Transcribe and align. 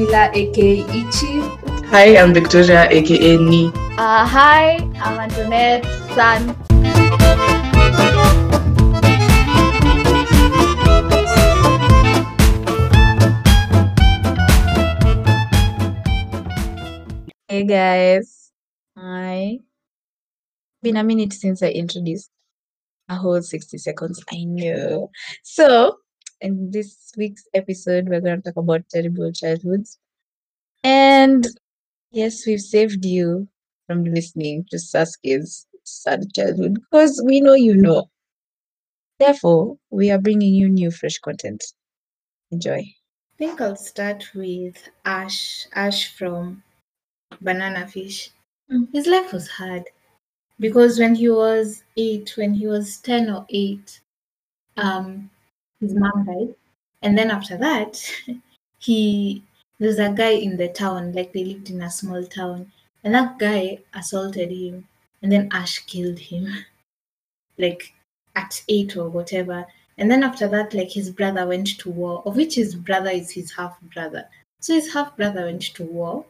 Camila, 0.00 0.32
aka 0.34 0.80
Ichi. 0.96 1.40
Hi, 1.90 2.16
I'm 2.16 2.32
Victoria, 2.32 2.88
aka 2.90 3.36
Ni. 3.36 3.66
Uh, 3.98 4.26
hi, 4.26 4.76
I'm 5.02 5.18
Antoinette 5.20 5.84
San. 6.14 6.56
Hey 17.48 17.64
guys. 17.64 18.52
Hi. 18.96 19.58
Been 20.82 20.96
a 20.96 21.04
minute 21.04 21.34
since 21.34 21.62
I 21.62 21.68
introduced 21.68 22.30
a 23.10 23.16
whole 23.16 23.42
60 23.42 23.76
seconds. 23.76 24.24
I 24.32 24.44
know. 24.44 25.10
So, 25.42 25.98
in 26.40 26.70
this 26.70 27.12
week's 27.16 27.44
episode, 27.52 28.08
we're 28.08 28.20
going 28.20 28.40
to 28.40 28.50
talk 28.50 28.56
about 28.56 28.88
terrible 28.88 29.30
childhoods. 29.32 29.98
And 30.82 31.46
yes, 32.10 32.46
we've 32.46 32.60
saved 32.60 33.04
you 33.04 33.48
from 33.86 34.04
listening 34.04 34.64
to 34.70 34.76
Sasuke's 34.76 35.66
sad 35.84 36.32
childhood 36.34 36.74
because 36.74 37.22
we 37.24 37.40
know 37.40 37.54
you 37.54 37.76
know. 37.76 38.08
Therefore, 39.18 39.76
we 39.90 40.10
are 40.10 40.18
bringing 40.18 40.54
you 40.54 40.68
new, 40.68 40.90
fresh 40.90 41.18
content. 41.18 41.62
Enjoy. 42.50 42.78
I 42.78 42.94
think 43.38 43.60
I'll 43.60 43.76
start 43.76 44.30
with 44.34 44.88
Ash. 45.04 45.66
Ash 45.74 46.16
from 46.16 46.62
Banana 47.40 47.86
Fish. 47.86 48.30
Mm. 48.70 48.88
His 48.92 49.06
life 49.06 49.32
was 49.32 49.48
hard 49.48 49.84
because 50.58 50.98
when 50.98 51.14
he 51.14 51.28
was 51.28 51.82
eight, 51.96 52.32
when 52.36 52.54
he 52.54 52.66
was 52.66 52.98
ten 52.98 53.30
or 53.30 53.46
eight, 53.50 54.00
um, 54.76 55.30
his 55.80 55.94
mom 55.94 56.24
died, 56.24 56.54
and 57.02 57.16
then 57.16 57.30
after 57.30 57.56
that, 57.56 58.02
he 58.78 59.42
there's 59.80 59.98
a 59.98 60.10
guy 60.10 60.32
in 60.32 60.58
the 60.58 60.68
town, 60.68 61.12
like 61.12 61.32
they 61.32 61.42
lived 61.42 61.70
in 61.70 61.80
a 61.80 61.90
small 61.90 62.22
town, 62.24 62.70
and 63.02 63.14
that 63.14 63.38
guy 63.38 63.78
assaulted 63.94 64.50
him, 64.50 64.86
and 65.22 65.32
then 65.32 65.48
Ash 65.52 65.78
killed 65.80 66.18
him, 66.18 66.46
like 67.58 67.94
at 68.36 68.62
eight 68.68 68.96
or 68.96 69.08
whatever. 69.08 69.66
And 69.96 70.10
then 70.10 70.22
after 70.22 70.46
that, 70.48 70.74
like 70.74 70.90
his 70.90 71.10
brother 71.10 71.46
went 71.46 71.78
to 71.78 71.90
war, 71.90 72.22
of 72.26 72.36
which 72.36 72.56
his 72.56 72.74
brother 72.74 73.10
is 73.10 73.30
his 73.30 73.52
half 73.52 73.80
brother. 73.94 74.28
So 74.60 74.74
his 74.74 74.92
half 74.92 75.16
brother 75.16 75.46
went 75.46 75.62
to 75.62 75.84
war, 75.84 76.26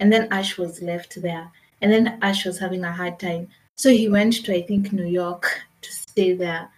and 0.00 0.10
then 0.10 0.28
Ash 0.32 0.56
was 0.56 0.80
left 0.80 1.20
there. 1.20 1.52
And 1.82 1.92
then 1.92 2.18
Ash 2.22 2.46
was 2.46 2.58
having 2.58 2.84
a 2.84 2.92
hard 2.92 3.20
time. 3.20 3.48
So 3.76 3.90
he 3.90 4.08
went 4.08 4.44
to, 4.44 4.54
I 4.54 4.62
think, 4.62 4.92
New 4.92 5.06
York 5.06 5.60
to 5.82 5.92
stay 5.92 6.32
there. 6.32 6.70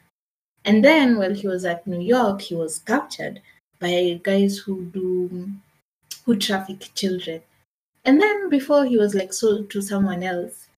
And 0.65 0.85
then 0.85 1.19
while 1.19 1.35
he 1.35 1.47
was 1.47 1.65
at 1.65 1.87
New 1.87 2.01
York, 2.01 2.41
he 2.41 2.57
was 2.57 2.81
captured 2.81 3.41
by 3.79 4.21
guys 4.25 4.59
who 4.59 4.87
do 4.87 5.51
who 6.27 6.37
traffic 6.37 6.91
children. 6.95 7.41
And 8.05 8.21
then 8.21 8.51
before 8.51 8.85
he 8.85 8.99
was 8.99 9.15
like 9.15 9.33
sold 9.33 9.71
to 9.71 9.81
someone 9.81 10.23
else, 10.23 10.69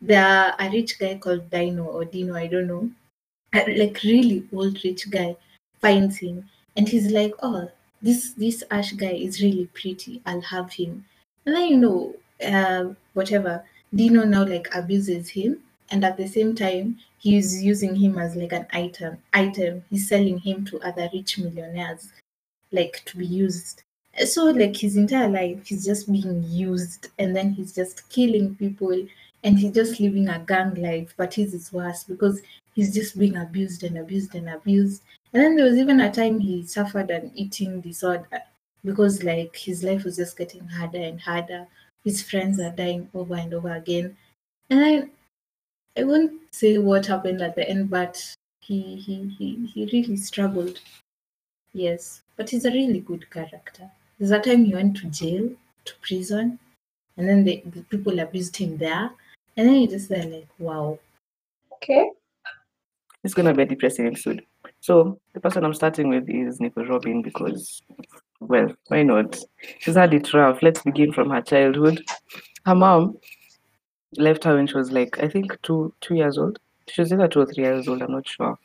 there 0.00 0.54
a 0.58 0.70
rich 0.70 0.98
guy 0.98 1.16
called 1.16 1.50
Dino 1.50 1.84
or 1.84 2.04
Dino, 2.04 2.34
I 2.34 2.46
don't 2.46 2.66
know, 2.66 2.90
like 3.54 4.02
really 4.02 4.46
old 4.52 4.82
rich 4.82 5.08
guy 5.10 5.36
finds 5.80 6.18
him 6.18 6.48
and 6.76 6.88
he's 6.88 7.12
like, 7.12 7.32
Oh, 7.42 7.70
this 8.02 8.32
this 8.32 8.64
Ash 8.70 8.92
guy 8.92 9.12
is 9.12 9.42
really 9.42 9.66
pretty. 9.72 10.20
I'll 10.26 10.40
have 10.40 10.72
him. 10.72 11.04
And 11.46 11.54
then 11.54 11.68
you 11.68 11.76
know, 11.76 12.16
uh, 12.44 12.94
whatever, 13.12 13.64
Dino 13.94 14.24
now 14.24 14.44
like 14.44 14.68
abuses 14.74 15.28
him 15.28 15.58
and 15.90 16.04
at 16.04 16.16
the 16.16 16.26
same 16.26 16.54
time 16.54 16.98
he's 17.18 17.62
using 17.62 17.94
him 17.94 18.18
as 18.18 18.36
like 18.36 18.52
an 18.52 18.66
item 18.72 19.18
item. 19.32 19.84
He's 19.90 20.08
selling 20.08 20.38
him 20.38 20.64
to 20.66 20.80
other 20.80 21.08
rich 21.12 21.38
millionaires 21.38 22.12
like 22.72 23.02
to 23.06 23.18
be 23.18 23.26
used. 23.26 23.82
So 24.26 24.44
like 24.44 24.76
his 24.76 24.96
entire 24.96 25.28
life 25.28 25.66
he's 25.66 25.84
just 25.84 26.10
being 26.10 26.44
used 26.46 27.08
and 27.18 27.34
then 27.34 27.52
he's 27.52 27.74
just 27.74 28.08
killing 28.10 28.54
people 28.54 29.06
and 29.42 29.58
he's 29.58 29.72
just 29.72 30.00
living 30.00 30.28
a 30.28 30.38
gang 30.38 30.74
life, 30.74 31.14
but 31.16 31.34
his 31.34 31.52
is 31.52 31.72
worse 31.72 32.04
because 32.04 32.40
he's 32.74 32.94
just 32.94 33.18
being 33.18 33.36
abused 33.36 33.82
and 33.84 33.98
abused 33.98 34.34
and 34.34 34.48
abused. 34.48 35.02
And 35.32 35.42
then 35.42 35.56
there 35.56 35.66
was 35.66 35.76
even 35.76 36.00
a 36.00 36.10
time 36.10 36.38
he 36.38 36.64
suffered 36.64 37.10
an 37.10 37.30
eating 37.34 37.80
disorder 37.80 38.42
because 38.84 39.22
like 39.22 39.54
his 39.56 39.84
life 39.84 40.04
was 40.04 40.16
just 40.16 40.38
getting 40.38 40.66
harder 40.66 40.98
and 40.98 41.20
harder. 41.20 41.66
His 42.04 42.22
friends 42.22 42.58
are 42.60 42.70
dying 42.70 43.08
over 43.14 43.34
and 43.34 43.52
over 43.52 43.74
again. 43.74 44.16
And 44.70 44.84
I 44.84 46.00
I 46.00 46.04
won't 46.04 46.32
say 46.50 46.78
what 46.78 47.06
happened 47.06 47.42
at 47.42 47.54
the 47.54 47.68
end, 47.68 47.90
but 47.90 48.22
he 48.60 48.96
he 48.96 49.28
he, 49.38 49.66
he 49.66 49.84
really 49.92 50.16
struggled. 50.16 50.80
Yes. 51.72 52.22
But 52.36 52.50
he's 52.50 52.64
a 52.64 52.70
really 52.70 53.00
good 53.00 53.30
character. 53.30 53.90
There's 54.18 54.30
a 54.30 54.38
time 54.38 54.64
he 54.64 54.74
went 54.74 54.96
to 54.98 55.06
jail, 55.06 55.50
to 55.84 55.92
prison, 56.02 56.58
and 57.16 57.28
then 57.28 57.44
the, 57.44 57.62
the 57.66 57.82
people 57.82 58.18
abused 58.18 58.56
him 58.56 58.76
there. 58.76 59.10
And 59.56 59.68
then 59.68 59.74
you 59.76 59.88
just 59.88 60.08
there 60.08 60.24
like, 60.24 60.48
wow. 60.58 60.98
Okay. 61.74 62.10
It's 63.22 63.34
gonna 63.34 63.54
be 63.54 63.62
a 63.62 63.66
depressing 63.66 64.06
episode. 64.06 64.44
So 64.80 65.18
the 65.32 65.40
person 65.40 65.64
I'm 65.64 65.74
starting 65.74 66.08
with 66.08 66.28
is 66.28 66.60
Nico 66.60 66.84
Robin 66.84 67.22
because, 67.22 67.82
well, 68.40 68.74
why 68.88 69.02
not? 69.02 69.38
She's 69.78 69.94
had 69.94 70.12
it 70.12 70.32
rough. 70.34 70.62
Let's 70.62 70.82
begin 70.82 71.12
from 71.12 71.30
her 71.30 71.40
childhood. 71.40 72.04
Her 72.66 72.74
mom 72.74 73.16
left 74.16 74.44
her 74.44 74.56
when 74.56 74.66
she 74.66 74.74
was 74.74 74.92
like, 74.92 75.18
I 75.22 75.28
think 75.28 75.60
two 75.62 75.94
two 76.00 76.16
years 76.16 76.36
old. 76.38 76.58
She 76.88 77.00
was 77.00 77.12
either 77.12 77.28
two 77.28 77.40
or 77.40 77.46
three 77.46 77.64
years 77.64 77.88
old. 77.88 78.02
I'm 78.02 78.12
not 78.12 78.28
sure. 78.28 78.58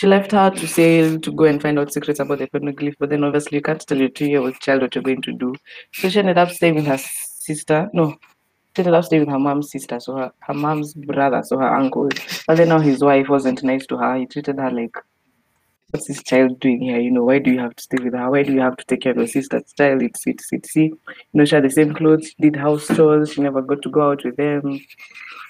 She 0.00 0.06
left 0.06 0.32
her 0.32 0.48
to 0.48 0.66
sail 0.66 1.20
to 1.20 1.30
go 1.30 1.44
and 1.44 1.60
find 1.60 1.78
out 1.78 1.92
secrets 1.92 2.20
about 2.20 2.38
the 2.38 2.46
poneglyph, 2.46 2.94
but 2.98 3.10
then 3.10 3.22
obviously 3.22 3.58
you 3.58 3.62
can't 3.62 3.86
tell 3.86 3.98
your 3.98 4.08
two-year-old 4.08 4.58
child 4.58 4.80
what 4.80 4.94
you're 4.94 5.04
going 5.04 5.20
to 5.20 5.32
do. 5.34 5.54
So 5.92 6.08
she 6.08 6.20
ended 6.20 6.38
up 6.38 6.50
staying 6.52 6.76
with 6.76 6.86
her 6.86 6.96
sister. 6.96 7.90
No, 7.92 8.16
she 8.74 8.80
ended 8.80 8.94
up 8.94 9.04
staying 9.04 9.26
with 9.26 9.28
her 9.28 9.38
mom's 9.38 9.70
sister, 9.70 10.00
so 10.00 10.16
her, 10.16 10.32
her 10.38 10.54
mom's 10.54 10.94
brother, 10.94 11.42
so 11.44 11.58
her 11.58 11.76
uncle. 11.76 12.08
But 12.46 12.56
then 12.56 12.70
now 12.70 12.78
his 12.78 13.04
wife 13.04 13.28
wasn't 13.28 13.62
nice 13.62 13.84
to 13.88 13.98
her. 13.98 14.16
He 14.16 14.24
treated 14.24 14.58
her 14.58 14.70
like, 14.70 14.96
what's 15.90 16.06
this 16.06 16.22
child 16.22 16.60
doing 16.60 16.82
here? 16.82 17.00
You 17.00 17.10
know, 17.10 17.24
why 17.24 17.38
do 17.38 17.50
you 17.50 17.58
have 17.58 17.74
to 17.76 17.82
stay 17.82 18.02
with 18.02 18.14
her? 18.14 18.30
Why 18.30 18.42
do 18.42 18.52
you 18.52 18.60
have 18.60 18.76
to 18.76 18.84
take 18.84 19.02
care 19.02 19.12
of 19.12 19.18
your 19.18 19.26
sister's 19.26 19.72
child? 19.76 20.02
It's 20.02 20.26
it's 20.26 20.46
it's 20.52 20.72
see. 20.72 20.84
You 20.84 20.98
know, 21.34 21.44
she 21.44 21.54
had 21.54 21.64
the 21.64 21.70
same 21.70 21.94
clothes, 21.94 22.34
did 22.40 22.56
house 22.56 22.86
chores, 22.88 23.32
she 23.32 23.40
never 23.40 23.62
got 23.62 23.82
to 23.82 23.90
go 23.90 24.10
out 24.10 24.24
with 24.24 24.36
them. 24.36 24.80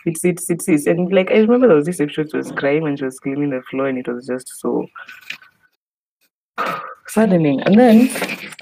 It's 0.07 0.25
it's 0.25 0.49
it's, 0.49 0.69
it's 0.69 0.87
and 0.87 1.13
like 1.13 1.31
I 1.31 1.39
remember 1.39 1.67
there 1.67 1.77
was 1.77 1.87
this 1.87 2.01
episode 2.01 2.31
she 2.31 2.37
was 2.37 2.53
crying 2.53 2.87
and 2.87 2.99
she 2.99 3.05
was 3.05 3.19
cleaning 3.19 3.51
the 3.51 3.63
floor 3.63 3.89
and 3.89 3.99
it 3.99 4.09
was 4.09 4.27
just 4.27 4.49
so 4.61 4.87
saddening. 7.07 7.61
And 7.63 7.79
then 7.79 8.11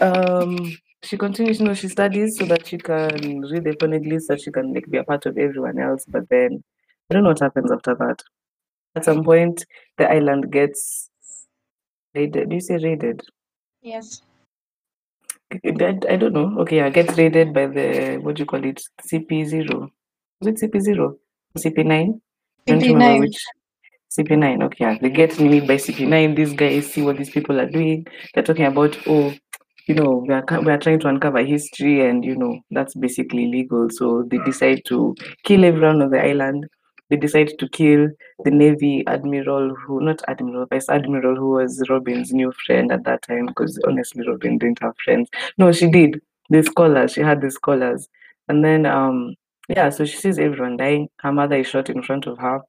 um 0.00 0.76
she 1.04 1.16
continues, 1.16 1.60
you 1.60 1.66
know, 1.66 1.74
she 1.74 1.88
studies 1.88 2.38
so 2.38 2.44
that 2.46 2.66
she 2.66 2.76
can 2.76 3.42
read 3.42 3.64
the 3.64 3.76
poneglyphs, 3.80 4.22
so 4.22 4.36
she 4.36 4.50
can 4.50 4.74
like 4.74 4.90
be 4.90 4.98
a 4.98 5.04
part 5.04 5.26
of 5.26 5.38
everyone 5.38 5.78
else. 5.78 6.04
But 6.08 6.28
then 6.28 6.64
I 7.08 7.14
don't 7.14 7.22
know 7.22 7.30
what 7.30 7.40
happens 7.40 7.70
after 7.70 7.94
that. 7.94 8.22
At 8.96 9.04
some 9.04 9.22
point, 9.22 9.64
the 9.96 10.10
island 10.10 10.50
gets 10.50 11.08
raided. 12.18 12.48
Do 12.48 12.54
you 12.54 12.60
say 12.60 12.76
raided? 12.76 13.22
Yes. 13.82 14.22
I, 15.52 15.58
I 16.10 16.16
don't 16.16 16.34
know. 16.34 16.58
Okay, 16.60 16.76
yeah, 16.76 16.90
get 16.90 17.16
raided 17.16 17.54
by 17.54 17.66
the 17.66 18.18
what 18.22 18.36
do 18.36 18.42
you 18.42 18.46
call 18.46 18.64
it? 18.64 18.82
CP 19.10 19.46
zero. 19.46 19.90
Was 20.40 20.48
it 20.48 20.60
CP 20.60 20.80
zero? 20.80 21.16
CP 21.56 21.84
nine? 21.84 22.20
Don't 22.66 22.80
remember 22.80 23.04
CP9. 23.04 23.20
which 23.20 23.38
CP 24.10 24.38
nine. 24.38 24.62
Okay, 24.62 24.84
yeah, 24.84 24.98
they 25.00 25.10
get 25.10 25.38
me 25.40 25.60
by 25.60 25.76
CP 25.76 26.06
nine. 26.06 26.34
These 26.34 26.52
guys 26.52 26.92
see 26.92 27.02
what 27.02 27.16
these 27.16 27.30
people 27.30 27.60
are 27.60 27.70
doing. 27.70 28.06
They're 28.34 28.44
talking 28.44 28.66
about 28.66 28.98
oh, 29.06 29.34
you 29.86 29.94
know, 29.94 30.24
we 30.26 30.34
are 30.34 30.44
we 30.60 30.70
are 30.70 30.78
trying 30.78 31.00
to 31.00 31.08
uncover 31.08 31.42
history, 31.44 32.06
and 32.06 32.24
you 32.24 32.36
know 32.36 32.60
that's 32.70 32.94
basically 32.94 33.44
illegal. 33.44 33.88
So 33.90 34.24
they 34.30 34.38
decide 34.38 34.82
to 34.86 35.14
kill 35.44 35.64
everyone 35.64 36.02
on 36.02 36.10
the 36.10 36.22
island. 36.22 36.66
They 37.10 37.16
decide 37.16 37.52
to 37.58 37.68
kill 37.68 38.08
the 38.44 38.50
Navy 38.50 39.04
admiral, 39.06 39.74
who 39.74 40.00
not 40.00 40.22
admiral, 40.28 40.66
vice 40.66 40.88
admiral, 40.88 41.36
who 41.36 41.50
was 41.52 41.82
Robin's 41.88 42.32
new 42.32 42.52
friend 42.66 42.92
at 42.92 43.04
that 43.04 43.22
time. 43.22 43.46
Because 43.46 43.78
honestly, 43.86 44.26
Robin 44.28 44.58
didn't 44.58 44.80
have 44.82 44.94
friends. 45.04 45.28
No, 45.56 45.72
she 45.72 45.90
did. 45.90 46.20
The 46.50 46.62
scholars, 46.62 47.12
she 47.12 47.20
had 47.20 47.40
the 47.42 47.50
scholars, 47.50 48.08
and 48.48 48.64
then 48.64 48.86
um 48.86 49.34
yeah, 49.68 49.90
so 49.90 50.04
she 50.06 50.16
sees 50.16 50.38
everyone 50.38 50.76
dying. 50.78 51.08
Her 51.20 51.32
mother 51.32 51.56
is 51.56 51.66
shot 51.66 51.90
in 51.90 52.02
front 52.02 52.26
of 52.26 52.38
her. 52.38 52.60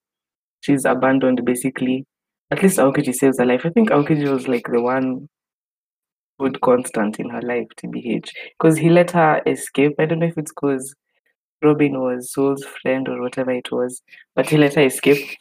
She's 0.62 0.86
abandoned 0.86 1.44
basically. 1.46 2.06
At 2.52 2.64
least 2.64 2.80
Aokiji 2.80 3.14
saves 3.14 3.40
her 3.40 3.46
life. 3.46 3.66
I 3.66 3.70
think 3.70 3.90
Aokiji 3.90 4.32
was 4.32 4.48
like 4.48 4.68
the 4.72 4.82
one 4.82 5.28
good 6.40 6.60
constant 6.62 7.20
in 7.20 7.30
her 7.30 7.42
life, 7.42 7.68
TBH. 7.78 8.30
Because 8.58 8.78
he 8.78 8.90
let 8.90 9.12
her 9.12 9.42
escape. 9.46 9.94
I 10.00 10.06
don't 10.06 10.20
know 10.20 10.28
if 10.28 10.38
it's 10.38 10.52
because 10.52 10.96
Robin 11.62 12.00
was 12.00 12.32
Saul's 12.32 12.64
friend 12.64 13.08
or 13.10 13.22
whatever 13.22 13.52
it 13.52 13.72
was, 13.72 14.02
but 14.36 14.50
he 14.50 14.58
let 14.58 14.76
her 14.76 14.84
escape. 14.84 15.38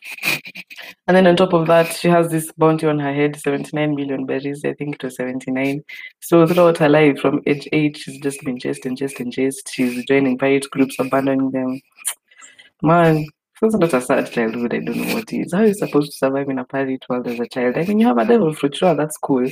And 1.07 1.17
then 1.17 1.27
on 1.27 1.37
top 1.37 1.53
of 1.53 1.67
that, 1.69 1.93
she 1.93 2.09
has 2.09 2.29
this 2.29 2.51
bounty 2.53 2.87
on 2.87 2.99
her 2.99 3.15
head 3.15 3.37
79 3.37 3.95
million 3.95 4.27
berries. 4.27 4.65
I 4.65 4.75
think 4.75 4.97
it 4.97 5.05
was 5.05 5.17
79. 5.17 5.83
So 6.21 6.47
throughout 6.47 6.79
her 6.79 6.89
life, 6.89 7.21
from 7.21 7.43
age 7.47 7.69
8, 7.73 7.97
she's 7.97 8.21
just 8.21 8.43
been 8.43 8.59
chased 8.59 8.85
and 8.87 8.99
chased 8.99 9.21
and 9.21 9.33
chased. 9.33 9.71
She's 9.73 10.05
joining 10.07 10.39
pirate 10.39 10.71
groups, 10.71 10.97
abandoning 10.99 11.51
them. 11.51 11.81
Man, 12.83 13.27
that's 13.61 13.75
not 13.75 13.95
a 13.95 14.01
sad 14.01 14.31
childhood. 14.31 14.75
I 14.75 14.79
don't 14.79 14.97
know 14.97 15.15
what 15.15 15.33
is. 15.33 15.53
How 15.53 15.61
are 15.61 15.67
you 15.67 15.75
supposed 15.75 16.13
to 16.13 16.19
survive 16.19 16.49
in 16.49 16.59
a 16.59 16.65
pirate 16.65 17.05
world 17.09 17.27
as 17.27 17.41
a 17.41 17.47
child? 17.47 17.77
I 17.77 17.85
mean, 17.85 18.01
you 18.01 18.07
have 18.07 18.19
a 18.19 18.27
devil 18.27 18.53
fruit, 18.53 18.77
sure, 18.77 18.95
that's 18.95 19.17
cool. 19.17 19.49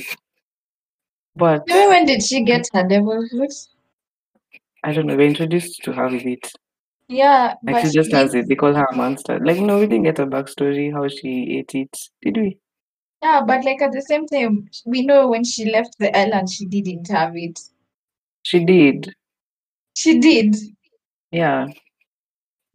But 1.35 1.63
when 1.67 2.05
did 2.05 2.23
she 2.23 2.43
get 2.43 2.67
her 2.73 2.87
devil 2.87 3.27
fruit? 3.29 3.53
I 4.83 4.93
don't 4.93 5.05
know, 5.07 5.15
we're 5.15 5.27
introduced 5.27 5.83
to 5.83 5.91
her 5.93 6.07
with 6.09 6.25
it. 6.25 6.51
Yeah, 7.09 7.55
Like 7.63 7.75
but 7.75 7.81
she 7.85 7.91
just 7.91 8.11
has 8.11 8.33
it. 8.35 8.47
They 8.49 8.55
call 8.55 8.73
her 8.73 8.85
a 8.85 8.95
monster. 8.95 9.39
Like 9.39 9.59
no, 9.59 9.79
we 9.79 9.87
didn't 9.87 10.03
get 10.03 10.19
a 10.19 10.25
backstory 10.27 10.91
how 10.91 11.07
she 11.07 11.57
ate 11.59 11.73
it. 11.75 11.95
Did 12.21 12.37
we? 12.37 12.57
Yeah, 13.23 13.41
but 13.47 13.63
like 13.65 13.81
at 13.81 13.93
the 13.93 14.01
same 14.01 14.27
time, 14.27 14.69
we 14.85 15.05
know 15.05 15.27
when 15.29 15.43
she 15.43 15.71
left 15.71 15.97
the 15.99 16.15
island, 16.15 16.49
she 16.49 16.65
didn't 16.65 17.07
have 17.09 17.35
it. 17.35 17.59
She 18.43 18.63
did. 18.63 19.13
She 19.95 20.19
did. 20.19 20.55
Yeah. 21.31 21.67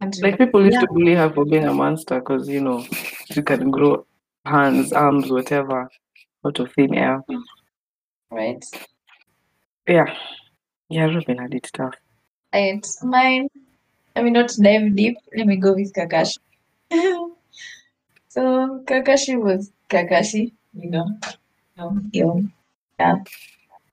And 0.01 0.13
Like 0.21 0.37
people 0.37 0.63
used 0.65 0.73
Yeah. 0.75 0.81
to 0.81 0.87
bully 0.87 1.13
her 1.15 1.31
for 1.31 1.45
being 1.45 1.65
a 1.65 1.73
monster 1.73 2.19
because 2.19 2.49
you 2.49 2.59
know 2.59 2.83
she 3.31 3.41
can 3.41 3.71
grow 3.71 4.05
hands, 4.45 4.91
arms, 4.91 5.31
whatever 5.31 5.89
out 6.45 6.59
of 6.59 6.73
thin 6.73 6.93
air. 6.95 7.23
right? 8.31 8.65
Yeah. 9.87 10.13
Yeah, 10.93 11.05
Robin 11.05 11.39
had 11.39 11.55
it 11.55 11.71
tough. 11.73 11.95
And 12.51 12.85
mine, 13.01 13.47
let 14.15 14.25
me 14.25 14.29
not 14.29 14.51
dive 14.61 14.95
deep. 14.95 15.17
Let 15.35 15.47
me 15.47 15.55
go 15.55 15.73
with 15.73 15.91
Kakashi. 15.91 16.37
so 18.29 18.83
Kakashi 18.85 19.41
was 19.41 19.71
Kakashi, 19.89 20.51
you 20.75 20.91
know. 20.91 21.07
No, 21.77 21.99
you 22.11 22.47
yeah. 22.99 23.15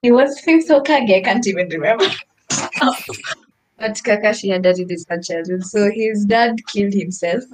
He 0.02 0.12
was 0.12 0.40
fifth 0.40 0.68
Hokage, 0.68 1.14
I 1.14 1.22
can't 1.22 1.46
even 1.46 1.70
remember. 1.70 2.04
but 3.78 3.94
Kakashi 4.04 4.52
had 4.52 4.66
a 4.66 4.74
sad 4.98 5.22
childhood. 5.22 5.64
So 5.64 5.90
his 5.90 6.26
dad 6.26 6.56
killed 6.66 6.92
himself. 6.92 7.44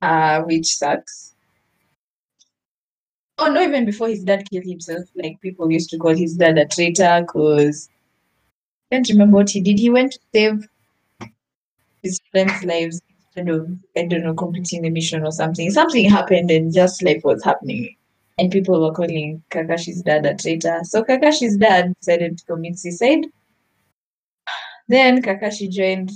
Uh, 0.00 0.40
which 0.44 0.74
sucks. 0.74 1.33
Oh 3.38 3.46
no, 3.50 3.62
even 3.62 3.84
before 3.84 4.08
his 4.08 4.22
dad 4.22 4.48
killed 4.50 4.64
himself, 4.64 5.04
like 5.16 5.40
people 5.40 5.70
used 5.70 5.90
to 5.90 5.98
call 5.98 6.14
his 6.14 6.36
dad 6.36 6.56
a 6.56 6.66
traitor 6.66 7.22
because 7.26 7.88
can't 8.90 9.08
remember 9.08 9.38
what 9.38 9.50
he 9.50 9.60
did. 9.60 9.78
He 9.78 9.90
went 9.90 10.12
to 10.12 10.18
save 10.32 10.68
his 12.02 12.20
friends' 12.30 12.62
lives 12.64 13.00
instead 13.08 13.48
of, 13.48 13.68
I 13.96 14.04
don't 14.06 14.22
know, 14.22 14.34
completing 14.34 14.82
the 14.82 14.90
mission 14.90 15.24
or 15.24 15.32
something. 15.32 15.68
Something 15.70 16.08
happened 16.08 16.50
and 16.50 16.72
just 16.72 17.02
life 17.02 17.22
was 17.24 17.42
happening. 17.42 17.96
And 18.38 18.52
people 18.52 18.80
were 18.80 18.92
calling 18.92 19.42
Kakashi's 19.50 20.02
dad 20.02 20.26
a 20.26 20.34
traitor. 20.34 20.80
So 20.84 21.02
Kakashi's 21.02 21.56
dad 21.56 21.92
decided 22.00 22.38
to 22.38 22.44
commit 22.44 22.78
suicide. 22.78 23.26
Then 24.86 25.22
Kakashi 25.22 25.68
joined 25.70 26.12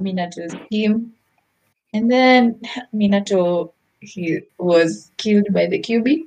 Minato's 0.00 0.54
team. 0.70 1.14
And 1.94 2.10
then 2.10 2.60
Minato 2.94 3.72
he 4.00 4.40
was 4.58 5.10
killed 5.16 5.46
by 5.52 5.66
the 5.66 5.80
Kyuubi. 5.80 6.24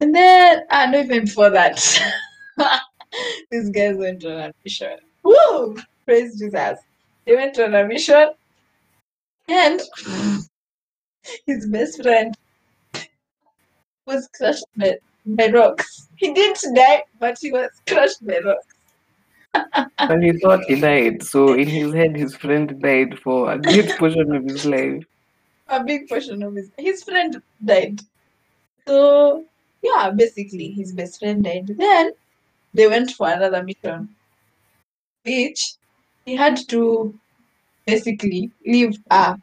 And 0.00 0.14
then, 0.14 0.64
ah, 0.70 0.86
no, 0.90 1.00
even 1.00 1.24
before 1.24 1.50
that, 1.50 1.76
these 3.50 3.70
guys 3.70 3.96
went 3.96 4.24
on 4.24 4.40
a 4.40 4.52
mission. 4.64 4.98
Woo! 5.22 5.76
Praise 6.04 6.38
Jesus. 6.38 6.78
They 7.24 7.34
went 7.34 7.58
on 7.58 7.74
a 7.74 7.86
mission, 7.86 8.30
and 9.48 9.80
his 11.46 11.66
best 11.66 12.02
friend 12.02 12.34
was 14.06 14.28
crushed 14.36 14.66
by, 14.76 14.96
by 15.24 15.48
rocks. 15.48 16.08
He 16.16 16.32
didn't 16.34 16.74
die, 16.74 17.04
but 17.18 17.38
he 17.40 17.50
was 17.50 17.70
crushed 17.86 18.26
by 18.26 18.40
rocks. 18.44 18.66
And 19.98 20.22
he 20.22 20.32
thought 20.38 20.64
he 20.64 20.80
died. 20.80 21.22
So 21.22 21.54
in 21.54 21.68
his 21.68 21.94
head 21.94 22.16
his 22.16 22.36
friend 22.36 22.78
died 22.82 23.18
for 23.20 23.52
a 23.52 23.58
good 23.58 23.88
portion 23.98 24.34
of 24.34 24.44
his 24.44 24.66
life. 24.66 25.04
A 25.68 25.82
big 25.82 26.08
portion 26.08 26.42
of 26.42 26.54
his 26.54 26.70
his 26.78 27.02
friend 27.02 27.42
died. 27.64 28.00
So 28.86 29.44
yeah, 29.82 30.10
basically 30.10 30.70
his 30.70 30.92
best 30.92 31.18
friend 31.18 31.42
died. 31.42 31.66
Then 31.66 32.12
they 32.74 32.86
went 32.86 33.12
for 33.12 33.28
another 33.28 33.62
mission, 33.62 34.14
which 35.24 35.74
he 36.26 36.36
had 36.36 36.56
to 36.68 37.18
basically 37.86 38.50
leave 38.66 38.98
a 39.10 39.36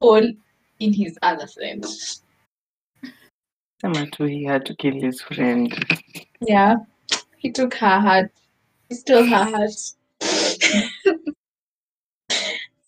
hole 0.00 0.32
in 0.80 0.92
his 0.92 1.18
other 1.22 1.46
friend. 1.46 1.84
Yamato, 3.82 4.26
he 4.26 4.44
had 4.44 4.64
to 4.66 4.74
kill 4.74 4.94
his 4.94 5.20
friend. 5.20 5.72
Yeah, 6.40 6.76
he 7.36 7.50
took 7.50 7.74
her 7.74 8.00
heart. 8.00 8.30
He 8.88 8.94
stole 8.94 9.26
her 9.26 9.44
heart. 9.44 9.70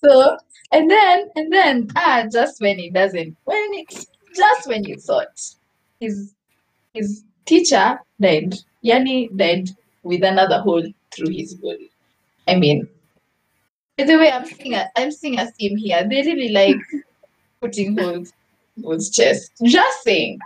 so 0.05 0.39
and 0.73 0.91
then 0.91 1.31
and 1.37 1.53
then 1.53 1.89
ah, 1.97 2.25
just 2.31 2.61
when 2.61 2.79
he 2.79 2.91
doesn't, 2.91 3.37
when 3.45 3.69
it's 3.73 4.07
just 4.35 4.69
when 4.69 4.85
you 4.85 4.97
thought 4.97 5.41
his 6.01 6.35
his 6.95 7.25
teacher 7.47 7.99
died, 8.21 8.55
Yani 8.85 9.35
died 9.37 9.71
with 10.03 10.23
another 10.23 10.61
hole 10.61 10.87
through 11.11 11.31
his 11.31 11.55
body. 11.55 11.91
I 12.47 12.57
mean, 12.57 12.89
by 13.97 14.05
the 14.05 14.17
way, 14.17 14.31
I'm 14.31 14.45
seeing 14.45 14.75
a 14.75 14.87
I'm 14.97 15.11
seeing 15.11 15.39
a 15.39 15.51
theme 15.53 15.77
here. 15.77 16.07
They 16.09 16.23
really 16.23 16.51
like 16.51 16.77
putting 17.61 17.97
holes 17.99 18.33
in 18.77 18.91
his 18.91 19.11
chest. 19.11 19.53
Just 19.65 20.03
saying. 20.03 20.39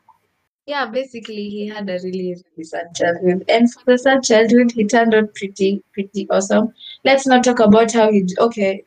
Yeah, 0.66 0.86
basically 0.86 1.48
he 1.48 1.66
had 1.66 1.90
a 1.90 1.98
really, 2.04 2.36
really 2.52 2.64
sad 2.64 2.94
childhood. 2.94 3.44
And 3.48 3.72
for 3.72 3.82
the 3.84 3.98
sad 3.98 4.22
childhood, 4.22 4.70
he 4.70 4.84
turned 4.84 5.12
out 5.12 5.34
pretty, 5.34 5.82
pretty 5.92 6.30
awesome. 6.30 6.72
Let's 7.04 7.26
not 7.26 7.42
talk 7.42 7.58
about 7.58 7.92
how 7.92 8.12
he 8.12 8.24
okay, 8.38 8.84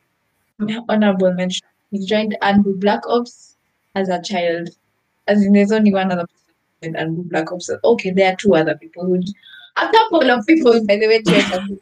honorable 0.88 1.32
mention. 1.34 1.66
He 1.90 2.04
joined 2.04 2.36
Anbu 2.42 2.80
Black 2.80 3.06
Ops 3.08 3.56
as 3.94 4.08
a 4.08 4.20
child. 4.22 4.70
As 5.26 5.44
in 5.44 5.52
there's 5.52 5.72
only 5.72 5.92
one 5.92 6.12
other 6.12 6.26
person 6.26 6.54
in 6.82 6.94
Anbu 6.94 7.28
Black 7.28 7.52
Ops. 7.52 7.70
Okay, 7.84 8.10
there 8.10 8.32
are 8.32 8.36
two 8.36 8.54
other 8.54 8.76
people 8.76 9.04
who 9.04 9.20
a 9.76 9.88
couple 9.92 10.30
of 10.30 10.46
people 10.46 10.84
by 10.86 10.96
the 10.96 11.06
way 11.06 11.22
joined 11.22 11.78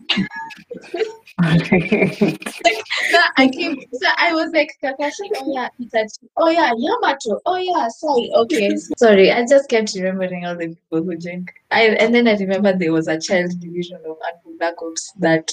so 3.10 3.18
I 3.36 3.48
came, 3.48 3.80
so 3.92 4.08
I 4.18 4.32
was 4.32 4.50
like, 4.52 4.70
Kakashi, 4.82 5.30
oh 5.36 5.52
yeah, 5.52 5.68
Itachi, 5.80 6.28
oh 6.36 6.48
yeah, 6.48 6.72
Yamato, 6.76 7.40
oh 7.44 7.56
yeah, 7.56 7.88
sorry, 7.88 8.30
okay. 8.36 8.70
Sorry, 8.96 9.32
I 9.32 9.44
just 9.44 9.68
kept 9.68 9.94
remembering 9.94 10.46
all 10.46 10.56
the 10.56 10.68
people 10.68 11.02
who 11.02 11.16
joined. 11.16 11.50
I 11.70 11.88
and 11.88 12.14
then 12.14 12.28
I 12.28 12.36
remember 12.36 12.72
there 12.72 12.92
was 12.92 13.08
a 13.08 13.20
child 13.20 13.58
division 13.60 13.96
of 14.06 14.16
Anbu 14.18 14.58
Black 14.58 14.80
Ops 14.80 15.12
that, 15.18 15.52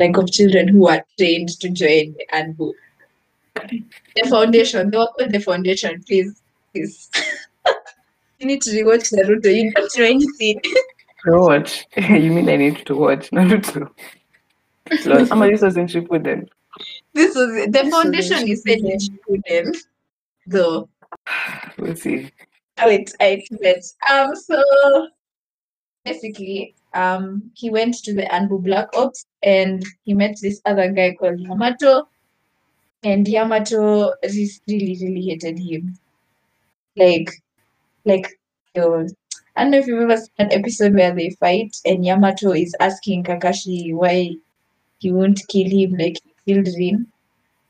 like, 0.00 0.16
of 0.16 0.30
children 0.32 0.66
who 0.66 0.88
are 0.88 1.04
trained 1.18 1.50
to 1.60 1.68
join 1.68 2.14
Anbu. 2.32 2.72
The 3.54 4.28
foundation, 4.28 4.86
were 4.86 5.06
called 5.18 5.32
the 5.32 5.38
foundation, 5.38 6.02
please, 6.06 6.42
please. 6.72 7.10
you 8.38 8.46
need 8.46 8.62
to 8.62 8.70
rewatch 8.70 9.12
Naruto. 9.12 9.54
You 9.54 9.70
don't 9.72 9.98
know 9.98 10.04
anything. 10.04 10.60
watch. 11.26 11.86
you 11.96 12.32
mean 12.32 12.48
I 12.48 12.56
need 12.56 12.86
to 12.86 12.96
watch 12.96 13.30
Naruto? 13.30 13.90
Lord, 15.04 15.28
somebody 15.28 15.52
was 15.52 15.76
in 15.76 15.86
Shippuden. 15.86 16.48
This 17.12 17.34
was 17.34 17.66
the 17.66 17.70
This 17.70 17.90
foundation 17.90 18.48
is 18.48 18.62
said 18.62 18.78
in 18.78 18.98
Shippuden, 18.98 19.76
though. 20.46 20.88
We'll 21.78 21.96
see. 21.96 22.30
Wait, 22.84 23.14
I 23.20 23.42
wait. 23.60 23.84
Um, 24.10 24.34
so 24.34 24.62
basically, 26.04 26.74
um, 26.94 27.50
he 27.54 27.70
went 27.70 27.94
to 28.04 28.14
the 28.14 28.22
Anbu 28.22 28.62
Black 28.62 28.88
Ops 28.94 29.26
and 29.42 29.84
he 30.04 30.14
met 30.14 30.36
this 30.40 30.60
other 30.64 30.90
guy 30.90 31.14
called 31.18 31.40
Yamato, 31.40 32.08
and 33.02 33.26
Yamato 33.26 34.12
just 34.22 34.62
really, 34.68 34.98
really 35.00 35.22
hated 35.22 35.58
him. 35.58 35.98
Like, 36.96 37.30
like, 38.04 38.38
I 38.76 38.80
don't 38.80 39.70
know 39.70 39.78
if 39.78 39.86
you've 39.86 40.02
ever 40.02 40.16
seen 40.16 40.30
an 40.38 40.52
episode 40.52 40.94
where 40.94 41.14
they 41.14 41.30
fight 41.30 41.76
and 41.84 42.04
Yamato 42.04 42.52
is 42.52 42.74
asking 42.80 43.24
Kakashi 43.24 43.94
why 43.94 44.36
he 44.98 45.12
won't 45.12 45.40
kill 45.48 45.68
him 45.68 45.96
like 45.96 46.18
he 46.44 46.54
killed 46.54 46.68
Rin. 46.78 47.06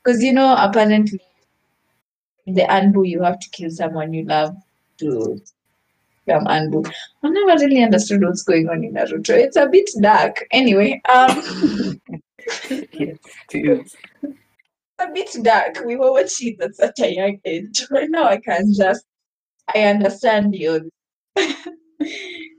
Because 0.03 0.23
you 0.23 0.33
know, 0.33 0.55
apparently 0.57 1.21
in 2.45 2.55
the 2.55 2.63
Anbu 2.63 3.07
you 3.07 3.21
have 3.23 3.39
to 3.39 3.49
kill 3.51 3.69
someone 3.69 4.13
you 4.13 4.25
love 4.25 4.55
to 4.97 5.41
become 6.25 6.45
Anbu. 6.45 6.91
I 7.23 7.29
never 7.29 7.63
really 7.63 7.83
understood 7.83 8.21
what's 8.23 8.43
going 8.43 8.69
on 8.69 8.83
in 8.83 8.93
Naruto. 8.93 9.31
It's 9.35 9.55
a 9.57 9.67
bit 9.67 9.89
dark. 10.01 10.45
Anyway, 10.51 11.01
um 11.09 11.99
Yes, 12.91 13.17
a 14.99 15.11
bit 15.13 15.35
dark. 15.41 15.83
We 15.85 15.95
were 15.95 16.11
watching 16.11 16.53
it 16.53 16.61
at 16.61 16.75
such 16.75 16.99
a 16.99 17.13
young 17.13 17.39
age. 17.45 17.85
Right 17.91 18.09
now 18.09 18.25
I 18.25 18.37
can 18.37 18.73
just 18.73 19.05
I 19.73 19.83
understand 19.83 20.55
you. 20.55 20.89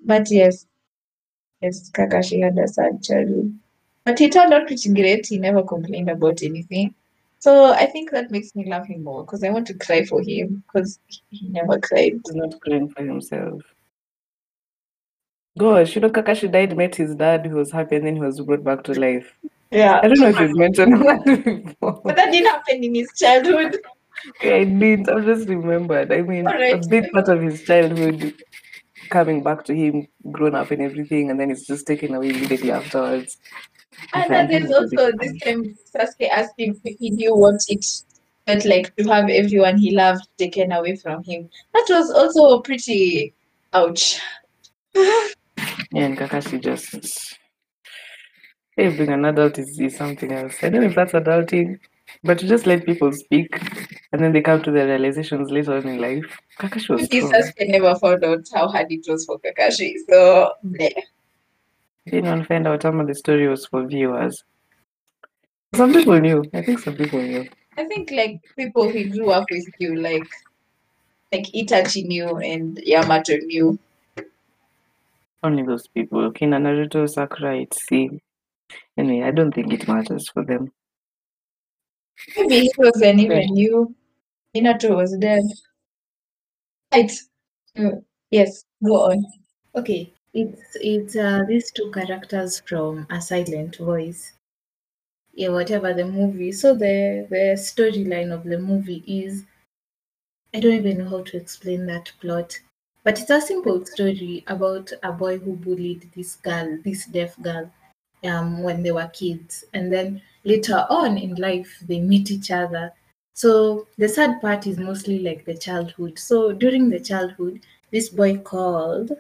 but 0.05 0.31
yes. 0.31 0.67
Yes, 1.61 1.91
Kakashi 1.91 2.43
had 2.43 2.59
a 2.59 2.67
sad 2.67 3.03
childhood. 3.03 3.59
But 4.05 4.19
he 4.19 4.29
turned 4.29 4.53
out 4.53 4.67
pretty 4.67 4.93
great. 4.93 5.27
He 5.27 5.39
never 5.39 5.63
complained 5.63 6.11
about 6.11 6.43
anything. 6.43 6.95
So 7.43 7.73
I 7.73 7.87
think 7.87 8.13
that 8.13 8.31
makes 8.31 8.55
me 8.55 8.71
love 8.71 8.87
him 8.87 9.03
more 9.03 9.25
because 9.25 9.43
I 9.43 9.51
want 9.51 9.67
to 9.67 9.75
cry 9.75 10.05
for 10.05 10.23
him 10.23 10.63
because 10.65 11.01
he 11.31 11.49
never 11.49 11.81
cried. 11.81 12.13
He's 12.25 12.37
not 12.37 12.61
crying 12.61 12.89
for 12.89 13.03
himself. 13.03 13.63
Gosh, 15.59 15.97
you 15.97 16.03
know, 16.03 16.09
Kakashi 16.09 16.53
died, 16.53 16.77
met 16.77 16.95
his 16.95 17.17
dad, 17.17 17.45
who 17.45 17.57
was 17.57 17.73
happy, 17.73 17.97
and 17.97 18.07
then 18.07 18.15
he 18.15 18.21
was 18.21 18.41
brought 18.41 18.63
back 18.63 18.85
to 18.85 18.93
life. 18.93 19.37
Yeah. 19.73 19.99
I 20.01 20.07
don't 20.07 20.21
know 20.21 20.29
if 20.29 20.39
you've 20.39 20.57
mentioned 20.57 20.93
that 20.93 21.25
before. 21.65 22.01
But 22.05 22.15
that 22.15 22.31
didn't 22.31 22.47
happen 22.47 22.85
in 22.85 22.95
his 22.95 23.11
childhood. 23.17 23.77
Yeah, 24.41 24.55
I 24.55 24.65
did. 24.65 25.09
I've 25.09 25.25
just 25.25 25.49
remembered. 25.49 26.13
I 26.13 26.23
mean, 26.23 26.47
a 26.47 26.81
big 26.89 27.11
part 27.11 27.27
of 27.27 27.43
his 27.43 27.65
childhood 27.65 28.41
coming 29.11 29.43
back 29.43 29.65
to 29.65 29.75
him 29.75 30.07
grown 30.31 30.55
up 30.55 30.71
and 30.71 30.81
everything, 30.81 31.29
and 31.29 31.41
then 31.41 31.51
it's 31.51 31.67
just 31.67 31.89
taken 31.89 32.15
away 32.15 32.31
immediately 32.31 32.71
afterwards. 32.71 33.37
And 34.15 34.31
then 34.31 34.49
there's 34.49 34.71
it 34.71 34.77
a 34.77 34.89
bit 34.89 34.99
also 34.99 35.17
this 35.19 35.41
time 35.41 35.77
Sasuke 35.95 36.29
asking 36.29 36.81
if 36.85 36.99
he 36.99 37.11
knew 37.11 37.35
what 37.35 37.61
it 37.69 37.85
felt 38.47 38.65
like 38.65 38.95
to 38.97 39.05
have 39.05 39.29
everyone 39.29 39.79
he 39.79 39.95
loved 39.95 40.27
taken 40.39 40.73
away 40.73 40.97
from 40.97 41.23
him. 41.25 41.49
That 41.75 41.87
was 41.89 42.11
also 42.11 42.61
pretty 42.61 43.35
ouch. 43.73 44.21
Yeah, 45.95 46.07
and 46.07 46.17
Kakashi 46.17 46.61
just 46.61 47.39
hey, 48.77 48.89
being 48.97 49.11
an 49.11 49.27
adult 49.27 49.59
is, 49.59 49.79
is 49.79 49.97
something 49.97 50.33
else. 50.33 50.57
I 50.63 50.71
don't 50.71 50.81
know 50.81 50.89
if 50.89 50.95
that's 50.95 51.13
adulting, 51.13 51.79
but 52.25 52.39
to 52.39 52.47
just 52.49 52.67
let 52.67 52.87
people 52.87 53.13
speak 53.13 53.49
and 54.13 54.23
then 54.23 54.33
they 54.33 54.41
come 54.41 54.63
to 54.63 54.71
their 54.71 54.87
realizations 54.87 55.51
later 55.51 55.77
on 55.77 55.87
in 55.87 55.99
life. 55.99 56.39
Kakashi 56.59 56.89
was. 56.91 57.09
Sasuke 57.09 57.69
never 57.69 57.95
found 57.97 58.25
out 58.25 58.47
how 58.55 58.69
hard 58.69 58.91
it 58.91 59.05
was 59.07 59.25
for 59.27 59.39
Kakashi. 59.39 59.95
So 60.09 60.53
bleh. 60.65 60.93
Didn't 62.07 62.27
one 62.31 62.45
find 62.45 62.67
out 62.67 62.83
some 62.83 63.01
of 63.01 63.07
the 63.07 63.15
story 63.15 63.49
was 63.49 63.67
for 63.67 63.87
viewers. 63.87 64.43
Some 65.75 65.93
people 65.93 66.21
knew. 66.21 66.45
I 66.53 66.63
think 66.63 66.81
some 66.81 66.97
people 66.97 67.23
knew. 67.23 67.49
I 67.79 67.85
think 67.85 68.11
like 68.11 68.41
people 68.57 68.91
who 68.91 69.09
grew 69.11 69.31
up 69.31 69.47
with 69.51 69.67
you, 69.79 69.97
like 69.97 70.29
like 71.33 71.47
Itachi 71.55 72.07
knew 72.07 72.37
and 72.39 72.79
Yamato 72.85 73.37
knew. 73.37 73.79
Only 75.43 75.63
those 75.63 75.87
people. 75.89 76.31
Kina 76.33 76.59
Naruto, 76.59 77.09
Sakura, 77.09 77.57
Itzy. 77.61 78.21
Anyway, 78.97 79.27
I 79.27 79.31
don't 79.31 79.53
think 79.53 79.73
it 79.73 79.89
matters 79.89 80.29
for 80.29 80.45
them. 80.45 80.71
Maybe 82.37 82.67
it 82.67 82.73
wasn't 82.79 83.21
even 83.21 83.45
new. 83.55 83.95
Minato 84.55 84.97
was 84.97 85.17
dead. 85.17 85.43
Right. 86.93 87.11
Mm, 87.77 88.05
Yes, 88.31 88.65
go 88.85 89.11
on. 89.11 89.25
Okay, 89.75 90.13
it's 90.35 90.77
it's 90.81 91.17
uh, 91.17 91.43
these 91.49 91.71
two 91.71 91.91
characters 91.91 92.61
from 92.61 93.07
A 93.09 93.21
Silent 93.21 93.77
Voice. 93.77 94.33
Yeah, 95.35 95.51
whatever 95.51 95.93
the 95.93 96.07
movie. 96.07 96.53
So 96.53 96.75
the 96.75 97.27
the 97.29 97.55
storyline 97.59 98.33
of 98.33 98.45
the 98.45 98.59
movie 98.59 99.05
is, 99.07 99.45
I 100.55 100.61
don't 100.61 100.75
even 100.75 100.99
know 100.99 101.09
how 101.09 101.23
to 101.25 101.37
explain 101.37 101.87
that 101.87 102.13
plot, 102.21 102.61
but 103.03 103.19
it's 103.21 103.29
a 103.29 103.41
simple 103.41 103.85
story 103.85 104.45
about 104.47 104.93
a 105.03 105.11
boy 105.11 105.39
who 105.39 105.57
bullied 105.57 106.13
this 106.15 106.37
girl, 106.37 106.79
this 106.85 107.07
deaf 107.07 107.37
girl, 107.43 107.73
um, 108.23 108.63
when 108.63 108.85
they 108.85 108.93
were 108.93 109.09
kids, 109.09 109.65
and 109.75 109.93
then 109.93 110.23
later 110.45 110.87
on 110.89 111.19
in 111.19 111.35
life 111.35 111.81
they 111.89 111.99
meet 111.99 112.31
each 112.31 112.53
other. 112.53 112.93
So 113.35 113.89
the 113.99 114.09
sad 114.09 114.41
part 114.41 114.65
is 114.69 114.79
mostly 114.79 115.19
like 115.19 115.45
the 115.45 115.59
childhood. 115.59 116.21
So 116.21 116.53
during 116.53 116.89
the 116.91 117.01
childhood, 117.01 117.61
this 117.91 118.09
boy 118.09 118.39
called 118.39 119.11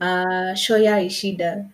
uh, 0.00 0.54
Shoya 0.54 1.04
Ishida 1.06 1.70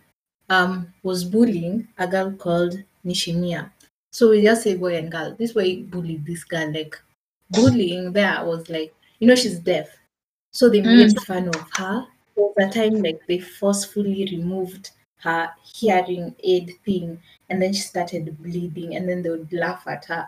um, 0.49 0.92
was 1.02 1.25
bullying 1.25 1.88
a 1.99 2.06
girl 2.06 2.33
called 2.33 2.83
Nishimiya. 3.04 3.71
So 4.11 4.30
we 4.30 4.42
just 4.42 4.62
say 4.62 4.76
boy 4.76 4.97
and 4.97 5.11
girl. 5.11 5.35
This 5.38 5.52
boy 5.52 5.83
bullied 5.83 6.25
this 6.26 6.45
girl. 6.45 6.73
Like 6.73 6.97
bullying 7.50 8.12
there 8.12 8.45
was 8.45 8.68
like, 8.68 8.95
you 9.18 9.26
know, 9.26 9.35
she's 9.35 9.59
deaf. 9.61 9.88
So 10.52 10.68
they 10.68 10.80
Mm. 10.80 10.97
made 10.97 11.21
fun 11.23 11.49
of 11.49 11.71
her. 11.75 12.06
Over 12.37 12.71
time 12.71 13.02
like 13.02 13.21
they 13.26 13.38
forcefully 13.38 14.28
removed 14.30 14.90
her 15.18 15.50
hearing 15.64 16.35
aid 16.40 16.73
thing 16.85 17.18
and 17.49 17.61
then 17.62 17.73
she 17.73 17.80
started 17.80 18.37
bleeding 18.42 18.95
and 18.97 19.09
then 19.09 19.23
they 19.23 19.30
would 19.30 19.52
laugh 19.52 19.87
at 19.87 20.04
her. 20.06 20.26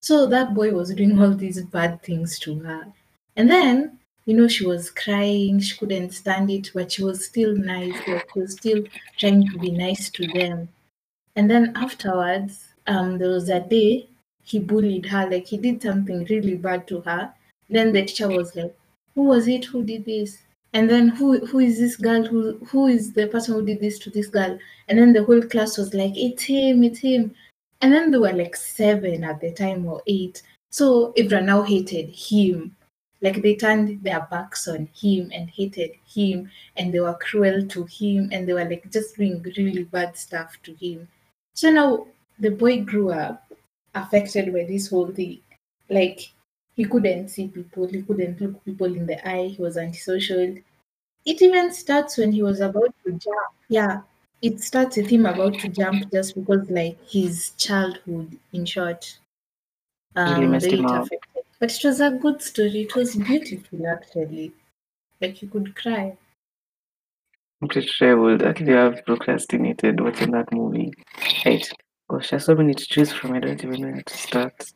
So 0.00 0.26
that 0.26 0.54
boy 0.54 0.72
was 0.72 0.94
doing 0.94 1.20
all 1.20 1.34
these 1.34 1.62
bad 1.62 2.02
things 2.02 2.38
to 2.40 2.58
her. 2.60 2.86
And 3.36 3.50
then, 3.50 3.98
you 4.24 4.36
know, 4.36 4.48
she 4.48 4.66
was 4.66 4.90
crying, 4.90 5.58
she 5.60 5.76
couldn't 5.76 6.10
stand 6.12 6.50
it, 6.50 6.70
but 6.74 6.92
she 6.92 7.02
was 7.02 7.24
still 7.24 7.56
nice, 7.56 7.94
she 8.04 8.40
was 8.40 8.52
still 8.52 8.84
trying 9.18 9.48
to 9.48 9.58
be 9.58 9.70
nice 9.70 10.10
to 10.10 10.26
them. 10.28 10.68
And 11.34 11.50
then 11.50 11.72
afterwards, 11.76 12.68
um, 12.86 13.18
there 13.18 13.30
was 13.30 13.48
a 13.48 13.60
day 13.60 14.08
he 14.42 14.58
bullied 14.58 15.06
her, 15.06 15.28
like 15.30 15.46
he 15.46 15.56
did 15.56 15.82
something 15.82 16.24
really 16.28 16.56
bad 16.56 16.86
to 16.88 17.00
her. 17.02 17.32
Then 17.70 17.92
the 17.92 18.04
teacher 18.04 18.28
was 18.28 18.54
like, 18.54 18.76
Who 19.14 19.22
was 19.22 19.48
it 19.48 19.64
who 19.64 19.84
did 19.84 20.04
this? 20.04 20.38
And 20.72 20.88
then 20.88 21.08
who 21.08 21.44
who 21.46 21.60
is 21.60 21.78
this 21.78 21.96
girl 21.96 22.24
who 22.24 22.58
who 22.66 22.86
is 22.86 23.12
the 23.12 23.28
person 23.28 23.54
who 23.54 23.64
did 23.64 23.80
this 23.80 23.98
to 24.00 24.10
this 24.10 24.26
girl? 24.26 24.58
And 24.88 24.98
then 24.98 25.12
the 25.12 25.24
whole 25.24 25.42
class 25.42 25.78
was 25.78 25.94
like, 25.94 26.12
It's 26.16 26.42
him, 26.42 26.82
it's 26.82 26.98
him. 26.98 27.34
And 27.80 27.92
then 27.92 28.10
they 28.10 28.18
were 28.18 28.32
like 28.32 28.56
seven 28.56 29.24
at 29.24 29.40
the 29.40 29.52
time 29.52 29.86
or 29.86 30.02
eight. 30.06 30.42
So 30.70 31.12
Ibra 31.18 31.44
now 31.44 31.62
hated 31.62 32.10
him. 32.10 32.76
Like 33.22 33.40
they 33.40 33.54
turned 33.54 34.02
their 34.02 34.26
backs 34.30 34.66
on 34.68 34.88
him 34.94 35.30
and 35.32 35.48
hated 35.48 35.92
him 36.06 36.50
and 36.76 36.92
they 36.92 37.00
were 37.00 37.14
cruel 37.14 37.66
to 37.68 37.84
him 37.84 38.28
and 38.32 38.46
they 38.48 38.52
were 38.52 38.64
like 38.68 38.90
just 38.90 39.16
doing 39.16 39.40
really 39.56 39.84
bad 39.84 40.16
stuff 40.16 40.56
to 40.64 40.74
him. 40.74 41.08
So 41.54 41.70
now 41.70 42.06
the 42.38 42.50
boy 42.50 42.82
grew 42.82 43.10
up 43.12 43.50
affected 43.94 44.52
by 44.52 44.64
this 44.64 44.88
whole 44.88 45.12
thing. 45.12 45.40
Like 45.88 46.32
he 46.74 46.84
couldn't 46.84 47.28
see 47.28 47.48
people, 47.48 47.86
he 47.86 48.02
couldn't 48.02 48.40
look 48.40 48.64
people 48.64 48.86
in 48.94 49.06
the 49.06 49.26
eye, 49.28 49.48
he 49.48 49.62
was 49.62 49.76
antisocial. 49.76 50.56
It 51.24 51.40
even 51.42 51.72
starts 51.72 52.18
when 52.18 52.32
he 52.32 52.42
was 52.42 52.60
about 52.60 52.92
to 53.04 53.12
jump. 53.12 53.52
Yeah, 53.68 54.00
it 54.40 54.60
starts 54.60 54.96
with 54.96 55.08
him 55.08 55.26
about 55.26 55.54
to 55.60 55.68
jump 55.68 56.10
just 56.10 56.34
because 56.34 56.68
like 56.70 56.98
his 57.08 57.50
childhood, 57.56 58.36
in 58.52 58.64
short, 58.64 59.18
Really 60.16 60.44
um, 60.44 60.50
messed 60.50 60.66
him 60.66 60.86
up. 60.86 61.06
affected. 61.06 61.31
But 61.62 61.72
it 61.76 61.84
was 61.84 62.00
a 62.00 62.10
good 62.10 62.42
story. 62.42 62.80
It 62.82 62.96
was 62.96 63.14
beautiful 63.14 63.86
actually. 63.86 64.52
Like 65.20 65.40
you 65.42 65.48
could 65.48 65.76
cry. 65.76 66.16
I'm 67.62 67.68
pretty 67.68 67.86
sure 67.86 68.10
I 68.10 68.14
would 68.14 68.42
actually 68.42 68.72
have 68.72 69.06
procrastinated 69.06 70.00
watching 70.00 70.32
that 70.32 70.52
movie. 70.52 70.92
Right. 71.46 71.70
Gosh, 72.10 72.30
there's 72.30 72.46
so 72.46 72.56
many 72.56 72.74
to 72.74 72.84
choose 72.84 73.12
from. 73.12 73.34
I 73.34 73.38
don't 73.38 73.62
even 73.62 73.80
know 73.80 73.92
where 73.92 74.02
to 74.02 74.18
start. 74.18 74.72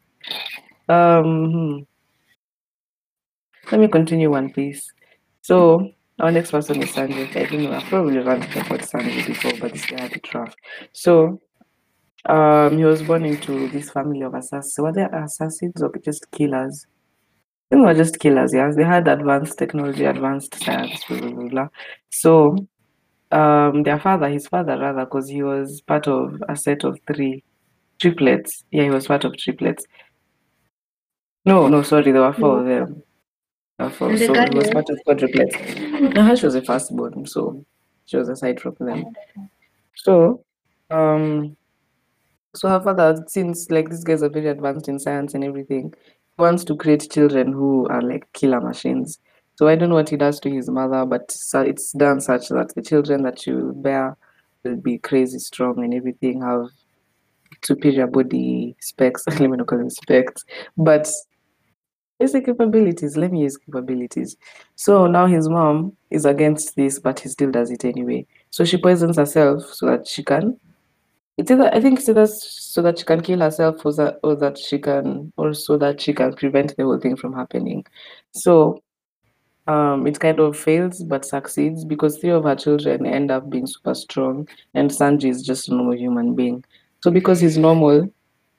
Um, 0.88 1.50
hmm. 1.50 1.78
let 3.72 3.80
me 3.80 3.88
continue 3.88 4.30
one 4.30 4.52
piece. 4.52 4.88
So, 5.42 5.90
our 6.20 6.30
next 6.30 6.52
person 6.52 6.80
is 6.84 6.90
Sanji. 6.90 7.36
I 7.36 7.46
don't 7.46 7.64
know, 7.64 7.72
I've 7.72 7.82
probably 7.82 8.18
ranted 8.18 8.64
about 8.64 8.82
Sanji 8.82 9.26
before, 9.26 9.54
but 9.60 9.72
this 9.72 9.86
guy 9.86 10.02
had 10.02 10.12
it 10.12 10.32
rough. 10.32 10.54
So, 10.92 11.40
um, 12.24 12.78
he 12.78 12.84
was 12.84 13.02
born 13.02 13.24
into 13.24 13.68
this 13.68 13.90
family 13.90 14.22
of 14.22 14.34
assassins. 14.34 14.78
Were 14.78 14.92
they 14.92 15.04
assassins 15.04 15.82
or 15.82 15.92
just 16.04 16.30
killers? 16.30 16.86
They 17.70 17.76
were 17.76 17.94
just 17.94 18.18
killers, 18.18 18.54
yes. 18.54 18.76
They 18.76 18.84
had 18.84 19.08
advanced 19.08 19.58
technology, 19.58 20.04
advanced 20.04 20.54
science, 20.54 21.04
blah, 21.04 21.18
blah, 21.20 21.48
blah. 21.48 21.68
So, 22.10 22.56
um, 23.32 23.82
their 23.82 23.98
father, 23.98 24.28
his 24.28 24.46
father 24.46 24.78
rather, 24.78 25.04
because 25.04 25.28
he 25.28 25.42
was 25.42 25.80
part 25.80 26.06
of 26.06 26.42
a 26.48 26.56
set 26.56 26.84
of 26.84 26.98
three 27.06 27.42
triplets. 28.00 28.64
Yeah, 28.70 28.84
he 28.84 28.90
was 28.90 29.06
part 29.06 29.24
of 29.24 29.36
triplets. 29.36 29.84
No, 31.44 31.68
no, 31.68 31.82
sorry, 31.82 32.12
there 32.12 32.22
were 32.22 32.32
four 32.32 32.60
of 32.60 32.66
them. 32.66 33.02
Four. 33.78 34.16
So 34.16 34.32
he 34.32 34.56
was 34.56 34.70
part 34.70 34.88
of 34.88 34.98
quadruplets. 35.06 36.14
No, 36.14 36.34
she 36.34 36.46
was 36.46 36.54
a 36.54 36.62
firstborn, 36.62 37.26
so 37.26 37.64
she 38.06 38.16
was 38.16 38.28
aside 38.28 38.58
from 38.58 38.74
them. 38.80 39.04
So, 39.96 40.44
um, 40.90 41.56
so 42.56 42.68
her 42.68 42.80
father, 42.80 43.22
since 43.26 43.70
like 43.70 43.90
these 43.90 44.04
guys 44.04 44.22
are 44.22 44.28
very 44.28 44.48
advanced 44.48 44.88
in 44.88 44.98
science 44.98 45.34
and 45.34 45.44
everything, 45.44 45.92
wants 46.38 46.64
to 46.64 46.76
create 46.76 47.10
children 47.10 47.52
who 47.52 47.86
are 47.88 48.02
like 48.02 48.30
killer 48.32 48.60
machines. 48.60 49.18
So 49.56 49.68
I 49.68 49.76
don't 49.76 49.88
know 49.88 49.94
what 49.94 50.10
he 50.10 50.16
does 50.16 50.38
to 50.40 50.50
his 50.50 50.68
mother, 50.68 51.06
but 51.06 51.34
it's 51.54 51.92
done 51.92 52.20
such 52.20 52.48
that 52.48 52.74
the 52.74 52.82
children 52.82 53.22
that 53.22 53.40
she 53.40 53.52
will 53.52 53.72
bear 53.72 54.16
will 54.64 54.76
be 54.76 54.98
crazy 54.98 55.38
strong 55.38 55.82
and 55.82 55.94
everything, 55.94 56.42
have 56.42 56.68
superior 57.64 58.06
body 58.06 58.76
specs. 58.80 59.26
Let 59.28 59.40
me 59.40 59.56
not 59.56 59.66
call 59.66 59.78
them 59.78 59.90
specs, 59.90 60.44
but 60.76 61.08
basic 62.18 62.44
capabilities. 62.46 63.16
Let 63.16 63.32
me 63.32 63.42
use 63.42 63.56
capabilities. 63.56 64.36
So 64.74 65.06
now 65.06 65.26
his 65.26 65.48
mom 65.48 65.96
is 66.10 66.24
against 66.24 66.76
this, 66.76 66.98
but 66.98 67.20
he 67.20 67.28
still 67.28 67.50
does 67.50 67.70
it 67.70 67.84
anyway. 67.84 68.26
So 68.50 68.64
she 68.64 68.76
poisons 68.76 69.16
herself 69.16 69.62
so 69.72 69.86
that 69.86 70.06
she 70.06 70.22
can. 70.22 70.58
It's 71.36 71.50
either 71.50 71.72
I 71.74 71.80
think 71.80 71.98
it's 71.98 72.08
either 72.08 72.26
so 72.26 72.80
that 72.82 72.98
she 72.98 73.04
can 73.04 73.20
kill 73.20 73.40
herself, 73.40 73.84
or 73.84 73.92
that 73.94 74.20
or 74.22 74.36
that 74.36 74.58
she 74.58 74.78
can, 74.78 75.32
or 75.36 75.52
so 75.52 75.76
that 75.76 76.00
she 76.00 76.14
can 76.14 76.34
prevent 76.34 76.76
the 76.76 76.84
whole 76.84 76.98
thing 76.98 77.16
from 77.16 77.34
happening. 77.34 77.84
So 78.32 78.82
um, 79.66 80.06
it 80.06 80.18
kind 80.20 80.40
of 80.40 80.56
fails 80.56 81.02
but 81.02 81.24
succeeds 81.24 81.84
because 81.84 82.18
three 82.18 82.30
of 82.30 82.44
her 82.44 82.54
children 82.54 83.04
end 83.04 83.30
up 83.30 83.50
being 83.50 83.66
super 83.66 83.94
strong, 83.94 84.48
and 84.74 84.90
Sanji 84.90 85.28
is 85.28 85.42
just 85.42 85.68
a 85.68 85.74
normal 85.74 85.96
human 85.96 86.34
being. 86.34 86.64
So 87.02 87.10
because 87.10 87.40
he's 87.40 87.58
normal, 87.58 88.10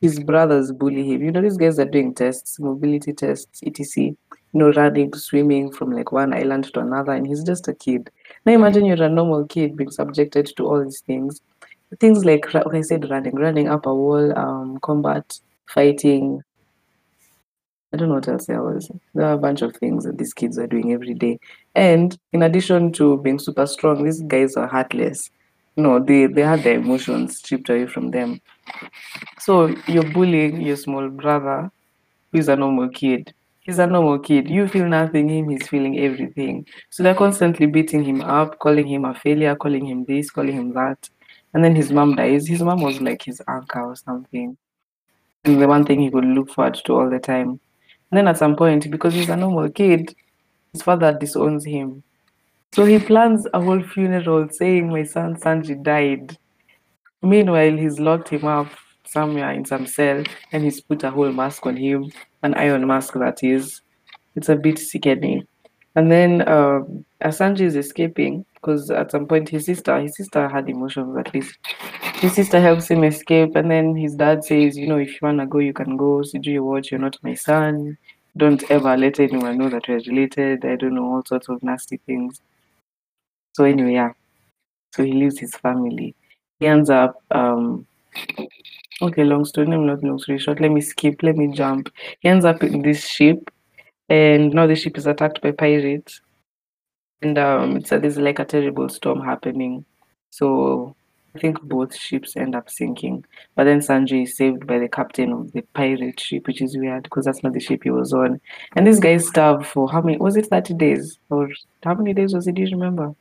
his 0.02 0.20
brothers 0.20 0.72
bully 0.72 1.04
him. 1.04 1.24
You 1.24 1.32
know, 1.32 1.42
these 1.42 1.58
guys 1.58 1.80
are 1.80 1.86
doing 1.86 2.14
tests, 2.14 2.60
mobility 2.60 3.14
tests, 3.14 3.62
etc. 3.66 4.04
You 4.04 4.18
know, 4.54 4.72
running, 4.72 5.14
swimming 5.14 5.72
from 5.72 5.92
like 5.92 6.12
one 6.12 6.34
island 6.34 6.72
to 6.74 6.82
another, 6.82 7.14
and 7.14 7.26
he's 7.26 7.44
just 7.44 7.68
a 7.68 7.74
kid. 7.74 8.10
Now 8.46 8.54
imagine 8.54 8.86
you're 8.86 9.02
a 9.04 9.10
normal 9.10 9.46
kid 9.46 9.76
being 9.76 9.92
subjected 9.92 10.52
to 10.58 10.68
all 10.68 10.84
these 10.84 11.02
things. 11.02 11.42
Things 12.00 12.26
like, 12.26 12.54
I 12.54 12.82
said 12.82 13.10
running, 13.10 13.36
running 13.36 13.70
up 13.70 13.86
a 13.86 13.94
wall, 13.94 14.38
um, 14.38 14.80
combat, 14.80 15.40
fighting, 15.68 16.44
I 17.94 17.98
don't 17.98 18.10
know 18.10 18.16
what 18.16 18.28
else 18.28 18.48
there 18.48 18.62
was. 18.62 18.92
There 19.16 19.26
are 19.26 19.34
a 19.34 19.38
bunch 19.38 19.62
of 19.62 19.76
things 19.78 20.04
that 20.04 20.18
these 20.18 20.34
kids 20.34 20.60
are 20.60 20.68
doing 20.68 20.92
every 20.92 21.14
day. 21.14 21.40
And 21.74 22.18
in 22.34 22.44
addition 22.44 22.92
to 22.94 23.18
being 23.18 23.40
super 23.40 23.66
strong, 23.66 24.04
these 24.04 24.22
guys 24.22 24.56
are 24.56 24.68
heartless. 24.68 25.30
No, 25.78 26.04
they, 26.04 26.26
they 26.26 26.42
had 26.42 26.64
their 26.64 26.80
emotions 26.80 27.38
stripped 27.38 27.70
away 27.70 27.88
from 27.88 28.12
them. 28.12 28.42
So 29.40 29.68
you're 29.88 30.12
bullying 30.12 30.62
your 30.62 30.76
small 30.76 31.08
brother, 31.08 31.72
who's 32.32 32.50
a 32.50 32.56
normal 32.58 32.90
kid. 32.90 33.34
He's 33.62 33.80
a 33.80 33.88
normal 33.88 34.20
kid. 34.20 34.50
You 34.50 34.68
feel 34.68 34.88
nothing, 34.88 35.30
him, 35.30 35.50
he's 35.50 35.68
feeling 35.68 36.00
everything. 36.00 36.66
So 36.90 37.04
they're 37.04 37.16
constantly 37.16 37.68
beating 37.68 38.04
him 38.04 38.22
up, 38.22 38.60
calling 38.60 38.88
him 38.88 39.06
a 39.06 39.14
failure, 39.14 39.56
calling 39.56 39.86
him 39.86 40.04
this, 40.04 40.30
calling 40.30 40.56
him 40.56 40.74
that. 40.74 41.10
And 41.54 41.64
then 41.64 41.76
his 41.76 41.92
mom 41.92 42.16
dies. 42.16 42.48
His 42.48 42.62
mom 42.62 42.82
was 42.82 43.02
like 43.02 43.24
his 43.24 43.42
uncle 43.48 43.86
or 43.86 43.96
something. 43.96 44.58
And 45.46 45.62
the 45.62 45.68
one 45.68 45.86
thing 45.86 46.02
he 46.02 46.12
could 46.12 46.26
look 46.26 46.52
forward 46.52 46.80
to 46.86 46.94
all 46.94 47.10
the 47.10 47.20
time. 47.20 47.60
And 48.12 48.18
then 48.18 48.28
at 48.28 48.38
some 48.38 48.56
point, 48.56 48.90
because 48.90 49.14
he's 49.14 49.30
a 49.30 49.36
normal 49.36 49.70
kid, 49.70 50.14
his 50.74 50.82
father 50.82 51.18
disowns 51.18 51.66
him. 51.66 52.04
So 52.74 52.86
he 52.86 53.00
plans 53.00 53.48
a 53.54 53.62
whole 53.62 53.82
funeral 53.82 54.50
saying 54.50 54.90
my 54.90 55.04
son 55.04 55.36
Sanji 55.36 55.82
died. 55.82 56.38
Meanwhile, 57.22 57.78
he's 57.78 58.00
locked 58.00 58.30
him 58.30 58.46
up 58.46 58.68
somewhere 59.06 59.52
in 59.52 59.66
some 59.66 59.88
cell 59.88 60.24
and 60.52 60.64
he's 60.64 60.82
put 60.82 61.04
a 61.04 61.10
whole 61.10 61.32
mask 61.32 61.66
on 61.66 61.78
him, 61.78 62.12
an 62.44 62.54
iron 62.54 62.86
mask 62.86 63.14
that 63.16 63.44
is. 63.44 63.82
It's 64.36 64.50
a 64.50 64.56
bit 64.56 64.78
sickening. 64.78 65.48
And 65.98 66.12
then 66.12 66.48
um, 66.48 67.04
as 67.22 67.40
Sanji 67.40 67.62
is 67.62 67.76
escaping, 67.76 68.46
because 68.54 68.92
at 68.92 69.10
some 69.10 69.26
point 69.26 69.50
his 69.50 69.66
sister, 69.66 70.00
his 70.00 70.16
sister 70.16 70.48
had 70.48 70.70
emotions 70.70 71.18
at 71.18 71.34
least. 71.34 71.58
His 72.18 72.36
sister 72.36 72.62
helps 72.62 72.88
him 72.88 73.04
escape, 73.04 73.56
and 73.56 73.72
then 73.72 73.96
his 73.96 74.14
dad 74.14 74.46
says, 74.46 74.78
you 74.78 74.86
know, 74.86 75.00
if 75.00 75.10
you 75.10 75.20
wanna 75.24 75.48
go, 75.48 75.58
you 75.58 75.74
can 75.74 75.98
go. 75.98 76.22
So 76.22 76.38
do 76.38 76.52
you 76.52 76.64
watch? 76.64 76.92
You're 76.92 77.00
not 77.00 77.18
my 77.24 77.34
son. 77.34 77.98
Don't 78.38 78.64
ever 78.70 78.96
let 78.96 79.20
anyone 79.20 79.58
know 79.58 79.70
that 79.70 79.88
we're 79.88 79.98
related. 80.02 80.64
I 80.66 80.76
don't 80.76 80.94
know 80.94 81.16
all 81.16 81.24
sorts 81.26 81.50
of 81.50 81.64
nasty 81.64 81.98
things. 82.06 82.42
So 83.54 83.64
anyway, 83.64 83.94
yeah. 83.94 84.12
So 84.94 85.04
he 85.04 85.14
leaves 85.14 85.40
his 85.40 85.56
family. 85.56 86.14
He 86.60 86.68
ends 86.68 86.92
up 86.92 87.24
um 87.32 87.88
okay, 89.02 89.24
long 89.24 89.46
story, 89.46 89.66
no, 89.66 89.82
not 89.82 90.04
long 90.04 90.20
story 90.20 90.38
short. 90.38 90.62
Let 90.62 90.70
me 90.70 90.82
skip, 90.82 91.24
let 91.24 91.38
me 91.38 91.52
jump. 91.52 91.92
He 92.20 92.30
ends 92.30 92.46
up 92.46 92.62
in 92.64 92.84
this 92.84 93.04
ship 93.04 93.50
and 94.10 94.54
now 94.54 94.68
the 94.68 94.76
ship 94.76 94.98
is 94.98 95.08
attacked 95.08 95.42
by 95.42 95.52
pirates. 95.52 96.22
And 97.22 97.38
um 97.38 97.78
it's 97.78 97.92
a, 97.92 98.00
there's 98.00 98.18
like 98.18 98.40
a 98.40 98.46
terrible 98.46 98.90
storm 98.90 99.22
happening. 99.22 99.86
So 100.30 100.96
I 101.36 101.40
think 101.40 101.62
both 101.62 101.96
ships 101.96 102.36
end 102.36 102.56
up 102.56 102.70
sinking. 102.70 103.26
But 103.56 103.66
then 103.66 103.80
Sanji 103.80 104.24
is 104.24 104.36
saved 104.36 104.66
by 104.66 104.80
the 104.80 104.90
captain 104.90 105.32
of 105.32 105.52
the 105.52 105.62
pirate 105.74 106.20
ship, 106.20 106.48
which 106.48 106.62
is 106.62 106.78
weird 106.78 107.04
because 107.04 107.26
that's 107.26 107.44
not 107.44 107.54
the 107.54 107.60
ship 107.60 107.84
he 107.84 107.92
was 107.92 108.14
on. 108.14 108.42
And 108.76 108.88
this 108.88 109.00
guy 109.00 109.18
starved 109.18 109.66
for 109.66 109.90
how 109.90 110.02
many 110.02 110.18
was 110.18 110.36
it 110.36 110.48
30 110.48 110.74
days? 110.76 111.20
Or 111.30 111.50
how 111.84 111.94
many 111.94 112.14
days 112.14 112.34
was 112.34 112.48
it? 112.48 112.56
Do 112.56 112.64
you 112.64 112.70
remember? 112.72 113.14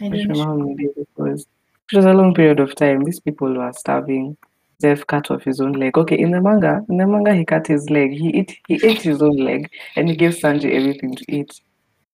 I 0.00 0.08
don't 0.08 0.12
remember 0.12 0.44
how 0.44 0.54
many 0.56 0.74
days 0.74 0.94
it 0.96 1.08
was. 1.16 1.46
It 1.92 1.96
was 1.96 2.04
a 2.04 2.12
long 2.12 2.34
period 2.34 2.60
of 2.60 2.74
time. 2.74 3.04
These 3.04 3.20
people 3.20 3.54
were 3.54 3.72
starving. 3.72 4.36
They've 4.82 5.06
cut 5.06 5.30
off 5.30 5.44
his 5.44 5.60
own 5.60 5.72
leg. 5.72 5.96
Okay, 5.96 6.18
in 6.18 6.32
the 6.32 6.40
manga, 6.40 6.84
in 6.88 6.96
the 6.98 7.06
manga, 7.06 7.34
he 7.34 7.44
cut 7.44 7.66
his 7.66 7.88
leg. 7.88 8.12
He 8.12 8.38
ate, 8.40 8.58
he 8.68 8.74
ate 8.84 9.00
his 9.00 9.22
own 9.22 9.36
leg, 9.36 9.70
and 9.96 10.08
he 10.08 10.16
gave 10.16 10.32
Sanji 10.32 10.72
everything 10.72 11.14
to 11.14 11.24
eat. 11.28 11.60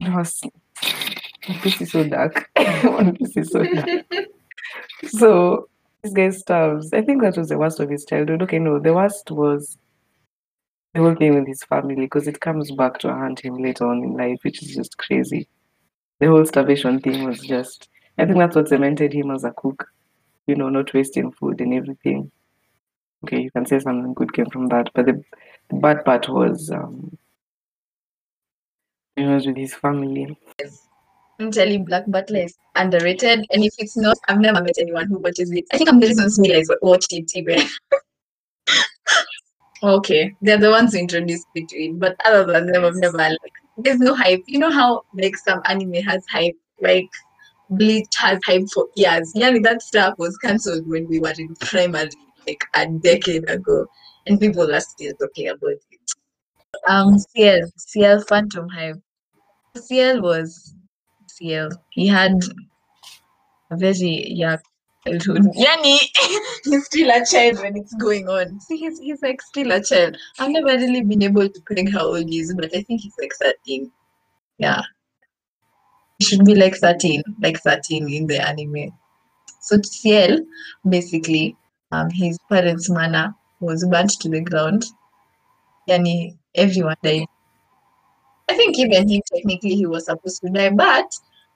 It 0.01 0.13
was 0.13 0.41
piece 1.63 1.81
is 1.81 1.93
so 1.93 2.05
dark. 2.05 2.49
piece 2.55 3.37
is 3.37 3.51
so 3.51 3.65
dark. 3.65 4.05
So 5.07 5.69
this 6.03 6.13
guy 6.13 6.31
starves. 6.31 6.93
I 6.93 7.03
think 7.03 7.23
that 7.23 7.37
was 7.37 7.49
the 7.49 7.59
worst 7.59 7.81
of 7.81 7.91
his 7.91 8.05
childhood. 8.05 8.43
Okay, 8.43 8.59
no, 8.59 8.79
the 8.79 8.95
worst 8.95 9.31
was 9.31 9.79
the 10.95 11.01
whole 11.01 11.15
thing 11.15 11.35
with 11.35 11.47
his 11.47 11.63
family 11.65 11.95
because 11.97 12.29
it 12.29 12.41
comes 12.41 12.71
back 12.71 12.99
to 12.99 13.09
haunt 13.09 13.41
him 13.41 13.57
later 13.57 13.87
on 13.87 14.03
in 14.03 14.13
life, 14.15 14.39
which 14.43 14.63
is 14.63 14.75
just 14.75 14.99
crazy. 14.99 15.49
The 16.19 16.27
whole 16.27 16.45
starvation 16.45 17.01
thing 17.01 17.25
was 17.25 17.41
just, 17.41 17.89
I 18.19 18.27
think 18.27 18.39
that's 18.39 18.57
what 18.57 18.69
cemented 18.69 19.13
him 19.13 19.31
as 19.31 19.45
a 19.45 19.53
cook, 19.53 19.87
you 20.47 20.57
know, 20.57 20.69
not 20.69 20.93
wasting 20.93 21.31
food 21.33 21.61
and 21.61 21.75
everything. 21.75 22.31
Okay, 23.25 23.41
you 23.43 23.51
can 23.51 23.67
say 23.67 23.79
something 23.79 24.15
good 24.15 24.33
came 24.33 24.47
from 24.47 24.69
that, 24.69 24.91
but 24.95 25.07
the, 25.07 25.23
the 25.71 25.77
bad 25.77 26.05
part 26.05 26.29
was, 26.29 26.71
um, 26.71 27.17
it 29.17 29.27
was 29.27 29.47
with 29.47 29.57
his 29.57 29.75
family. 29.75 30.39
I'm 31.41 31.51
telling 31.51 31.85
Black 31.85 32.05
Butler 32.09 32.41
is 32.41 32.57
underrated. 32.75 33.47
And 33.51 33.65
if 33.65 33.75
it's 33.79 33.97
not, 33.97 34.17
I've 34.29 34.41
never 34.41 34.63
met 34.63 34.79
anyone 34.79 35.07
who 35.07 35.19
watches 35.19 35.51
it. 35.53 35.65
I 35.73 35.79
think 35.79 35.89
I'm 35.89 36.01
the 36.01 36.09
reason 36.09 36.27
Smila 36.27 36.61
is 36.61 36.73
watched 36.83 37.13
it 37.13 37.31
even. 37.37 37.61
okay, 39.83 40.35
they're 40.43 40.59
the 40.59 40.71
ones 40.71 40.93
who 40.93 41.01
introduced 41.01 41.47
me 41.55 41.67
to 41.67 41.77
it. 41.77 41.99
But 41.99 42.17
other 42.25 42.45
than 42.53 42.67
them, 42.67 42.85
I've 42.85 42.97
never 42.97 43.19
like 43.19 43.53
there's 43.77 44.01
no 44.01 44.15
hype. 44.15 44.43
You 44.47 44.59
know 44.59 44.71
how 44.71 45.03
like 45.15 45.37
some 45.37 45.63
anime 45.67 45.95
has 45.95 46.25
hype, 46.29 46.57
like 46.81 47.09
Bleach 47.71 48.15
has 48.17 48.41
hype 48.45 48.69
for 48.73 48.89
years. 48.97 49.31
Yeah, 49.35 49.57
that 49.63 49.83
stuff 49.83 50.15
was 50.19 50.37
cancelled 50.39 50.89
when 50.89 51.07
we 51.07 51.21
were 51.21 51.35
in 51.39 51.55
primary, 51.57 52.11
like 52.49 52.65
a 52.75 52.87
decade 52.87 53.49
ago, 53.49 53.87
and 54.27 54.41
people 54.41 54.71
are 54.75 54.81
still 54.81 55.13
talking 55.21 55.49
about 55.49 55.71
it. 55.71 55.83
Um, 56.87 57.19
Ciel, 57.19 57.71
CL 57.77 58.21
Phantom 58.23 58.69
hype. 58.69 59.01
Ciel 59.77 60.23
was 60.23 60.75
Ciel. 61.27 61.71
He 61.91 62.07
had 62.07 62.33
a 63.71 63.77
very 63.77 64.31
young 64.31 64.59
childhood. 65.07 65.43
Yani, 65.57 65.99
he's 66.65 66.85
still 66.87 67.11
a 67.11 67.25
child 67.25 67.59
when 67.63 67.77
it's 67.77 67.95
going 67.95 68.29
on. 68.29 68.61
See, 68.61 68.77
he's, 68.77 68.99
he's 68.99 69.23
like 69.23 69.41
still 69.43 69.73
a 69.73 69.83
child. 69.83 70.17
I've 70.39 70.51
never 70.51 70.67
really 70.67 71.03
been 71.03 71.23
able 71.23 71.49
to 71.49 71.61
peg 71.69 71.93
how 71.93 72.07
old 72.07 72.29
he 72.29 72.41
is, 72.41 72.55
but 72.55 72.67
I 72.75 72.83
think 72.83 73.01
he's 73.03 73.15
like 73.21 73.33
13. 73.41 73.91
Yeah. 74.59 74.83
He 76.19 76.25
should 76.25 76.45
be 76.45 76.55
like 76.55 76.75
13, 76.77 77.23
like 77.41 77.61
13 77.61 78.13
in 78.13 78.27
the 78.27 78.47
anime. 78.47 78.93
So 79.61 79.81
Ciel, 79.83 80.41
basically, 80.89 81.57
um, 81.93 82.11
his 82.11 82.39
parents' 82.49 82.91
manor 82.91 83.35
was 83.61 83.85
burnt 83.87 84.11
to 84.21 84.29
the 84.29 84.41
ground. 84.41 84.85
Yani, 85.89 86.37
everyone 86.55 86.97
died. 87.03 87.27
I 88.51 88.55
think 88.55 88.79
even 88.79 89.09
him, 89.09 89.23
technically, 89.33 89.77
he 89.77 89.87
was 89.87 90.07
supposed 90.07 90.41
to 90.43 90.51
die, 90.51 90.71
but 90.71 91.11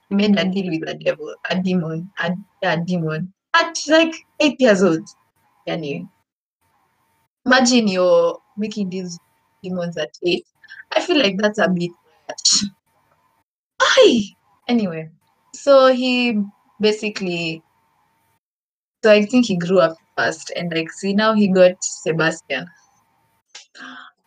he 0.09 0.15
made 0.15 0.39
a 0.39 0.45
deal 0.45 0.71
with 0.71 0.89
a 0.89 0.95
devil, 0.95 1.35
a 1.51 1.61
demon, 1.61 2.11
a, 2.21 2.35
a 2.63 2.77
demon 2.81 3.33
at 3.55 3.77
like 3.89 4.15
eight 4.41 4.61
years 4.61 4.83
old. 4.83 5.09
Yani, 5.69 6.09
imagine 7.47 7.89
you're 7.89 8.39
making 8.57 8.91
these 8.91 9.19
demons 9.63 9.97
at 9.97 10.11
eight. 10.25 10.45
I 10.93 11.01
feel 11.01 11.19
like 11.19 11.37
that's 11.39 11.59
a 11.59 11.69
bit 11.69 11.91
much. 12.29 12.65
Aye. 13.81 14.35
Anyway, 14.67 15.11
so 15.55 15.93
he 15.93 16.43
basically, 16.81 17.63
so 19.05 19.11
I 19.11 19.27
think 19.27 19.47
he 19.47 19.57
grew 19.57 19.81
up 19.81 19.97
fast, 20.23 20.53
and 20.57 20.73
like, 20.73 20.91
see, 20.91 21.13
now 21.13 21.35
he 21.35 21.49
got 21.49 21.83
Sebastian 21.83 22.67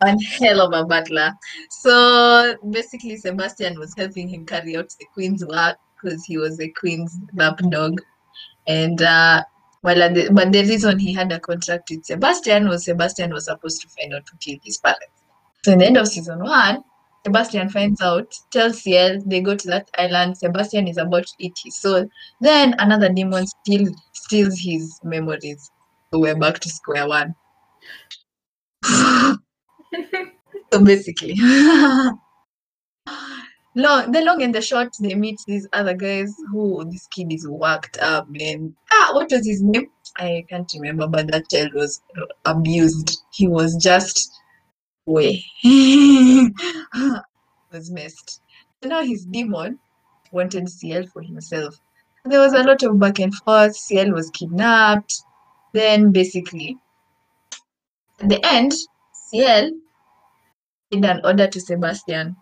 one 0.00 0.18
hell 0.20 0.60
of 0.60 0.72
a 0.72 0.86
butler. 0.86 1.32
So 1.70 2.56
basically, 2.70 3.16
Sebastian 3.16 3.78
was 3.78 3.94
helping 3.96 4.28
him 4.28 4.44
carry 4.44 4.76
out 4.76 4.90
the 4.98 5.06
queen's 5.14 5.44
work 5.44 5.78
because 6.02 6.24
he 6.24 6.38
was 6.38 6.56
the 6.56 6.70
queen's 6.72 7.18
lapdog. 7.34 8.00
And 8.66 9.00
uh, 9.00 9.42
well, 9.82 10.02
and 10.02 10.16
the, 10.16 10.30
but 10.32 10.52
the 10.52 10.62
reason 10.62 10.98
he 10.98 11.12
had 11.12 11.32
a 11.32 11.40
contract 11.40 11.90
with 11.90 12.04
Sebastian 12.04 12.68
was 12.68 12.84
Sebastian 12.84 13.32
was 13.32 13.46
supposed 13.46 13.80
to 13.82 13.88
find 13.88 14.14
out 14.14 14.26
to 14.26 14.32
killed 14.40 14.60
his 14.62 14.78
parents. 14.78 15.06
So 15.64 15.72
in 15.72 15.78
the 15.78 15.86
end 15.86 15.96
of 15.96 16.08
season 16.08 16.40
one, 16.40 16.82
Sebastian 17.24 17.68
finds 17.70 18.00
out, 18.00 18.32
tells 18.50 18.82
Ciel, 18.82 19.20
they 19.26 19.40
go 19.40 19.56
to 19.56 19.66
that 19.68 19.90
island. 19.98 20.38
Sebastian 20.38 20.86
is 20.86 20.96
about 20.96 21.26
to 21.26 21.34
eat 21.38 21.58
his 21.64 21.80
soul. 21.80 22.08
Then 22.40 22.74
another 22.78 23.08
demon 23.08 23.46
steals 23.46 23.90
steals 24.12 24.58
his 24.60 25.00
memories. 25.02 25.70
We're 26.18 26.36
back 26.36 26.58
to 26.60 26.68
square 26.68 27.08
one. 27.08 27.34
so 30.72 30.84
basically 30.84 31.34
long 33.74 34.10
the 34.10 34.22
long 34.22 34.42
and 34.42 34.54
the 34.54 34.62
short 34.62 34.88
they 35.00 35.14
meet 35.14 35.38
these 35.46 35.68
other 35.72 35.94
guys 35.94 36.34
who 36.50 36.84
this 36.90 37.06
kid 37.08 37.32
is 37.32 37.46
worked 37.48 37.98
up 37.98 38.26
and 38.40 38.74
ah 38.92 39.10
what 39.12 39.30
was 39.30 39.46
his 39.46 39.62
name? 39.62 39.90
I 40.18 40.44
can't 40.48 40.70
remember 40.74 41.06
but 41.06 41.30
that 41.30 41.48
child 41.50 41.74
was 41.74 42.00
abused. 42.44 43.18
He 43.32 43.48
was 43.48 43.76
just 43.76 44.32
way 45.04 45.44
was 47.72 47.90
messed. 47.90 48.40
So 48.82 48.88
now 48.88 49.02
his 49.02 49.24
demon 49.26 49.78
wanted 50.32 50.68
Ciel 50.68 51.06
for 51.06 51.22
himself. 51.22 51.80
There 52.24 52.40
was 52.40 52.54
a 52.54 52.62
lot 52.62 52.82
of 52.82 52.98
back 52.98 53.20
and 53.20 53.34
forth. 53.34 53.76
Ciel 53.76 54.12
was 54.12 54.30
kidnapped 54.30 55.22
then 55.76 56.10
basically 56.10 56.78
at 58.20 58.28
the 58.28 58.40
end 58.44 58.72
Ciel 59.28 59.70
did 60.90 61.04
an 61.04 61.20
order 61.24 61.46
to 61.48 61.60
Sebastian. 61.60 62.36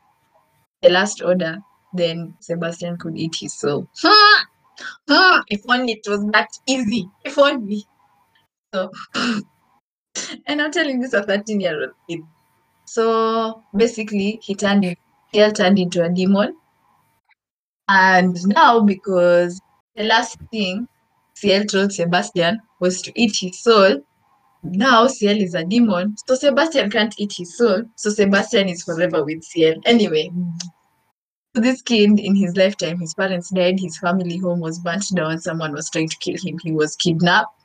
The 0.83 0.91
last 0.91 1.23
order, 1.23 1.59
then 1.95 2.35
Sebastian 2.41 2.99
could 2.99 3.17
eat 3.17 3.37
his 3.41 3.55
soul. 3.55 3.89
If 5.49 5.63
only 5.69 5.95
it 5.95 6.09
was 6.09 6.25
that 6.33 6.49
easy. 6.67 7.09
If 7.25 7.39
only. 7.39 7.87
So, 8.75 8.91
and 10.47 10.61
I'm 10.61 10.73
telling 10.73 11.01
this 11.01 11.15
a 11.15 11.23
13 11.23 11.61
year 11.61 11.81
old 11.81 11.93
kid. 12.09 12.21
So 12.87 13.63
basically, 13.75 14.41
he 14.43 14.55
turned 14.55 14.85
in, 14.85 14.97
Ciel 15.33 15.53
turned 15.53 15.79
into 15.79 16.05
a 16.05 16.11
demon. 16.11 16.57
And 17.89 18.37
now, 18.49 18.81
because 18.81 19.61
the 19.97 20.05
last 20.05 20.39
thing 20.51 20.89
Ciel 21.35 21.65
told 21.65 21.93
Sebastian 21.93 22.61
was 22.81 23.03
to 23.03 23.13
eat 23.21 23.37
his 23.41 23.61
soul, 23.63 24.03
now 24.65 25.07
Ciel 25.07 25.37
is 25.37 25.55
a 25.55 25.65
demon. 25.65 26.17
So 26.27 26.35
Sebastian 26.35 26.91
can't 26.91 27.15
eat 27.19 27.35
his 27.37 27.57
soul. 27.57 27.83
So 27.97 28.11
Sebastian 28.11 28.69
is 28.69 28.83
forever 28.83 29.23
with 29.25 29.45
Ciel. 29.45 29.75
Anyway, 29.85 30.31
this 31.53 31.83
kid 31.83 32.19
in 32.19 32.35
his 32.35 32.57
lifetime, 32.57 32.99
his 32.99 33.15
parents 33.15 33.51
died, 33.51 33.79
his 33.79 33.99
family 33.99 34.39
home 34.39 34.61
was 34.61 34.79
burnt 34.79 35.05
down, 35.15 35.39
someone 35.39 35.73
was 35.73 35.91
trying 35.91 36.09
to 36.09 36.17
kill 36.19 36.37
him. 36.43 36.59
He 36.63 36.73
was 36.73 36.97
kidnapped. 36.97 37.63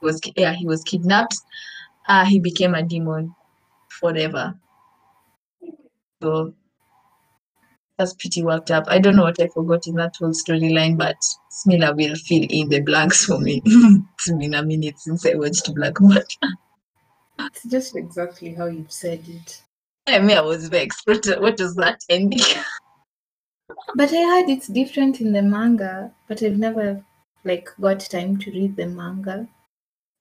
He 0.00 0.06
was 0.06 0.20
yeah, 0.36 0.52
he 0.52 0.66
was 0.66 0.82
kidnapped. 0.82 1.36
Uh, 2.06 2.24
he 2.24 2.38
became 2.38 2.74
a 2.74 2.82
demon 2.82 3.34
forever. 3.88 4.54
So 6.22 6.54
that's 8.02 8.14
pretty 8.14 8.42
worked 8.42 8.72
up. 8.72 8.84
I 8.88 8.98
don't 8.98 9.14
know 9.14 9.22
what 9.22 9.40
I 9.40 9.46
forgot 9.46 9.86
in 9.86 9.94
that 9.94 10.16
whole 10.18 10.30
storyline, 10.30 10.98
but 10.98 11.16
Smilla 11.52 11.96
will 11.96 12.16
fill 12.16 12.44
in 12.50 12.68
the 12.68 12.80
blanks 12.80 13.24
for 13.24 13.38
me. 13.38 13.62
it's 13.64 14.32
been 14.32 14.54
a 14.54 14.62
minute 14.64 14.98
since 14.98 15.24
I 15.24 15.34
watched 15.34 15.72
Black 15.74 16.00
Manta. 16.00 16.48
It's 17.38 17.62
just 17.64 17.94
exactly 17.94 18.54
how 18.54 18.66
you've 18.66 18.90
said 18.90 19.22
it. 19.28 19.62
I 20.08 20.18
mean, 20.18 20.36
I 20.36 20.40
was 20.40 20.68
vexed. 20.68 21.02
What, 21.06 21.24
what 21.40 21.60
was 21.60 21.76
that 21.76 22.00
ending? 22.08 22.40
But 23.94 24.12
I 24.12 24.22
heard 24.22 24.50
it's 24.50 24.66
different 24.66 25.20
in 25.20 25.32
the 25.32 25.42
manga, 25.42 26.10
but 26.28 26.42
I've 26.42 26.58
never 26.58 27.04
like 27.44 27.68
got 27.80 28.00
time 28.00 28.36
to 28.38 28.50
read 28.50 28.76
the 28.76 28.86
manga. 28.86 29.48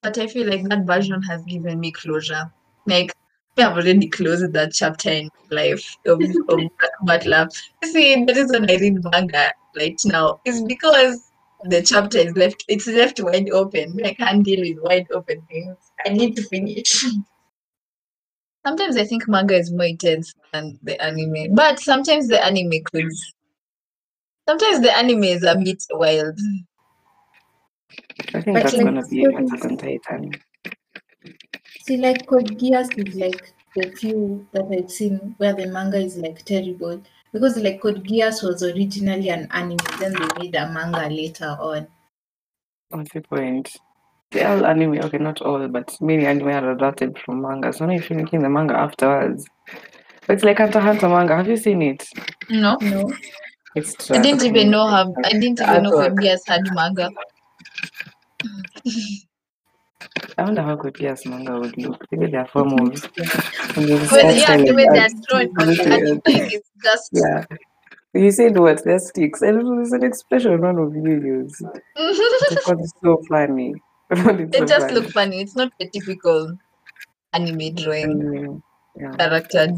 But 0.04 0.20
I 0.20 0.28
feel 0.28 0.48
like 0.48 0.63
that 0.70 0.86
version 0.86 1.22
has 1.24 1.44
given 1.46 1.80
me 1.80 1.91
closure. 1.91 2.52
Like, 2.86 3.12
I 3.58 3.62
have 3.64 3.78
already 3.78 4.08
closed 4.08 4.54
that 4.54 4.74
chapter 4.74 5.10
in 5.12 5.30
my 5.50 5.56
life 5.56 5.98
of, 6.06 6.22
of 6.22 6.58
Black 6.58 6.92
Butler. 7.04 7.50
See, 7.84 8.24
the 8.24 8.34
reason 8.34 8.70
I 8.70 8.76
read 8.78 9.04
manga 9.04 9.52
right 9.78 10.00
now 10.06 10.40
is 10.46 10.64
because 10.64 11.32
the 11.66 11.82
chapter 11.82 12.18
is 12.18 12.36
left, 12.36 12.64
it's 12.68 12.88
left 12.88 13.20
wide 13.22 13.50
open. 13.50 14.00
I 14.06 14.14
can't 14.14 14.44
deal 14.44 14.62
with 14.62 14.84
wide 14.84 15.08
open 15.12 15.42
things. 15.50 15.78
I 16.06 16.10
need 16.10 16.36
to 16.38 16.44
finish. 16.44 17.04
Sometimes 18.66 18.96
I 18.96 19.06
think 19.06 19.28
manga 19.28 19.56
is 19.56 19.72
more 19.72 19.86
intense 19.86 20.34
than 20.54 20.80
the 20.84 21.02
anime, 21.02 21.56
but 21.56 21.80
sometimes 21.80 22.28
the 22.28 22.44
anime 22.44 22.84
could. 22.86 23.10
Sometimes 24.48 24.82
the 24.82 24.96
anime 24.96 25.24
is 25.24 25.44
a 25.44 25.56
bit 25.56 25.84
wild. 25.92 26.40
I 28.34 28.42
think 28.42 28.46
But 28.46 28.64
that's 28.64 28.78
gonna 28.78 29.06
be 29.08 29.26
Attack 29.26 29.66
on 29.66 29.78
Titan. 29.78 30.32
See, 31.84 31.98
like 31.98 32.28
Code 32.28 32.60
Geass 32.60 32.89
is 32.96 33.15
like 33.15 33.54
the 33.76 33.89
few 33.91 34.46
that 34.52 34.65
I've 34.72 34.91
seen 34.91 35.34
where 35.38 35.54
the 35.54 35.65
manga 35.67 35.98
is 35.98 36.15
like 36.15 36.46
terrible 36.46 37.02
because 37.34 37.58
like 37.58 37.82
Code 37.82 38.04
Geass 38.04 38.44
was 38.44 38.62
originally 38.62 39.30
an 39.30 39.48
anime, 39.52 39.78
then 40.00 40.13
they 40.13 40.28
made 40.44 40.56
a 40.56 40.72
manga 40.72 41.10
later 41.10 41.58
on. 41.60 41.88
What's 42.89 43.12
the 43.13 43.22
point? 43.22 43.76
The 44.30 44.48
all 44.48 44.65
anime, 44.65 45.00
okay, 45.00 45.17
not 45.17 45.41
all, 45.41 45.67
but 45.67 45.98
many 46.00 46.26
anime 46.26 46.50
are 46.50 46.72
adapted 46.72 47.17
from 47.26 47.41
manga. 47.41 47.74
So 47.74 47.86
now 47.88 47.94
if 47.94 48.10
you're 48.10 48.20
making 48.20 48.44
the 48.44 48.50
manga 48.50 48.78
afterwards, 48.78 49.46
But 50.28 50.36
it's 50.36 50.44
like 50.44 50.60
Hunter 50.60 50.78
x 50.80 50.86
Hunter 50.86 51.10
manga. 51.10 51.36
Have 51.36 51.48
you 51.48 51.58
seen 51.58 51.82
it? 51.82 52.08
No, 52.50 52.78
No, 52.82 53.12
It's 53.76 53.96
true. 53.96 54.17
I 54.17 54.22
didn't 54.22 54.44
even 54.44 54.70
know 54.70 54.86
how. 54.86 55.13
I 55.24 55.32
didn't 55.32 55.60
even 55.60 55.84
know 55.84 55.91
Artwork. 55.91 56.10
Code 56.10 56.17
Geass 56.20 56.41
had 56.48 56.62
manga. 56.74 57.10
I 60.38 60.43
wonder 60.43 60.62
how 60.62 60.76
good 60.76 60.93
Geass 60.95 61.26
manga 61.26 61.58
would 61.60 61.78
look. 61.78 62.06
Maybe 62.12 62.32
there 62.32 62.41
are 62.41 62.47
four 62.47 62.65
moves. 62.65 63.04
And 63.76 63.88
there's 63.88 64.12
yeah, 64.12 64.58
the 64.58 64.74
way 64.76 64.86
they're 64.91 65.04
art. 65.04 65.12
drawn 65.30 65.47
on 65.60 65.67
the 65.67 65.84
anime 65.84 66.21
is 66.26 66.62
just. 66.84 67.10
Yeah. 67.13 67.45
You 68.13 68.32
said 68.32 68.58
what? 68.58 68.84
There's 68.84 69.08
sticks. 69.08 69.41
And 69.41 69.62
it 69.62 69.63
was 69.63 69.93
an 69.93 70.04
expression 70.04 70.60
none 70.60 70.78
of 70.78 70.93
you 70.93 71.04
used. 71.06 71.63
I 71.95 72.56
found 72.65 72.82
it 72.82 72.91
so 73.02 73.21
funny. 73.30 73.74
I 74.10 74.15
found 74.21 74.41
it 74.41 74.54
so 74.54 74.65
just 74.65 74.88
funny. 74.88 74.93
look 75.00 75.10
funny. 75.12 75.41
It's 75.41 75.56
not 75.56 75.71
the 75.80 75.88
typical 75.89 76.58
anime 77.32 77.74
drawing 77.76 78.12
Anyway, 78.21 78.62
yeah. 79.00 79.12
character. 79.15 79.69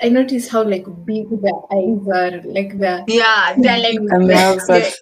I 0.00 0.08
noticed 0.08 0.50
how 0.50 0.62
like 0.62 0.86
big 1.04 1.28
their 1.42 1.50
eyes 1.72 2.06
are, 2.06 2.40
like 2.44 2.78
the 2.78 3.04
Yeah, 3.08 3.54
they're 3.58 3.78
like 3.78 3.98
And 4.10 4.30
they 4.30 4.36
have 4.36 4.60
such 4.60 4.94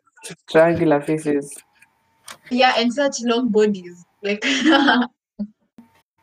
triangular 0.51 1.03
faces. 1.03 1.55
yeah, 2.51 2.73
and 2.79 2.91
such 2.91 3.17
long 3.21 3.51
bodies. 3.51 4.06
Like 4.27 4.41
I 4.45 5.07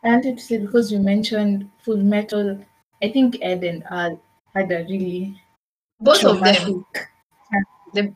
wanted 0.03 0.37
to 0.37 0.43
say 0.43 0.57
because 0.57 0.91
you 0.91 0.99
mentioned 0.99 1.69
Full 1.83 1.97
Metal, 1.97 2.59
I 3.01 3.09
think 3.09 3.37
Ed 3.41 3.63
and 3.63 3.83
Al 3.89 4.21
had 4.53 4.71
a 4.71 4.83
really 4.89 5.41
both 6.01 6.23
of 6.25 6.39
them. 6.41 6.85
The- 7.93 8.13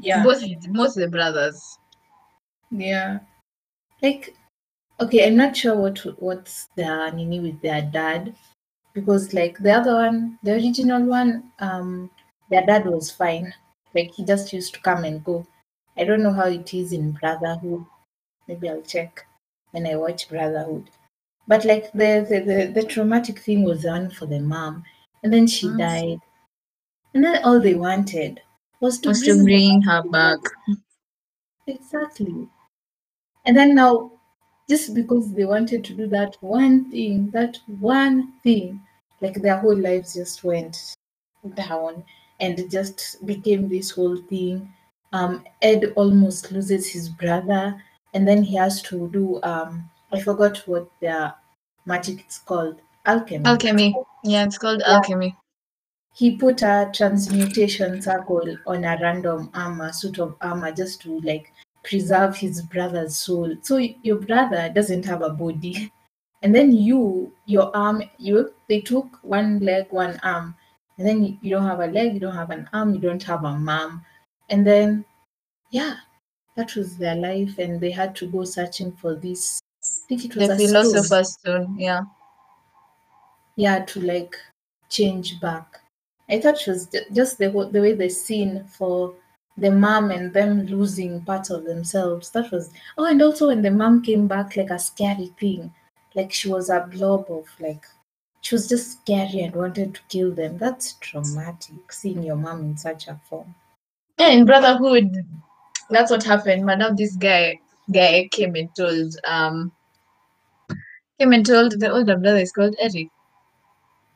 yeah, 0.00 0.22
both 0.22 0.42
most 0.68 0.96
of 0.96 1.02
the 1.02 1.08
brothers. 1.08 1.78
yeah. 2.70 3.20
Like, 4.02 4.34
okay, 5.00 5.26
I'm 5.26 5.36
not 5.36 5.56
sure 5.56 5.76
what 5.76 5.98
what's 6.20 6.68
the 6.76 6.84
anime 6.84 7.42
with 7.42 7.60
their 7.60 7.82
dad, 7.82 8.36
because 8.92 9.32
like 9.34 9.58
the 9.58 9.72
other 9.72 9.94
one, 9.94 10.38
the 10.44 10.52
original 10.52 11.02
one, 11.04 11.50
um, 11.58 12.10
their 12.50 12.64
dad 12.66 12.86
was 12.86 13.10
fine. 13.10 13.52
Like 13.94 14.12
he 14.12 14.24
just 14.24 14.52
used 14.52 14.74
to 14.74 14.80
come 14.80 15.04
and 15.04 15.24
go. 15.24 15.46
I 15.96 16.04
don't 16.04 16.22
know 16.22 16.32
how 16.32 16.46
it 16.46 16.74
is 16.74 16.92
in 16.92 17.12
Brotherhood. 17.12 17.84
Maybe 18.48 18.68
I'll 18.68 18.82
check 18.82 19.26
when 19.70 19.86
I 19.86 19.96
watch 19.96 20.28
Brotherhood. 20.28 20.90
But 21.46 21.64
like 21.64 21.92
the 21.92 22.26
the, 22.28 22.40
the, 22.40 22.72
the 22.80 22.86
traumatic 22.86 23.38
thing 23.38 23.64
was 23.64 23.82
the 23.82 23.90
one 23.90 24.10
for 24.10 24.26
the 24.26 24.40
mom, 24.40 24.84
and 25.22 25.32
then 25.32 25.46
she 25.46 25.68
died, 25.76 26.20
and 27.12 27.24
then 27.24 27.44
all 27.44 27.60
they 27.60 27.74
wanted 27.74 28.40
was 28.80 28.98
to 29.00 29.08
Was 29.08 29.22
to 29.22 29.34
bring 29.34 29.44
bring 29.44 29.82
her 29.82 30.02
back. 30.02 30.38
Exactly. 31.66 32.48
And 33.46 33.56
then 33.56 33.74
now, 33.74 34.12
just 34.68 34.94
because 34.94 35.32
they 35.32 35.44
wanted 35.44 35.84
to 35.84 35.94
do 35.94 36.06
that 36.08 36.36
one 36.40 36.90
thing, 36.90 37.30
that 37.30 37.58
one 37.66 38.32
thing, 38.42 38.80
like 39.20 39.34
their 39.34 39.58
whole 39.58 39.76
lives 39.76 40.14
just 40.14 40.44
went 40.44 40.94
down 41.54 42.04
and 42.40 42.58
it 42.58 42.70
just 42.70 43.24
became 43.26 43.68
this 43.68 43.90
whole 43.90 44.16
thing. 44.16 44.72
Um, 45.12 45.44
Ed 45.62 45.92
almost 45.94 46.50
loses 46.50 46.88
his 46.88 47.08
brother, 47.08 47.80
and 48.14 48.26
then 48.26 48.42
he 48.42 48.56
has 48.56 48.80
to 48.82 49.08
do 49.10 49.40
um, 49.42 49.90
I 50.12 50.20
forgot 50.20 50.58
what 50.66 50.88
the 51.00 51.34
magic 51.84 52.24
is 52.28 52.38
called. 52.38 52.80
Alchemy. 53.06 53.44
Alchemy. 53.44 53.94
Yeah, 54.22 54.44
it's 54.44 54.56
called 54.56 54.80
alchemy. 54.82 55.36
he 56.14 56.36
put 56.36 56.62
a 56.62 56.90
transmutation 56.94 58.00
circle 58.00 58.56
on 58.66 58.84
a 58.84 58.96
random 59.02 59.50
armor 59.52 59.92
suit 59.92 60.18
of 60.18 60.36
armor 60.40 60.72
just 60.72 61.02
to 61.02 61.20
like 61.20 61.52
preserve 61.82 62.36
his 62.36 62.62
brother's 62.62 63.16
soul 63.16 63.54
so 63.60 63.76
your 63.76 64.16
brother 64.16 64.70
doesn't 64.74 65.04
have 65.04 65.20
a 65.20 65.28
body 65.28 65.92
and 66.42 66.54
then 66.54 66.72
you 66.72 67.32
your 67.46 67.76
arm 67.76 68.02
you 68.16 68.54
they 68.68 68.80
took 68.80 69.18
one 69.22 69.58
leg 69.58 69.86
one 69.90 70.18
arm 70.22 70.54
and 70.96 71.06
then 71.06 71.38
you 71.42 71.50
don't 71.50 71.66
have 71.66 71.80
a 71.80 71.88
leg 71.88 72.14
you 72.14 72.20
don't 72.20 72.34
have 72.34 72.50
an 72.50 72.68
arm 72.72 72.94
you 72.94 73.00
don't 73.00 73.22
have 73.22 73.44
a 73.44 73.52
mom 73.52 74.02
and 74.48 74.66
then 74.66 75.04
yeah 75.72 75.96
that 76.56 76.74
was 76.74 76.96
their 76.96 77.16
life 77.16 77.58
and 77.58 77.80
they 77.80 77.90
had 77.90 78.14
to 78.16 78.26
go 78.26 78.44
searching 78.44 78.92
for 78.92 79.14
this 79.14 79.60
i 79.84 80.08
think 80.08 80.24
it 80.24 80.36
was 80.36 80.48
The 80.48 80.56
philosopher's 80.56 81.32
stone. 81.32 81.76
Yeah. 81.78 82.02
yeah 83.56 83.84
to 83.84 84.00
like 84.00 84.36
change 84.88 85.40
back. 85.40 85.80
I 86.30 86.40
thought 86.40 86.60
it 86.60 86.68
was 86.68 86.88
just 87.12 87.38
the 87.38 87.50
the 87.72 87.80
way 87.80 87.92
the 87.92 88.08
scene 88.08 88.64
for 88.64 89.14
the 89.56 89.70
mom 89.70 90.10
and 90.10 90.32
them 90.32 90.66
losing 90.66 91.20
part 91.22 91.50
of 91.50 91.64
themselves. 91.64 92.30
That 92.30 92.50
was 92.50 92.70
oh 92.96 93.06
and 93.06 93.20
also 93.22 93.48
when 93.48 93.62
the 93.62 93.70
mom 93.70 94.02
came 94.02 94.26
back 94.26 94.56
like 94.56 94.70
a 94.70 94.78
scary 94.78 95.32
thing. 95.38 95.72
Like 96.14 96.32
she 96.32 96.48
was 96.48 96.70
a 96.70 96.88
blob 96.90 97.26
of 97.30 97.46
like 97.60 97.84
she 98.40 98.54
was 98.54 98.68
just 98.68 99.00
scary 99.00 99.40
and 99.40 99.54
wanted 99.54 99.94
to 99.94 100.00
kill 100.08 100.32
them. 100.32 100.58
That's 100.58 100.94
traumatic 100.94 101.92
seeing 101.92 102.22
your 102.22 102.36
mom 102.36 102.60
in 102.60 102.76
such 102.76 103.08
a 103.08 103.20
form. 103.28 103.54
Yeah, 104.18 104.28
in 104.28 104.44
Brotherhood, 104.44 105.26
that's 105.90 106.10
what 106.10 106.22
happened. 106.22 106.66
But 106.66 106.78
now 106.78 106.90
this 106.90 107.16
guy 107.16 107.58
guy 107.92 108.28
came 108.30 108.54
and 108.54 108.74
told 108.74 109.14
um 109.26 109.72
came 111.18 111.32
and 111.32 111.44
told 111.46 111.78
the 111.78 111.90
older 111.90 112.16
brother 112.16 112.38
is 112.38 112.52
called 112.52 112.74
Eric. 112.80 113.08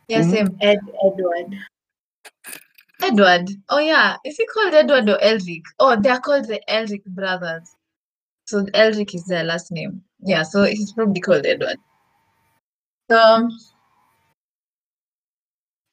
Yeah, 0.08 0.22
Mhm. 0.22 0.30
same. 0.30 0.58
ed 0.60 0.78
edward 1.04 1.54
Edward. 3.00 3.50
Oh 3.68 3.78
yeah. 3.78 4.16
Is 4.24 4.36
he 4.36 4.46
called 4.46 4.74
Edward 4.74 5.08
or 5.08 5.18
Elric? 5.18 5.62
Oh, 5.78 5.94
they 6.00 6.10
are 6.10 6.20
called 6.20 6.46
the 6.46 6.60
Elric 6.68 7.04
brothers. 7.04 7.74
So 8.46 8.64
Elric 8.74 9.14
is 9.14 9.24
their 9.24 9.44
last 9.44 9.70
name. 9.70 10.02
Yeah, 10.20 10.42
so 10.42 10.64
he's 10.64 10.92
probably 10.92 11.20
called 11.20 11.46
Edward. 11.46 11.76
So, 13.10 13.48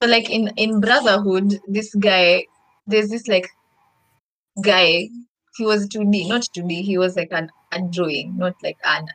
so 0.01 0.09
like 0.09 0.29
in 0.29 0.47
in 0.57 0.79
Brotherhood, 0.79 1.59
this 1.67 1.93
guy, 1.95 2.45
there's 2.87 3.09
this 3.09 3.27
like 3.27 3.47
guy. 4.63 5.09
He 5.55 5.65
was 5.65 5.87
2D, 5.87 6.27
not 6.27 6.41
2D. 6.41 6.83
He 6.83 6.97
was 6.97 7.15
like 7.15 7.29
an 7.31 7.49
a 7.71 7.81
drawing, 7.81 8.37
not 8.37 8.55
like 8.61 8.77
an 8.83 9.07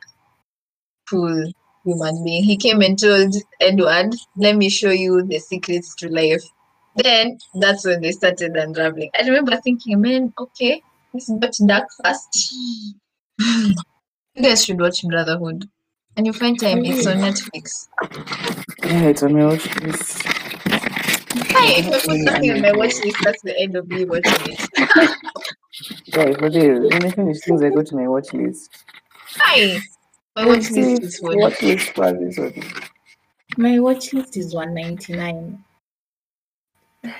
full 1.07 1.51
human 1.85 2.23
being. 2.23 2.43
He 2.43 2.57
came 2.57 2.81
and 2.81 2.97
told 2.97 3.35
Edward, 3.59 4.15
"Let 4.37 4.55
me 4.55 4.69
show 4.69 4.89
you 4.89 5.23
the 5.23 5.39
secrets 5.39 5.93
to 5.95 6.09
life." 6.09 6.43
Then 6.95 7.37
that's 7.55 7.85
when 7.85 8.01
they 8.01 8.11
started 8.11 8.57
unraveling. 8.57 9.11
I 9.17 9.27
remember 9.27 9.57
thinking, 9.57 10.01
"Man, 10.01 10.33
okay, 10.39 10.81
this 11.13 11.29
got 11.39 11.53
dark 11.65 11.87
fast." 12.01 12.53
you 13.39 14.41
guys 14.41 14.65
should 14.65 14.79
watch 14.79 15.03
Brotherhood, 15.03 15.69
and 16.17 16.25
you 16.25 16.33
find 16.33 16.59
time. 16.59 16.83
It's 16.85 17.05
on 17.05 17.17
Netflix. 17.17 17.87
Yeah, 18.83 19.09
it's 19.09 19.23
on 19.23 19.33
my 19.33 19.45
watch 19.45 19.75
list. 19.81 20.23
Hey, 21.51 21.79
if 21.79 21.87
I 21.87 21.99
put 21.99 22.19
something 22.25 22.51
on 22.51 22.61
my 22.61 22.71
watch 22.71 22.95
list, 23.03 23.17
that's 23.23 23.41
the 23.43 23.57
end 23.59 23.75
of 23.75 23.87
me 23.87 24.05
watching 24.05 24.57
it. 24.57 25.17
Guys, 26.11 26.35
but 26.37 26.53
real, 26.53 26.89
when 26.89 27.05
I 27.05 27.11
finish 27.11 27.39
things, 27.39 27.63
I 27.63 27.69
go 27.69 27.81
to 27.81 27.95
my 27.95 28.07
watch 28.07 28.33
list. 28.33 28.83
Hi, 29.37 29.79
my 30.35 30.45
watch 30.45 30.69
list 30.69 31.03
is 31.03 31.19
full. 31.19 31.37
Watch 31.37 31.61
list 31.61 31.91
for 31.91 32.11
this 32.11 32.37
one. 32.37 32.53
My 33.57 33.79
watch 33.79 34.11
list 34.11 34.35
is 34.35 34.53
199. 34.53 35.63
My 37.03 37.13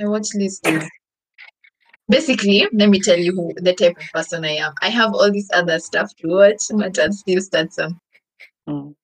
watch 0.00 0.34
list 0.34 0.66
is 0.66 0.88
basically. 2.08 2.66
Let 2.72 2.88
me 2.88 3.00
tell 3.00 3.18
you 3.18 3.32
who 3.32 3.54
the 3.56 3.74
type 3.74 3.96
of 3.96 4.04
person 4.12 4.44
I 4.44 4.56
am. 4.56 4.72
I 4.82 4.88
have 4.88 5.14
all 5.14 5.30
this 5.30 5.48
other 5.52 5.78
stuff 5.78 6.12
to 6.16 6.28
watch, 6.28 6.62
but 6.74 6.98
I'll 6.98 7.12
still 7.12 7.40
start 7.40 7.72
some. 7.72 8.00
Mm. 8.68 8.94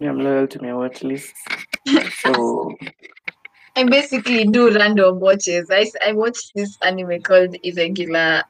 Yeah, 0.00 0.10
I'm 0.10 0.18
loyal 0.18 0.48
to 0.48 0.62
my 0.62 0.74
watch 0.74 1.04
list. 1.04 1.32
So 2.22 2.74
I 3.76 3.84
basically 3.84 4.44
do 4.44 4.72
random 4.72 5.18
watches. 5.18 5.68
I, 5.70 5.90
I 6.06 6.12
watched 6.12 6.52
this 6.54 6.78
anime 6.82 7.20
called 7.22 7.56
Irregular. 7.62 8.44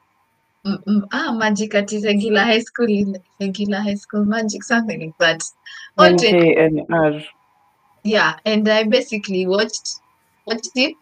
Ah, 1.13 1.33
Magic 1.33 1.75
at 1.75 1.93
Irregular 1.93 2.41
High 2.41 2.61
School, 2.61 3.15
Irregular 3.39 3.81
High 3.81 3.95
School 3.95 4.25
Magic, 4.25 4.63
something 4.63 5.01
like 5.01 5.19
that. 5.19 5.43
All 5.99 6.09
20 6.09 6.55
NKNR. 6.55 7.25
yeah, 8.03 8.39
and 8.45 8.67
I 8.69 8.85
basically 8.85 9.47
watched 9.47 10.01
watched 10.47 10.71
it, 10.75 10.97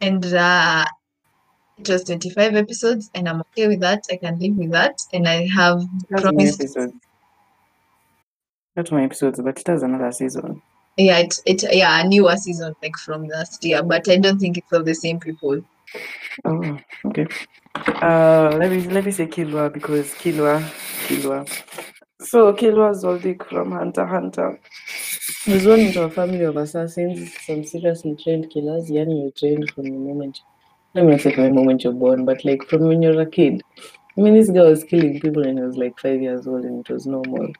and 0.00 0.24
uh, 0.24 0.84
it 1.78 1.88
was 1.88 2.04
25 2.04 2.54
episodes, 2.54 3.10
and 3.14 3.28
I'm 3.28 3.40
okay 3.40 3.66
with 3.66 3.80
that. 3.80 4.04
I 4.10 4.16
can 4.16 4.38
live 4.38 4.56
with 4.56 4.70
that, 4.70 5.00
and 5.12 5.26
I 5.28 5.46
have 5.48 5.82
That's 6.08 6.22
promised. 6.22 6.76
Not 8.76 8.92
my 8.92 9.04
episodes, 9.04 9.40
but 9.40 9.58
it 9.58 9.66
has 9.66 9.82
another 9.82 10.12
season. 10.12 10.62
Yeah, 11.00 11.18
it, 11.18 11.40
it 11.46 11.64
yeah, 11.72 12.00
a 12.00 12.06
newer 12.06 12.36
season 12.36 12.74
like 12.82 12.96
from 12.96 13.26
last 13.26 13.64
year, 13.64 13.82
but 13.82 14.08
I 14.08 14.16
don't 14.16 14.38
think 14.38 14.58
it's 14.58 14.72
of 14.72 14.84
the 14.84 14.94
same 14.94 15.18
people. 15.18 15.62
Oh, 16.44 16.78
okay. 17.06 17.26
Uh, 17.74 18.50
let 18.58 18.70
me 18.70 18.82
let 18.88 19.04
me 19.04 19.10
say 19.10 19.26
Killua 19.26 19.72
because 19.72 20.12
Killua, 20.14 20.60
Killua. 21.06 21.48
So 22.20 22.52
Killua 22.52 22.92
Zoldyck 22.94 23.46
from 23.46 23.72
Hunter 23.72 24.04
Hunter 24.04 24.60
was 25.46 25.66
one 25.66 25.80
into 25.80 26.02
a 26.02 26.10
family 26.10 26.44
of 26.44 26.56
assassins, 26.56 27.32
some 27.46 27.64
seriously 27.64 28.14
trained 28.22 28.50
killers. 28.50 28.90
Yani 28.90 29.22
you're 29.22 29.30
trained 29.30 29.70
from 29.70 29.84
the 29.84 29.90
moment. 29.90 30.40
Let 30.94 31.06
me 31.06 31.12
not 31.12 31.20
say 31.22 31.34
from 31.34 31.44
the 31.44 31.50
moment 31.52 31.84
you're 31.84 31.92
born, 31.94 32.24
but 32.24 32.44
like 32.44 32.64
from 32.68 32.82
when 32.82 33.00
you're 33.00 33.20
a 33.20 33.26
kid. 33.26 33.62
I 34.18 34.20
mean, 34.20 34.34
this 34.34 34.50
guy 34.50 34.62
was 34.62 34.84
killing 34.84 35.18
people 35.20 35.44
when 35.44 35.56
he 35.56 35.62
was 35.62 35.76
like 35.76 35.98
five 35.98 36.20
years 36.20 36.46
old, 36.46 36.64
and 36.64 36.80
it 36.80 36.92
was 36.92 37.06
normal. 37.06 37.52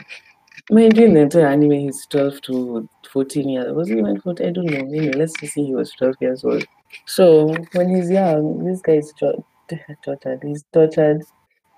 You, 0.70 0.78
in 0.78 1.14
the 1.14 1.20
entire 1.22 1.48
anime, 1.48 1.72
he's 1.72 2.06
12 2.06 2.42
to 2.42 2.88
14 3.10 3.48
years. 3.48 3.72
Was 3.72 3.88
he 3.88 3.98
even 3.98 4.20
14? 4.20 4.46
I 4.46 4.50
don't 4.52 4.66
know. 4.66 4.78
Anyway, 4.78 5.12
let's 5.12 5.32
just 5.40 5.54
say 5.54 5.64
he 5.64 5.74
was 5.74 5.90
12 5.90 6.14
years 6.20 6.44
old. 6.44 6.64
So 7.06 7.56
when 7.72 7.88
he's 7.94 8.08
young, 8.08 8.64
this 8.64 8.80
guy 8.80 8.98
is 8.98 9.12
tortured. 10.04 10.40
He's 10.44 10.64
tortured 10.72 11.22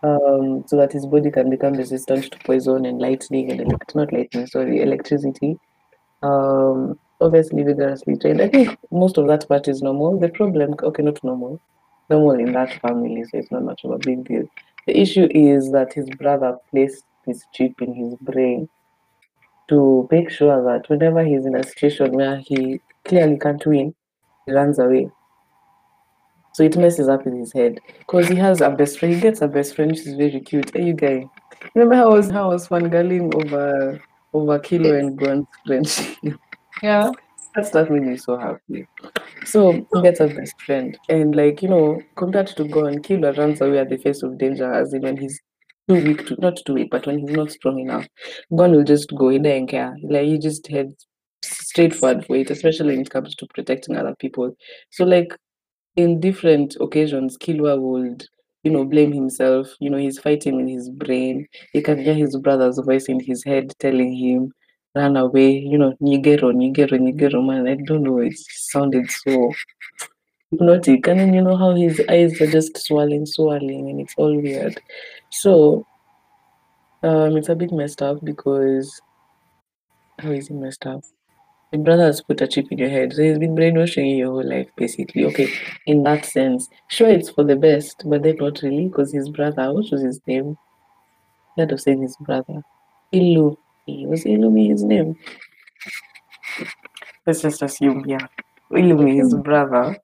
um, 0.03 0.65
so 0.67 0.77
that 0.77 0.93
his 0.93 1.07
body 1.07 1.31
can 1.31 1.49
become 1.49 1.73
resistant 1.73 2.31
to 2.33 2.39
poison 2.41 2.85
and 2.85 3.01
lightning 3.01 3.51
and 3.51 3.63
elect- 3.63 3.95
not 3.95 4.13
lightning, 4.13 4.47
sorry, 4.47 4.83
electricity. 4.83 5.59
Um, 6.23 6.99
obviously 7.19 7.63
vigorously 7.63 8.19
trained. 8.19 8.43
I 8.43 8.49
think 8.49 8.77
most 8.91 9.17
of 9.17 9.27
that 9.29 9.49
part 9.49 9.69
is 9.69 9.81
normal. 9.81 10.21
The 10.21 10.29
problem, 10.29 10.75
okay, 10.83 11.03
not 11.03 11.25
normal, 11.25 11.63
normal 12.11 12.39
in 12.39 12.53
that 12.53 12.79
family, 12.83 13.25
so 13.25 13.39
it's 13.39 13.51
not 13.51 13.63
much 13.65 13.85
of 13.85 13.93
a 13.93 13.99
big 13.99 14.25
deal. 14.25 14.47
The 14.87 15.01
issue 15.01 15.29
is 15.31 15.73
that 15.73 15.95
his 15.95 16.11
brother 16.11 16.59
placed 16.71 17.05
this 17.27 17.47
chip 17.55 17.81
in 17.81 17.95
his 17.95 18.17
brain 18.17 18.69
to 19.69 20.09
make 20.11 20.31
sure 20.31 20.63
that 20.65 20.89
whenever 20.89 21.25
he's 21.25 21.47
in 21.47 21.55
a 21.55 21.63
situation 21.63 22.13
where 22.13 22.37
he 22.39 22.81
clearly 23.05 23.39
can't 23.39 23.65
win, 23.67 23.95
he 24.47 24.53
runs 24.53 24.79
away. 24.79 25.09
So 26.55 26.63
it 26.63 26.77
messes 26.77 27.09
up 27.09 27.27
in 27.27 27.39
his 27.39 27.53
head 27.53 27.81
because 27.99 28.29
he 28.29 28.35
has 28.37 28.61
a 28.61 28.71
best 28.71 28.99
friend. 28.99 29.15
He 29.15 29.21
gets 29.21 29.41
a 29.41 29.49
best 29.49 29.75
friend, 29.75 29.97
She's 29.97 30.15
very 30.15 30.41
cute. 30.41 30.71
Hey, 30.75 30.85
you 30.85 30.95
guy, 30.95 31.25
remember 31.75 31.95
how 31.95 32.11
I 32.11 32.15
was 32.15 32.31
how 32.31 32.51
I 32.51 32.55
was 32.55 32.69
fangirling 32.69 33.35
over 33.35 34.01
over 34.35 34.59
Killua 34.59 34.99
and 34.99 35.17
Gwen's 35.19 35.47
friendship? 35.67 36.17
Yeah. 36.83 37.11
that 37.55 37.67
stuff 37.67 37.89
made 37.89 38.03
me 38.03 38.17
so 38.19 38.37
happy. 38.37 38.87
So 39.45 39.73
he 39.73 40.03
gets 40.03 40.21
a 40.21 40.27
best 40.27 40.61
friend, 40.61 40.99
and 41.09 41.35
like 41.35 41.63
you 41.63 41.69
know, 41.69 42.03
compared 42.17 42.49
to 42.49 42.65
Gon, 42.69 42.99
Killua 42.99 43.37
runs 43.39 43.61
away 43.61 43.79
at 43.79 43.89
the 43.89 43.97
face 43.97 44.23
of 44.23 44.37
danger, 44.39 44.71
as 44.71 44.93
in 44.93 45.03
when 45.03 45.17
he's 45.17 45.41
too 45.93 46.07
weak 46.07 46.27
to 46.27 46.37
not 46.39 46.61
too 46.65 46.75
weak, 46.75 46.91
but 46.91 47.07
when 47.07 47.19
he's 47.19 47.37
not 47.37 47.51
strong 47.51 47.79
enough, 47.79 48.07
Gon 48.55 48.73
will 48.73 48.85
just 48.85 49.15
go. 49.15 49.29
He 49.29 49.39
doesn't 49.39 49.69
care. 49.69 49.97
Like 50.03 50.27
he 50.27 50.39
just 50.39 50.67
heads 50.67 51.07
straightforward 51.43 52.27
for 52.27 52.37
it, 52.37 52.51
especially 52.51 52.93
when 52.93 53.01
it 53.01 53.11
comes 53.11 53.35
to 53.37 53.47
protecting 53.55 53.97
other 53.97 54.15
people. 54.19 54.57
So 54.91 55.05
like 55.05 55.37
in 55.97 56.21
different 56.21 56.77
occasions, 56.81 57.37
Killua 57.37 57.81
would, 57.81 58.25
you 58.63 58.71
know, 58.71 58.85
blame 58.85 59.13
himself. 59.13 59.69
You 59.81 59.91
know, 59.91 59.99
he's 59.99 60.19
fighting 60.19 60.61
in 60.61 60.69
his 60.69 60.89
brain. 60.89 61.47
He 61.73 61.83
can 61.83 61.99
hear 61.99 62.15
his 62.15 62.37
brother's 62.37 62.79
voice 62.79 63.07
in 63.07 63.21
his 63.21 63.45
head 63.45 63.73
telling 63.79 64.17
him, 64.17 64.53
run 64.95 65.17
away, 65.17 65.53
you 65.53 65.79
know, 65.79 65.95
Nigero, 66.03 66.53
Nigero, 66.53 66.99
Nigero, 66.99 67.45
man. 67.45 67.67
I 67.67 67.77
don't 67.87 68.03
know. 68.03 68.19
It 68.19 68.35
sounded 68.37 69.11
so 69.11 69.53
hypnotic. 70.51 71.07
And 71.09 71.21
then 71.21 71.35
you 71.35 71.43
know 71.43 71.57
how 71.57 71.75
his 71.75 72.01
eyes 72.09 72.41
are 72.41 72.51
just 72.51 72.77
swelling, 72.79 73.27
swelling, 73.27 73.89
and 73.91 74.01
it's 74.01 74.15
all 74.17 74.35
weird. 74.37 74.81
So 75.33 75.87
um 77.03 77.37
it's 77.37 77.49
a 77.49 77.57
bit 77.57 77.73
messed 77.73 78.03
up 78.03 78.23
because 78.23 79.01
how 80.19 80.31
is 80.31 80.51
it 80.51 80.55
messed 80.55 80.87
up? 80.87 81.03
Your 81.73 81.83
brother 81.83 82.05
has 82.05 82.21
put 82.21 82.43
a 82.43 82.47
chip 82.47 82.67
in 82.71 82.77
your 82.77 82.91
head, 82.91 83.15
so 83.15 83.23
he's 83.23 83.39
been 83.39 83.55
brainwashing 83.55 84.07
you 84.07 84.17
your 84.19 84.31
whole 84.33 84.47
life, 84.47 84.69
basically. 84.77 85.25
Okay, 85.25 85.49
in 85.87 86.03
that 86.03 86.27
sense, 86.27 86.69
sure, 86.89 87.09
it's 87.09 87.31
for 87.31 87.45
the 87.45 87.57
best, 87.57 88.03
but 88.05 88.23
then 88.23 88.37
not 88.37 88.61
really, 88.61 88.89
because 88.89 89.11
his 89.11 89.31
brother, 89.31 89.73
what 89.73 89.91
was 89.91 90.03
his 90.03 90.21
name? 90.27 90.59
Instead 91.57 91.73
of 91.73 91.81
saying 91.81 92.03
his 92.03 92.15
brother, 92.21 92.63
Ilu, 93.11 93.57
was 94.07 94.25
Illumi 94.25 94.69
his 94.69 94.83
name? 94.85 95.17
Let's 97.27 97.41
just 97.41 97.63
assume, 97.63 98.05
yeah, 98.07 98.27
Illumi, 98.71 99.17
his 99.17 99.35
brother, 99.35 99.97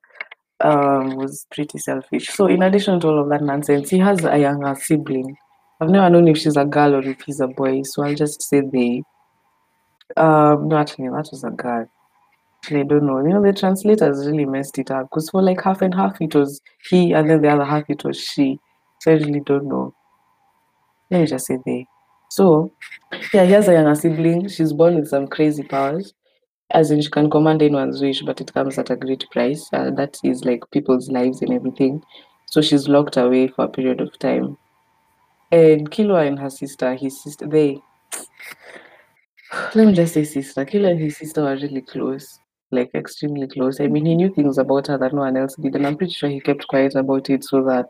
um, 0.61 1.17
was 1.17 1.47
pretty 1.51 1.79
selfish. 1.79 2.29
So, 2.29 2.47
in 2.47 2.63
addition 2.63 3.01
to 3.01 3.09
all 3.09 3.23
of 3.23 3.29
that 3.31 3.43
nonsense, 3.43 3.91
he 3.91 3.99
has 3.99 4.25
a 4.25 4.39
younger 4.39 4.75
sibling. 4.75 5.37
I've 5.81 5.91
never 5.91 6.11
known 6.11 6.29
if 6.29 6.39
she's 6.39 6.57
a 6.57 6.65
girl 6.65 6.97
or 6.97 7.03
if 7.03 7.21
he's 7.21 7.41
a 7.41 7.47
boy, 7.47 7.83
so 7.83 8.03
I'll 8.03 8.15
just 8.15 8.43
say 8.43 8.61
they. 8.61 9.03
Um, 10.17 10.69
no, 10.69 10.77
actually, 10.79 11.09
that 11.09 11.29
was 11.31 11.45
a 11.45 11.51
girl. 11.51 11.89
Actually, 12.65 12.81
I 12.81 12.85
don't 12.85 13.07
know. 13.07 13.19
You 13.21 13.35
know, 13.35 13.43
the 13.43 13.53
translators 13.53 14.27
really 14.27 14.45
messed 14.45 14.79
it 14.79 14.91
up 14.91 15.05
because 15.05 15.31
for 15.31 15.43
like 15.43 15.63
half 15.63 15.83
and 15.83 15.95
half 15.95 16.21
it 16.21 16.35
was 16.35 16.61
he, 16.91 17.13
and 17.13 17.31
then 17.31 17.43
the 17.43 17.49
other 17.49 17.65
half 17.65 17.85
it 17.89 18.03
was 18.05 18.21
she. 18.21 18.59
So 19.01 19.13
I 19.13 19.15
really 19.15 19.41
don't 19.41 19.69
know. 19.69 19.95
Let 21.11 21.21
me 21.21 21.27
just 21.27 21.47
say 21.47 21.59
they. 21.65 21.87
So, 22.31 22.73
yeah, 23.33 23.45
he 23.45 23.53
has 23.53 23.69
a 23.69 23.73
younger 23.73 23.95
sibling. 23.95 24.49
She's 24.49 24.73
born 24.73 24.97
with 24.97 25.09
some 25.09 25.29
crazy 25.29 25.63
powers, 25.63 26.13
as 26.71 26.91
in 26.91 27.01
she 27.01 27.11
can 27.11 27.31
command 27.31 27.63
anyone's 27.63 28.01
wish, 28.01 28.23
but 28.23 28.41
it 28.41 28.53
comes 28.53 28.79
at 28.79 28.91
a 28.91 28.97
great 28.97 29.25
price. 29.31 29.69
Uh, 29.73 29.91
that 29.93 30.19
is 30.25 30.45
like 30.45 30.63
people's 30.71 31.11
lives 31.11 31.43
and 31.43 31.53
everything. 31.53 32.03
So 32.47 32.61
she's 32.61 32.89
locked 32.89 33.17
away 33.17 33.49
for 33.49 33.65
a 33.65 33.69
period 33.69 34.01
of 34.01 34.19
time. 34.19 34.57
And 35.53 35.91
Killua 35.91 36.27
and 36.27 36.39
her 36.39 36.51
sister, 36.51 36.95
his 36.95 37.23
sister, 37.23 37.47
they 37.47 37.81
let 39.75 39.87
me 39.87 39.93
just 39.93 40.15
say 40.15 40.25
sister. 40.25 40.65
Killer 40.65 40.91
and 40.91 41.01
his 41.01 41.17
sister 41.17 41.43
were 41.43 41.55
really 41.57 41.81
close, 41.83 42.39
like 42.71 42.91
extremely 42.95 43.47
close. 43.49 43.81
I 43.81 43.87
mean, 43.87 44.07
he 44.07 44.15
knew 44.15 44.33
things 44.35 44.59
about 44.59 44.87
her 44.89 44.99
that 44.99 45.13
no 45.15 45.21
one 45.23 45.37
else 45.37 45.55
did, 45.57 45.75
and 45.75 45.87
I'm 45.87 45.97
pretty 45.97 46.13
sure 46.13 46.29
he 46.29 46.41
kept 46.41 46.67
quiet 46.69 46.95
about 46.95 47.31
it 47.31 47.45
so 47.45 47.65
that 47.65 47.89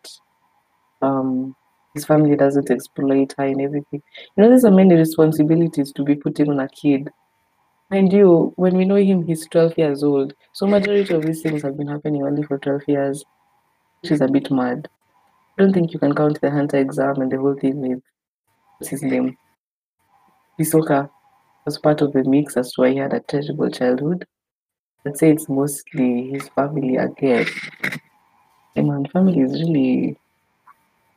um 1.02 1.54
his 1.94 2.04
family 2.04 2.36
doesn't 2.36 2.70
exploit 2.70 3.34
her 3.38 3.44
and 3.44 3.60
everything. 3.60 4.02
You 4.36 4.42
know, 4.42 4.48
there's 4.48 4.62
so 4.62 4.70
many 4.70 4.94
responsibilities 4.94 5.92
to 5.92 6.04
be 6.04 6.14
putting 6.16 6.50
on 6.50 6.60
a 6.60 6.68
kid. 6.68 7.10
Mind 7.90 8.12
you, 8.12 8.52
when 8.56 8.76
we 8.76 8.84
know 8.84 8.96
him, 8.96 9.26
he's 9.26 9.46
12 9.46 9.76
years 9.78 10.02
old. 10.02 10.34
So 10.52 10.66
majority 10.66 11.14
of 11.14 11.22
these 11.22 11.42
things 11.42 11.62
have 11.62 11.76
been 11.76 11.88
happening 11.88 12.22
only 12.22 12.42
for 12.42 12.58
12 12.58 12.82
years, 12.86 13.24
which 14.02 14.12
is 14.12 14.20
a 14.20 14.28
bit 14.28 14.50
mad. 14.50 14.88
I 15.58 15.62
don't 15.62 15.72
think 15.72 15.92
you 15.92 15.98
can 15.98 16.14
count 16.14 16.40
the 16.40 16.50
hunter 16.50 16.78
exam 16.78 17.20
and 17.22 17.32
the 17.32 17.38
whole 17.38 17.54
thing 17.54 17.80
with 17.80 18.02
what's 18.78 18.90
his 18.90 19.02
name? 19.02 19.36
Hisoka 20.58 21.08
was 21.64 21.78
part 21.78 22.02
of 22.02 22.12
the 22.12 22.24
mix 22.24 22.56
as 22.58 22.72
to 22.72 22.82
why 22.82 22.90
he 22.90 22.96
had 22.98 23.14
a 23.14 23.20
terrible 23.20 23.70
childhood. 23.70 24.26
I'd 25.06 25.16
say 25.16 25.30
it's 25.30 25.48
mostly 25.48 26.30
his 26.30 26.48
family 26.50 26.96
again. 26.96 27.46
And 28.76 28.88
man, 28.88 29.06
family 29.06 29.40
is 29.40 29.52
really, 29.52 30.18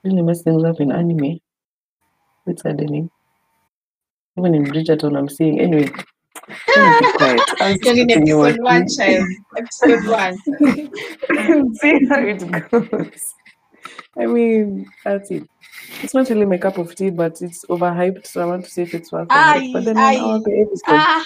really 0.04 0.22
messing 0.22 0.44
things 0.44 0.64
up 0.64 0.80
in 0.80 0.92
anime. 0.92 1.40
It's 2.46 2.62
saddening. 2.62 3.10
Even 4.38 4.56
in 4.56 4.66
Bridgerton, 4.66 5.18
I'm 5.18 5.30
seeing 5.30 5.60
anyway. 5.60 5.92
Let 6.76 7.02
me 7.04 7.12
be 7.12 7.18
quiet. 7.18 7.42
I'll 7.60 7.70
You're 7.70 7.98
in 7.98 8.08
continue 8.08 8.46
episode 8.46 8.62
one, 8.64 8.82
watching. 8.82 8.98
child. 8.98 9.28
Episode 9.58 10.08
one. 10.08 10.38
see 11.76 12.06
how 12.08 12.20
it 12.20 12.72
goes. 12.72 13.34
I 14.18 14.26
mean, 14.26 14.86
that's 15.04 15.32
it. 15.32 15.48
It's 16.04 16.14
not 16.14 16.30
really 16.30 16.46
my 16.46 16.58
cup 16.58 16.78
of 16.78 16.94
tea, 16.96 17.10
but 17.12 17.42
it's 17.42 17.66
overhyped, 17.66 18.28
so 18.28 18.42
I 18.42 18.46
want 18.46 18.66
to 18.66 18.72
see 18.72 18.82
if 18.84 18.94
it's 18.94 19.12
worth 19.12 19.28
the 19.30 19.34
hype. 19.34 19.72
But 19.74 19.86
then 19.86 19.98
Aye, 19.98 20.16
one 20.16 20.24
hour 20.24 20.42
per 20.42 20.62
episode. 20.62 20.82
Ah, 20.88 21.26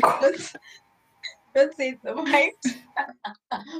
God. 0.00 0.20
don't, 0.22 0.52
don't 1.54 1.76
say 1.76 1.88
it's 1.90 2.04
overhyped. 2.04 2.76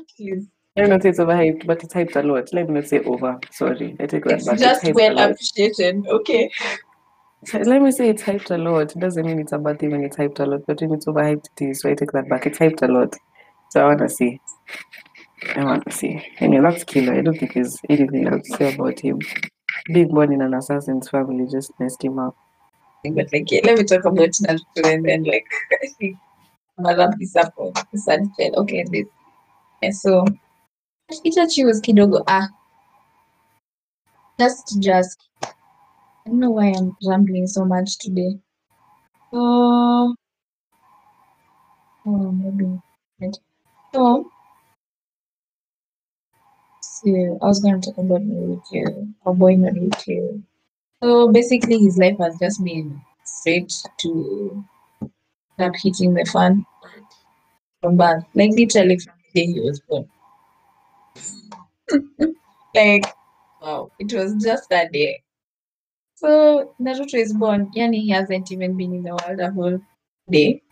Please. 0.17 0.47
Let 0.77 0.85
me 0.85 0.91
not 0.91 1.03
say 1.03 1.09
it's 1.11 1.19
overhyped, 1.19 1.67
but 1.67 1.83
it's 1.83 1.93
hyped 1.93 2.17
a 2.17 2.23
lot. 2.23 2.49
Let 2.53 2.69
me 2.69 2.75
not 2.75 2.89
say 2.89 3.01
over. 3.01 3.39
Sorry, 3.51 3.97
I 3.99 4.07
take 4.07 4.25
that 4.25 4.35
It's 4.35 4.47
back. 4.47 4.59
just 4.59 4.85
hyped 4.85 4.95
well 4.95 5.13
a 5.13 5.15
lot. 5.15 5.31
appreciated. 5.33 6.07
Okay. 6.07 6.51
Let 7.53 7.81
me 7.81 7.91
say 7.91 8.11
it's 8.11 8.23
hyped 8.23 8.51
a 8.51 8.59
lot. 8.59 8.95
It 8.95 9.01
doesn't 9.01 9.25
mean 9.25 9.39
it's 9.39 9.53
a 9.53 9.59
bad 9.59 9.79
thing 9.79 9.93
when 9.93 10.05
it's 10.05 10.17
hyped 10.17 10.41
a 10.41 10.45
lot, 10.45 10.61
but 10.67 10.81
when 10.83 10.93
it's 10.93 11.07
overhyped, 11.07 11.47
it 11.57 11.71
is. 11.71 11.81
So 11.81 11.89
I 11.91 11.95
take 11.95 12.13
that 12.13 12.29
back. 12.29 12.45
It's 12.47 12.59
hyped 12.59 12.83
a 12.83 12.87
lot. 12.93 13.17
So 13.71 13.81
I 13.81 13.87
want 13.87 14.01
to 14.01 14.09
see. 14.11 14.39
I 15.57 15.65
want 15.65 15.85
to 15.87 15.91
see. 15.91 16.23
Anyway, 16.39 16.71
that's 16.71 16.85
Killua. 16.85 17.19
I 17.19 17.23
don't 17.23 17.39
think 17.39 17.55
there's 17.55 17.79
anything 17.89 18.27
else 18.27 18.47
to 18.47 18.57
say 18.57 18.75
about 18.75 19.01
him. 19.01 19.21
Being 19.87 20.09
born 20.09 20.33
in 20.35 20.43
an 20.43 20.53
assassin's 20.53 21.09
family 21.09 21.47
just 21.51 21.73
messed 21.81 22.05
him 22.05 22.19
up. 22.19 22.37
But 23.05 23.33
like, 23.33 23.51
yeah, 23.51 23.61
let 23.65 23.79
me 23.79 23.85
talk 23.85 24.05
about 24.05 24.19
Naruto 24.19 24.85
and 24.85 25.07
then 25.07 25.25
like, 25.25 25.47
on 26.77 27.15
the 27.19 27.27
sad 27.27 28.23
fail. 28.37 28.55
Okay, 28.57 28.85
this. 28.91 29.07
Yeah, 29.83 29.91
so 29.93 30.27
Itachi 31.11 31.65
was 31.65 31.81
kidogo. 31.81 32.23
Ah, 32.27 32.49
just, 34.39 34.79
just. 34.83 35.27
I 36.25 36.31
don't 36.31 36.41
know 36.41 36.51
why 36.51 36.73
I'm 36.75 36.97
rambling 37.07 37.47
so 37.47 37.67
much 37.67 37.99
today. 37.99 38.39
Uh, 39.33 40.15
so, 42.05 42.11
oh, 42.11 42.33
maybe. 42.33 42.81
So, 43.93 44.31
so 46.81 47.39
I 47.43 47.47
was 47.47 47.61
going 47.61 47.81
to 47.81 47.91
talk 47.91 47.99
about 47.99 48.23
Naruto, 48.23 49.15
or 49.25 49.35
boy 49.35 49.55
Naruto. 49.57 50.43
So 51.03 51.29
basically, 51.33 51.79
his 51.79 51.99
life 51.99 52.19
has 52.21 52.39
just 52.41 52.65
been 52.65 53.01
straight 53.25 53.73
to 54.01 54.65
start 55.55 55.77
hitting 55.83 56.15
the 56.15 56.25
fan 56.33 56.67
from 57.83 57.97
birth, 57.99 58.25
like 58.35 58.53
literally 58.53 58.99
from 58.99 59.13
the 59.35 59.41
day 59.41 59.53
he 59.53 59.61
was 59.61 59.81
born. 59.81 60.09
like, 62.75 63.05
wow, 63.61 63.91
it 63.99 64.13
was 64.13 64.35
just 64.43 64.69
that 64.71 64.93
day. 64.93 65.23
So 66.21 66.75
Naruto 66.79 67.15
is 67.15 67.33
born, 67.33 67.71
yani 67.75 68.01
he 68.03 68.11
hasn't 68.11 68.53
even 68.53 68.77
been 68.77 68.93
in 68.95 69.03
the 69.05 69.17
world 69.19 69.41
a 69.41 69.51
whole 69.51 69.81
day, 70.31 70.63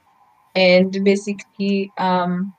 and 0.54 0.92
basically, 1.04 1.90
um, 1.96 2.52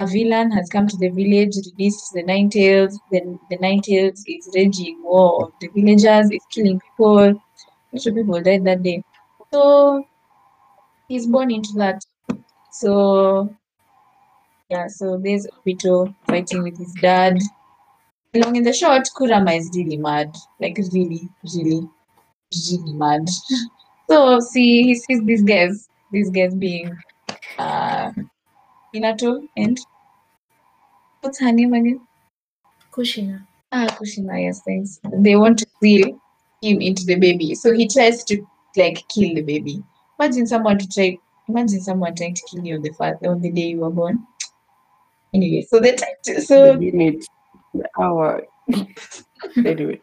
a 0.00 0.06
villain 0.06 0.50
has 0.52 0.68
come 0.68 0.86
to 0.88 0.96
the 0.98 1.08
village, 1.08 1.54
released 1.70 2.12
the 2.12 2.22
Nine 2.22 2.50
Tails. 2.50 3.00
Then 3.10 3.40
the 3.50 3.56
Nine 3.56 3.80
Tails 3.80 4.22
is 4.26 4.50
raging 4.54 5.02
war 5.02 5.46
of 5.46 5.52
the 5.60 5.68
villagers, 5.68 6.30
is 6.30 6.44
killing 6.50 6.80
people. 6.80 7.18
A 7.18 7.34
lot 7.92 8.06
of 8.06 8.14
people 8.14 8.42
died 8.42 8.64
that 8.64 8.82
day. 8.82 9.02
So 9.52 10.04
he's 11.08 11.26
born 11.26 11.50
into 11.50 11.72
that. 11.76 12.02
So 12.70 13.56
yeah, 14.70 14.86
so 14.88 15.18
there's 15.24 15.46
Obito 15.46 16.14
fighting 16.26 16.62
with 16.62 16.76
his 16.78 16.92
dad. 17.00 17.38
Long 18.34 18.54
in 18.56 18.62
the 18.62 18.72
short, 18.74 19.08
Kurama 19.16 19.52
is 19.52 19.70
really 19.74 19.96
mad. 19.96 20.36
Like 20.60 20.76
really, 20.92 21.28
really, 21.54 21.88
really 22.52 22.92
mad. 22.94 23.28
so 24.10 24.40
see 24.40 24.82
he 24.84 24.94
sees 24.94 25.24
these 25.24 25.42
guys, 25.42 25.88
these 26.12 26.30
guys 26.30 26.54
being 26.54 26.96
uh 27.58 28.10
Minato 28.94 29.46
and 29.56 29.78
what's 31.20 31.40
her 31.40 31.52
name 31.52 31.74
again? 31.74 32.00
Kushina. 32.92 33.46
Ah, 33.70 33.86
Kushina, 33.90 34.42
yes, 34.42 34.62
thanks. 34.66 35.00
They 35.12 35.36
want 35.36 35.58
to 35.58 35.66
seal 35.82 36.20
him 36.62 36.80
into 36.80 37.04
the 37.04 37.16
baby. 37.16 37.54
So 37.54 37.72
he 37.72 37.86
tries 37.86 38.24
to 38.24 38.44
like 38.76 39.06
kill 39.08 39.34
the 39.34 39.42
baby. 39.42 39.82
Imagine 40.18 40.46
someone 40.46 40.78
to 40.78 40.88
try 40.88 41.18
imagine 41.48 41.80
someone 41.80 42.14
trying 42.14 42.34
to 42.34 42.42
kill 42.50 42.64
you 42.64 42.76
on 42.76 42.82
the 42.82 42.92
first 42.92 43.24
on 43.26 43.40
the 43.40 43.50
day 43.52 43.68
you 43.68 43.80
were 43.80 43.90
born. 43.90 44.26
Anyway, 45.34 45.66
so 45.68 45.78
they 45.78 45.94
try 45.94 46.14
to 46.24 46.40
So 46.40 46.62
The 46.62 46.72
so 46.72 46.78
minute, 46.78 47.24
the 47.74 47.88
hour. 48.00 48.42
anyway, 49.56 50.00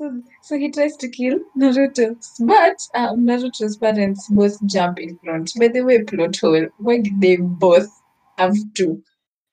so 0.00 0.22
so 0.42 0.58
he 0.58 0.70
tries 0.70 0.96
to 0.96 1.08
kill 1.08 1.38
Naruto. 1.58 2.16
But 2.40 2.78
um, 2.94 3.26
Naruto's 3.26 3.76
parents 3.76 4.28
both 4.30 4.56
jump 4.66 4.98
in 4.98 5.18
front. 5.18 5.52
By 5.58 5.68
the 5.68 5.82
way, 5.82 6.02
plot 6.02 6.36
hole, 6.36 6.66
why 6.78 7.00
did 7.00 7.20
they 7.20 7.36
both 7.36 7.88
have 8.38 8.56
to 8.76 9.02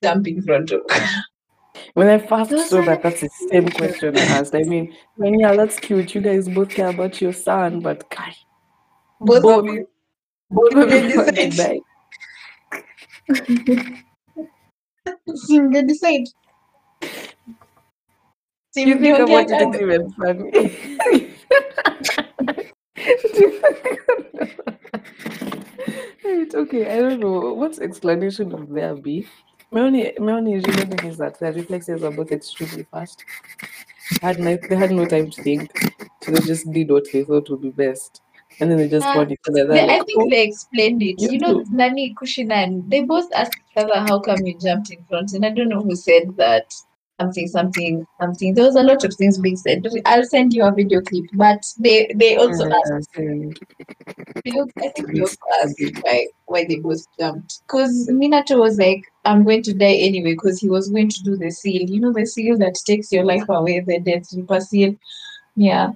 jump 0.01 0.27
in 0.27 0.41
front 0.41 0.71
of 0.71 0.81
when 1.95 2.07
I 2.07 2.17
first 2.19 2.51
Those 2.51 2.69
saw 2.69 2.77
are 2.77 2.86
that, 2.86 3.03
that's 3.03 3.21
the 3.21 3.29
same 3.51 3.67
question 3.69 4.17
I 4.17 4.21
asked. 4.21 4.55
I 4.55 4.63
mean, 4.63 4.93
I 5.17 5.21
mean, 5.21 5.39
yeah, 5.41 5.53
that's 5.53 5.79
cute. 5.79 6.15
You 6.15 6.21
guys 6.21 6.47
both 6.47 6.69
care 6.69 6.89
about 6.89 7.21
your 7.21 7.33
son, 7.33 7.81
but 7.81 8.10
guy, 8.10 8.33
both, 9.19 9.43
Both. 9.43 9.67
of 9.67 9.73
you? 9.73 9.88
both 10.49 10.73
of 10.75 10.89
They 10.89 11.81
you 15.49 15.62
want 15.62 15.73
to 15.73 15.83
decide. 15.83 16.25
Decide. 18.85 18.87
You 18.87 18.99
think 18.99 19.19
about 19.19 19.49
it, 19.49 19.59
Simbiongea 19.59 19.73
it's 19.73 19.81
even 19.81 20.11
funny. 20.11 21.33
it's 26.23 26.55
okay. 26.55 26.91
I 26.91 26.99
don't 27.01 27.19
know 27.19 27.53
what's 27.53 27.79
explanation 27.79 28.53
of 28.53 28.69
there 28.69 28.95
be. 28.95 29.27
My 29.71 29.81
only, 29.81 30.13
my 30.19 30.33
only 30.33 30.55
reason 30.55 30.93
is 31.05 31.17
that 31.17 31.39
their 31.39 31.51
reflexes 31.53 32.03
are 32.03 32.11
both 32.11 32.31
extremely 32.31 32.83
fast. 32.91 33.23
Had 34.21 34.39
no, 34.39 34.57
they 34.69 34.75
had 34.75 34.91
no 34.91 35.05
time 35.05 35.29
to 35.29 35.43
think, 35.43 35.71
so 36.21 36.31
they 36.31 36.39
just 36.39 36.71
did 36.71 36.89
what 36.89 37.05
they 37.11 37.23
thought 37.23 37.49
would 37.49 37.61
be 37.61 37.69
best, 37.71 38.21
and 38.61 38.71
then 38.71 38.77
they 38.77 38.87
just 38.87 39.05
Ah, 39.05 39.13
fought 39.13 39.31
each 39.31 39.39
other. 39.49 39.67
They, 39.67 39.73
They're 39.73 39.89
I 39.89 39.97
think 40.03 40.17
"Oh, 40.17 40.29
they 40.29 40.43
explained 40.45 41.03
it. 41.03 41.19
you 41.21 41.31
You 41.31 41.39
know. 41.39 41.63
Nani, 41.69 42.15
Kushina, 42.15 42.53
and 42.63 42.89
they 42.89 43.01
both 43.03 43.29
asked 43.33 43.57
each 43.57 43.83
other, 43.83 43.99
how 43.99 44.19
come 44.19 44.45
you 44.45 44.57
jumped 44.57 44.91
in 44.91 45.03
front? 45.05 45.33
And 45.33 45.45
I 45.45 45.49
don't 45.49 45.67
know 45.69 45.81
who 45.81 45.95
said 45.95 46.35
that. 46.37 46.73
Something, 47.19 47.47
something, 47.47 48.06
something. 48.21 48.53
There 48.53 48.65
was 48.65 48.75
a 48.75 48.84
lot 48.84 49.03
of 49.03 49.12
things 49.15 49.39
being 49.39 49.58
said. 49.58 49.88
I'll 50.06 50.23
send 50.23 50.53
you 50.53 50.63
a 50.63 50.71
video 50.71 51.01
clip. 51.01 51.25
But 51.34 51.65
they, 51.80 52.12
they 52.15 52.38
also 52.38 52.65
mm-hmm. 52.65 52.93
asked, 52.93 53.10
"Yeah, 53.17 53.23
and 53.23 53.60
they 54.45 54.51
also, 54.51 54.71
I 54.77 54.89
think 54.89 55.12
they 55.12 55.21
also 55.21 55.38
asked 55.63 55.82
why, 56.03 56.27
why 56.45 56.65
they 56.65 56.75
both 56.75 57.03
jumped. 57.19 57.62
Because 57.65 58.08
Minato 58.12 58.60
was 58.60 58.77
like, 58.77 59.03
I'm 59.25 59.43
going 59.43 59.63
to 59.63 59.73
die 59.73 59.95
anyway, 59.95 60.34
because 60.34 60.60
he 60.60 60.69
was 60.69 60.89
going 60.89 61.10
to 61.10 61.23
do 61.23 61.36
the 61.36 61.49
seal. 61.49 61.89
You 61.89 62.01
know, 62.01 62.13
the 62.13 62.25
seal 62.25 62.56
that 62.60 62.75
takes 62.86 63.12
your 63.12 63.23
life 63.23 63.49
away, 63.49 63.80
the 63.80 63.99
Death 63.99 64.32
Reaper 64.36 64.60
seal. 64.60 64.95
Yeah. 65.56 65.93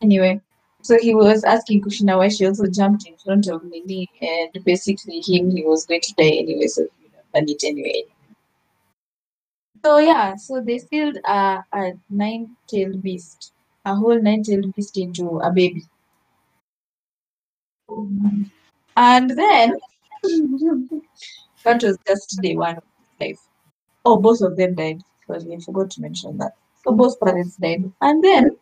Anyway, 0.00 0.40
so 0.82 0.98
he 0.98 1.14
was 1.14 1.44
asking 1.44 1.82
Kushina 1.82 2.18
why 2.18 2.28
she 2.28 2.46
also 2.46 2.66
jumped 2.66 3.06
in 3.06 3.16
front 3.16 3.48
of 3.48 3.64
Nini, 3.64 4.08
and 4.20 4.64
basically 4.64 5.20
him, 5.26 5.50
he 5.50 5.64
was 5.64 5.86
going 5.86 6.00
to 6.02 6.14
die 6.14 6.36
anyway, 6.38 6.66
so 6.66 6.82
he 6.82 7.04
would 7.04 7.12
have 7.14 7.32
done 7.32 7.48
it 7.48 7.64
anyway. 7.64 8.04
So 9.84 9.98
yeah, 9.98 10.36
so 10.36 10.60
they 10.60 10.78
sealed 10.78 11.18
a, 11.24 11.64
a 11.72 11.92
nine-tailed 12.08 13.02
beast, 13.02 13.52
a 13.84 13.94
whole 13.94 14.20
nine-tailed 14.20 14.72
beast 14.74 14.96
into 14.96 15.40
a 15.40 15.50
baby. 15.50 15.82
And 18.96 19.30
then 19.30 19.76
that 21.64 21.82
was 21.82 21.98
just 22.06 22.40
day 22.40 22.56
one 22.56 22.76
of 22.76 22.84
life. 23.20 23.40
Oh, 24.04 24.16
both 24.18 24.40
of 24.40 24.56
them 24.56 24.74
died. 24.74 25.02
Sorry, 25.26 25.56
I 25.56 25.58
forgot 25.60 25.90
to 25.90 26.00
mention 26.00 26.38
that. 26.38 26.52
So 26.84 26.92
both 26.92 27.18
parents 27.20 27.56
died. 27.56 27.90
And 28.00 28.22
then 28.22 28.56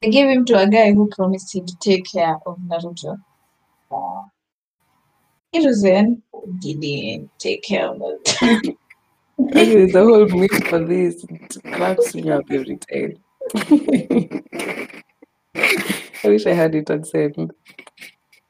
they 0.00 0.08
gave 0.10 0.28
him 0.28 0.44
to 0.46 0.58
a 0.58 0.66
guy 0.68 0.92
who 0.92 1.08
promised 1.08 1.54
him 1.54 1.66
to 1.66 1.76
take 1.80 2.10
care 2.10 2.38
of 2.46 2.58
Naruto. 2.66 3.20
Hiruzen 5.54 6.22
didn't 6.60 7.30
take 7.38 7.62
care 7.62 7.88
of 7.88 7.98
Naruto. 7.98 8.76
Okay, 9.40 9.86
the 9.86 10.02
whole 10.02 10.26
week 10.38 10.66
for 10.66 10.80
this 10.84 11.24
cracks 11.62 12.14
me 12.14 12.30
up 12.30 12.44
every 12.50 12.76
time. 12.76 13.16
I 16.24 16.28
wish 16.28 16.46
I 16.46 16.52
had 16.52 16.74
it 16.74 16.90
unsaid. 16.90 17.36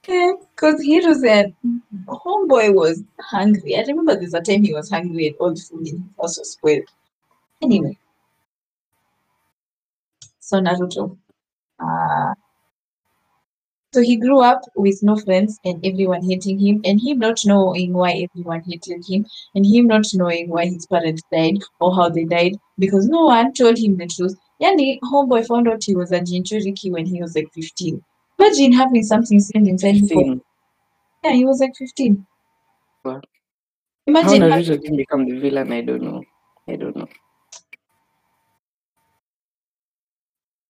Because 0.02 0.80
Hiruzen, 0.80 1.54
homeboy 2.06 2.74
was 2.74 3.02
hungry. 3.20 3.76
I 3.76 3.82
remember 3.82 4.16
there's 4.16 4.32
a 4.32 4.40
time 4.40 4.62
he 4.62 4.72
was 4.72 4.88
hungry 4.88 5.26
and 5.38 5.56
the 5.56 5.60
food 5.60 6.02
house 6.18 6.40
spoiled. 6.42 6.88
Anyway, 7.62 7.98
so 10.40 10.60
Naruto. 10.60 11.18
Uh, 11.78 12.34
so 13.92 14.02
he 14.02 14.16
grew 14.16 14.40
up 14.40 14.60
with 14.76 15.02
no 15.02 15.16
friends 15.16 15.58
and 15.64 15.84
everyone 15.84 16.22
hating 16.22 16.58
him, 16.58 16.80
and 16.84 17.00
him 17.00 17.18
not 17.18 17.40
knowing 17.44 17.92
why 17.94 18.26
everyone 18.30 18.62
hated 18.66 19.02
him, 19.08 19.26
and 19.54 19.64
him 19.64 19.86
not 19.86 20.06
knowing 20.14 20.50
why 20.50 20.66
his 20.66 20.86
parents 20.86 21.22
died 21.32 21.58
or 21.80 21.94
how 21.94 22.08
they 22.08 22.24
died, 22.24 22.56
because 22.78 23.06
no 23.08 23.24
one 23.24 23.52
told 23.54 23.78
him 23.78 23.96
the 23.96 24.06
truth. 24.06 24.36
Yani, 24.60 24.98
homeboy 25.04 25.46
found 25.46 25.68
out 25.68 25.82
he 25.84 25.94
was 25.94 26.12
a 26.12 26.20
Jinchuriki 26.20 26.90
when 26.90 27.06
he 27.06 27.22
was 27.22 27.34
like 27.34 27.48
15. 27.54 28.02
Imagine 28.38 28.72
having 28.72 29.02
something 29.02 29.40
sealed 29.40 29.66
inside 29.66 30.06
Thing. 30.06 30.40
Yeah, 31.24 31.32
he 31.32 31.44
was 31.44 31.60
like 31.60 31.74
15. 31.76 32.26
Wow. 33.04 33.12
How 33.14 33.20
Imagine 34.06 34.42
having, 34.42 34.64
Naruto 34.64 34.82
didn't 34.82 34.96
become 34.96 35.26
the 35.26 35.38
villain, 35.38 35.72
I 35.72 35.80
don't 35.80 36.02
know. 36.02 36.22
I 36.68 36.76
don't 36.76 36.96
know. 36.96 37.08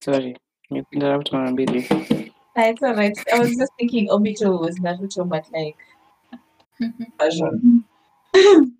Sorry, 0.02 0.36
you 0.70 0.86
interrupt 0.92 1.32
Marambili. 1.32 1.86
Ah, 1.90 2.37
it's 2.66 2.82
alright. 2.82 3.16
I 3.32 3.38
was 3.38 3.56
just 3.56 3.72
thinking 3.78 4.08
oh, 4.10 4.18
Obito 4.18 4.60
was 4.60 4.78
Naruto, 4.78 5.28
but 5.28 5.46
like 5.52 5.76
version. 7.20 7.84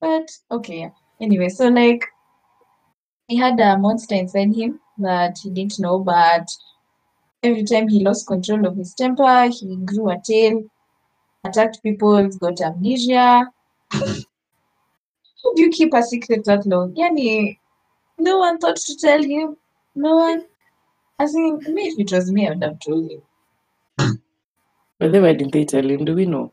but 0.00 0.30
okay. 0.50 0.90
Anyway, 1.20 1.48
so 1.48 1.68
like 1.68 2.04
he 3.28 3.36
had 3.36 3.58
a 3.60 3.78
monster 3.78 4.14
inside 4.14 4.54
him 4.54 4.80
that 4.98 5.38
he 5.42 5.50
didn't 5.50 5.78
know, 5.78 5.98
but 5.98 6.48
every 7.42 7.64
time 7.64 7.88
he 7.88 8.04
lost 8.04 8.26
control 8.26 8.66
of 8.66 8.76
his 8.76 8.94
temper, 8.94 9.48
he 9.48 9.76
grew 9.84 10.10
a 10.10 10.20
tail, 10.24 10.62
attacked 11.44 11.82
people, 11.82 12.28
got 12.38 12.60
amnesia. 12.60 13.50
How 13.90 15.52
do 15.54 15.62
you 15.62 15.70
keep 15.70 15.94
a 15.94 16.02
secret 16.02 16.44
that 16.44 16.66
long? 16.66 16.94
Yani, 16.94 17.58
no 18.18 18.38
one 18.38 18.58
thought 18.58 18.76
to 18.76 18.96
tell 18.96 19.22
him. 19.22 19.56
No 19.94 20.16
one. 20.16 20.44
I 21.18 21.26
think 21.26 21.66
maybe 21.68 21.88
if 21.88 21.98
it 21.98 22.12
was 22.12 22.30
me, 22.30 22.46
I 22.46 22.50
would 22.50 22.62
have 22.62 22.78
told 22.80 23.10
him. 23.10 23.22
But 24.98 25.12
then 25.12 25.22
why 25.22 25.32
didn't 25.34 25.52
they 25.52 25.64
tell 25.64 25.88
him? 25.88 26.04
Do 26.04 26.14
we 26.14 26.26
know? 26.26 26.52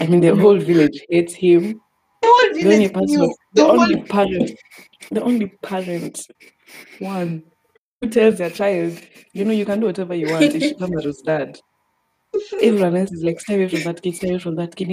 I 0.00 0.06
mean, 0.06 0.20
the 0.20 0.34
whole 0.34 0.58
village 0.58 1.04
hates 1.08 1.34
him. 1.34 1.80
The 2.22 2.28
whole 2.28 2.62
The 2.62 2.72
only 2.72 2.88
person, 2.88 3.20
the 3.20 3.34
The 3.54 3.64
whole 3.64 3.80
only 3.80 4.02
parent, 4.02 4.50
the 5.10 5.22
only 5.22 5.46
parent, 5.62 6.26
one 6.98 7.44
who 8.00 8.08
tells 8.08 8.38
their 8.38 8.50
child, 8.50 8.98
you 9.32 9.44
know, 9.44 9.52
you 9.52 9.64
can 9.64 9.80
do 9.80 9.86
whatever 9.86 10.14
you 10.14 10.28
want. 10.28 10.42
It's 10.42 10.72
Shikamaru's 10.72 11.22
dad. 11.22 11.58
Everyone 12.60 12.96
else 12.96 13.12
is 13.12 13.22
like, 13.22 13.40
stay 13.40 13.54
away 13.54 13.68
from 13.68 13.82
that 13.82 14.02
kid, 14.02 14.16
stay 14.16 14.30
away 14.30 14.38
from 14.38 14.56
that 14.56 14.74
kid. 14.74 14.88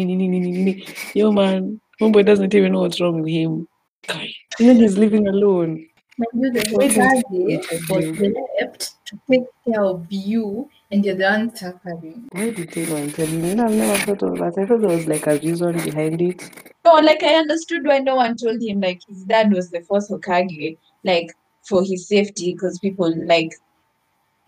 Yo, 1.15 1.31
man, 1.31 1.81
homeboy 1.99 2.25
doesn't 2.25 2.53
even 2.53 2.73
know 2.73 2.81
what's 2.81 3.01
wrong 3.01 3.21
with 3.21 3.31
him. 3.31 3.67
And 4.09 4.69
then 4.69 4.75
he's 4.77 4.97
living 4.97 5.27
alone. 5.27 5.87
Mind 6.17 6.29
you, 6.33 6.51
the 6.51 6.69
Why 6.71 6.87
didn't 6.87 7.25
Hokage 7.25 7.69
they 7.69 7.95
was 7.95 8.17
tell 8.17 8.33
left 8.59 9.05
to 9.05 9.19
take 9.29 9.43
care 9.65 9.83
of 9.83 10.05
you, 10.09 10.69
and 10.91 11.05
you're 11.05 11.15
the 11.15 11.23
one 11.23 11.55
suffering. 11.55 12.27
Why 12.31 12.49
did 12.51 12.71
they 12.71 12.85
not 12.85 13.15
tell 13.15 13.27
me? 13.27 13.49
You 13.49 13.55
know, 13.55 13.65
I've 13.65 13.71
never 13.71 13.97
thought 14.05 14.23
of 14.23 14.37
that. 14.39 14.61
I 14.61 14.65
thought 14.65 14.81
there 14.81 14.89
was 14.89 15.07
like 15.07 15.27
a 15.27 15.39
reason 15.39 15.73
behind 15.83 16.21
it. 16.21 16.73
No, 16.83 16.95
like 16.95 17.23
I 17.23 17.35
understood 17.35 17.85
why 17.85 17.99
no 17.99 18.15
one 18.15 18.35
told 18.35 18.61
him 18.61 18.81
like 18.81 19.01
his 19.07 19.23
dad 19.23 19.53
was 19.53 19.71
the 19.71 19.81
first 19.81 20.11
Hokage, 20.11 20.77
like 21.03 21.31
for 21.63 21.81
his 21.83 22.07
safety, 22.07 22.53
because 22.53 22.77
people 22.79 23.13
like 23.25 23.53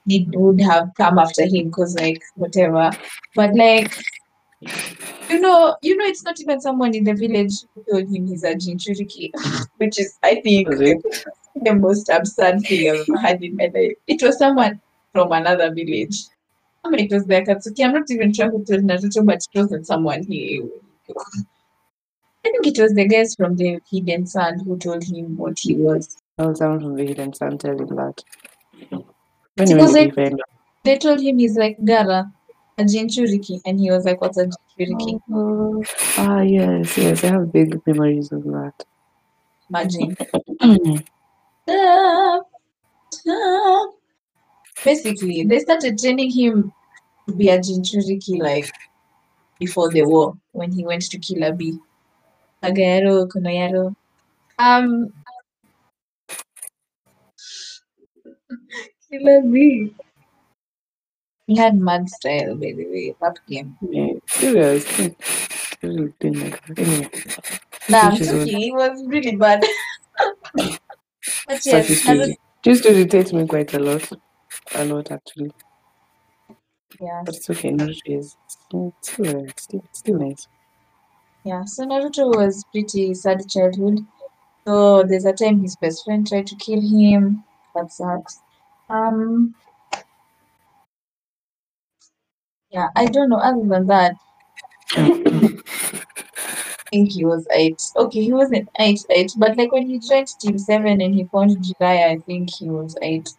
did 0.07 0.35
would 0.35 0.59
have 0.59 0.91
come 0.97 1.17
after 1.17 1.43
him, 1.43 1.67
because 1.67 1.95
like 1.95 2.21
whatever. 2.35 2.91
But 3.35 3.55
like 3.55 3.97
you 5.29 5.39
know, 5.39 5.75
you 5.81 5.95
know, 5.97 6.05
it's 6.05 6.23
not 6.23 6.39
even 6.39 6.61
someone 6.61 6.93
in 6.93 7.03
the 7.03 7.13
village 7.13 7.53
who 7.73 7.83
told 7.89 8.13
him 8.13 8.27
he's 8.27 8.43
a 8.43 8.53
Jinchuriki, 8.53 9.31
which 9.77 9.99
is 9.99 10.17
I 10.23 10.41
think 10.41 10.69
Was 10.69 10.81
it? 10.81 11.01
The 11.55 11.75
most 11.75 12.09
absurd 12.09 12.61
thing 12.61 12.89
I've 12.89 13.05
ever 13.07 13.19
had 13.19 13.43
in 13.43 13.55
my 13.55 13.69
life. 13.73 13.93
It 14.07 14.21
was 14.23 14.37
someone 14.37 14.81
from 15.11 15.31
another 15.31 15.73
village. 15.73 16.15
I 16.83 16.89
mean, 16.89 17.05
it 17.05 17.11
was 17.13 17.25
the 17.25 17.35
Akatsuki. 17.35 17.85
I'm 17.85 17.93
not 17.93 18.09
even 18.09 18.33
sure 18.33 18.49
who 18.49 18.63
tell 18.65 18.79
Naruto, 18.79 19.25
but 19.25 19.35
it 19.37 19.47
wasn't 19.59 19.87
someone 19.87 20.23
he. 20.23 20.61
I 21.09 22.49
think 22.49 22.67
it 22.67 22.79
was 22.81 22.93
the 22.93 23.07
guys 23.07 23.35
from 23.35 23.55
the 23.55 23.79
Hidden 23.89 24.25
Sun 24.27 24.59
who 24.59 24.77
told 24.77 25.03
him 25.03 25.37
what 25.37 25.57
he 25.59 25.75
was. 25.75 26.17
Was 26.37 26.57
someone 26.57 26.79
from 26.81 26.95
the 26.95 27.05
hidden 27.05 27.31
sun 27.31 27.57
told 27.59 27.79
him 27.79 27.95
that. 27.95 28.23
Because, 29.55 29.71
Anyway, 29.71 29.81
like- 29.83 29.93
did 29.93 30.05
he 30.05 30.11
find 30.11 30.33
out? 30.33 30.49
They 30.83 30.97
told 30.97 31.21
him 31.21 31.37
he's 31.37 31.55
like 31.55 31.77
Gaara, 31.77 32.31
a 32.77 32.83
Jinchuriki, 32.83 33.61
and 33.65 33.79
he 33.79 33.89
was 33.91 34.03
like, 34.03 34.19
"What's 34.19 34.37
a 34.37 34.47
Jinchuriki?" 34.47 35.21
Oh, 35.31 35.83
ah, 36.17 36.41
yes, 36.41 36.97
yes. 36.97 37.23
I 37.23 37.27
have 37.27 37.53
big 37.53 37.79
memories 37.87 38.31
of 38.31 38.43
that. 38.45 38.83
Imagine. 39.69 40.17
Stop, 41.67 42.49
stop. 43.11 43.89
Basically, 44.83 45.43
they 45.45 45.59
started 45.59 45.97
training 45.97 46.31
him 46.31 46.73
to 47.27 47.35
be 47.35 47.49
a 47.49 47.57
Jinchuriki 47.59 48.39
like 48.41 48.69
before 49.59 49.89
the 49.89 50.03
war 50.03 50.33
when 50.51 50.71
he 50.71 50.85
went 50.85 51.03
to 51.03 51.17
Killer 51.19 51.53
B. 51.53 51.77
Agayaro, 52.63 53.27
Konoyaro. 53.27 53.95
Um, 54.59 55.13
Killer. 59.11 59.41
He 61.47 61.57
had 61.57 61.77
mad 61.77 62.09
style, 62.09 62.55
by 62.55 62.71
the 62.71 62.85
way, 62.85 63.15
that 63.21 63.37
game. 63.47 63.77
Yeah, 63.81 64.13
serious. 64.27 64.85
I 64.99 65.13
really 65.83 66.13
didn't 66.19 66.39
like 66.51 66.65
that. 66.67 66.79
Anyway, 66.79 67.09
Nah, 67.89 68.11
Which 68.11 68.21
is 68.21 68.31
what- 68.31 68.47
Suki, 68.47 68.71
was 68.73 69.03
really 69.07 69.35
bad. 69.35 69.63
but 71.47 71.65
yes, 71.65 71.89
is 71.89 72.03
Naruto, 72.03 72.35
used 72.65 72.83
to 72.83 72.91
irritate 72.93 73.33
me 73.33 73.47
quite 73.47 73.73
a 73.73 73.79
lot. 73.79 74.11
A 74.75 74.85
lot, 74.85 75.11
actually. 75.11 75.51
yeah, 77.01 77.23
But 77.25 77.35
it's 77.35 77.49
okay. 77.49 77.71
Naruto 77.71 78.01
is 78.19 78.35
still, 78.47 78.93
still, 79.01 79.47
still, 79.57 79.83
still 79.93 80.19
nice. 80.19 80.47
yeah. 81.43 81.63
So 81.65 81.85
Naruto 81.85 82.35
was 82.35 82.63
pretty 82.71 83.13
sad 83.13 83.47
childhood. 83.49 83.99
So 84.65 85.03
there's 85.03 85.25
a 85.25 85.33
time 85.33 85.61
his 85.61 85.75
best 85.75 86.05
friend 86.05 86.25
tried 86.27 86.47
to 86.47 86.55
kill 86.55 86.81
him. 86.81 87.43
That 87.75 87.91
sucks. 87.91 88.39
Um, 88.89 89.55
yeah, 92.71 92.87
I 92.95 93.05
don't 93.07 93.29
know. 93.29 93.37
Other 93.37 93.65
than 93.67 93.87
that, 93.87 94.15
I 94.95 95.11
think 96.93 97.11
he 97.11 97.25
was 97.25 97.47
eight. 97.51 97.81
Okay, 97.95 98.21
he 98.21 98.31
wasn't 98.31 98.69
eight, 98.79 99.03
eight, 99.09 99.31
but 99.37 99.57
like 99.57 99.71
when 99.71 99.87
he 99.87 99.97
joined 99.97 100.27
Team 100.39 100.57
Seven 100.59 101.01
and 101.01 101.15
he 101.15 101.23
found 101.25 101.57
Jiraiya, 101.57 102.11
I 102.11 102.17
think 102.17 102.53
he 102.53 102.69
was 102.69 102.95
eight. 103.01 103.29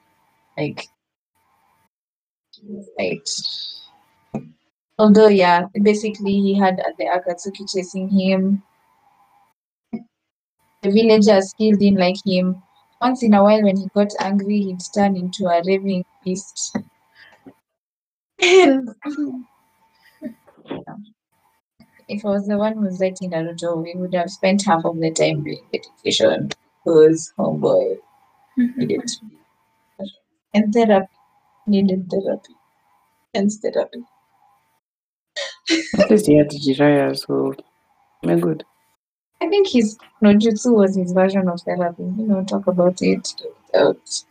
Like, 0.58 0.88
he 2.52 2.66
was 2.66 2.88
eight. 2.98 3.30
Although, 4.98 5.28
yeah, 5.28 5.66
basically 5.82 6.32
he 6.32 6.54
had 6.54 6.80
uh, 6.80 6.90
the 6.98 7.04
Akatsuki 7.04 7.70
chasing 7.72 8.08
him. 8.08 8.62
The 10.82 10.90
villagers 10.90 11.50
still 11.50 11.76
didn't 11.76 11.98
like 11.98 12.16
him. 12.26 12.62
Once 13.00 13.22
in 13.22 13.34
a 13.34 13.42
while, 13.42 13.62
when 13.62 13.76
he 13.76 13.86
got 13.94 14.12
angry, 14.20 14.60
he'd 14.62 14.80
turn 14.94 15.16
into 15.16 15.46
a 15.46 15.62
raving 15.64 16.04
beast. 16.24 16.76
And 18.42 18.88
if 22.08 22.24
I 22.24 22.28
was 22.28 22.46
the 22.46 22.58
one 22.58 22.74
who 22.74 22.80
was 22.80 23.00
writing 23.00 23.30
Naruto, 23.30 23.82
we 23.82 23.94
would 23.96 24.14
have 24.14 24.30
spent 24.30 24.64
half 24.64 24.84
of 24.84 24.98
the 24.98 25.10
time 25.10 25.42
doing 25.42 25.62
meditation 25.72 26.50
because 26.84 27.32
homeboy 27.38 27.98
needed 28.56 29.00
mm-hmm. 29.02 30.04
and 30.52 30.72
therapy 30.72 31.08
needed 31.66 32.10
therapy 32.10 32.54
and 33.34 33.50
therapy. 33.50 34.02
At 35.98 36.10
least 36.10 36.26
he 36.26 36.36
had 36.36 36.50
Jiraiya, 36.50 37.16
so 37.18 37.54
we're 38.22 38.38
good. 38.38 38.64
I 39.40 39.48
think 39.48 39.68
his 39.68 39.98
no 40.20 40.34
jutsu 40.34 40.74
was 40.74 40.96
his 40.96 41.12
version 41.12 41.48
of 41.48 41.60
therapy. 41.62 42.02
You 42.02 42.26
know, 42.26 42.44
talk 42.44 42.66
about 42.66 43.00
it. 43.02 43.24
talk 43.24 43.50
it 43.74 43.80
out. 43.80 44.24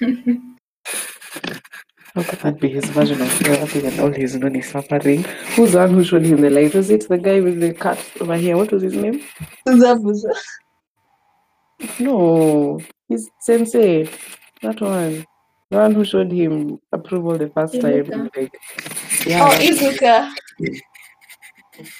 How 0.00 0.06
could 0.16 2.01
that 2.14 2.58
be 2.60 2.68
his 2.68 2.84
version 2.86 3.20
of 3.22 3.30
therapy 3.32 3.86
and 3.86 3.98
all 4.00 4.10
his 4.12 4.36
money 4.36 4.60
suffering? 4.60 5.22
Who's 5.56 5.72
the 5.72 5.78
one 5.78 5.90
who 5.94 6.04
showed 6.04 6.24
him 6.26 6.40
the 6.40 6.50
light? 6.50 6.74
Was 6.74 6.90
it 6.90 7.08
the 7.08 7.18
guy 7.18 7.40
with 7.40 7.60
the 7.60 7.72
cat 7.72 7.98
over 8.20 8.36
here? 8.36 8.56
What 8.56 8.70
was 8.72 8.82
his 8.82 8.94
name? 8.94 9.22
Zabuza. 9.66 10.32
No, 11.98 12.80
his 13.08 13.30
sensei. 13.40 14.08
That 14.62 14.80
one. 14.80 15.24
The 15.70 15.78
one 15.78 15.94
who 15.94 16.04
showed 16.04 16.30
him 16.30 16.78
approval 16.92 17.38
the 17.38 17.48
first 17.48 17.80
time. 17.80 18.04
Like, 18.36 18.52
yeah, 19.26 19.44
Oh, 19.44 19.50
that's 19.50 19.80
Izuka. 19.80 20.30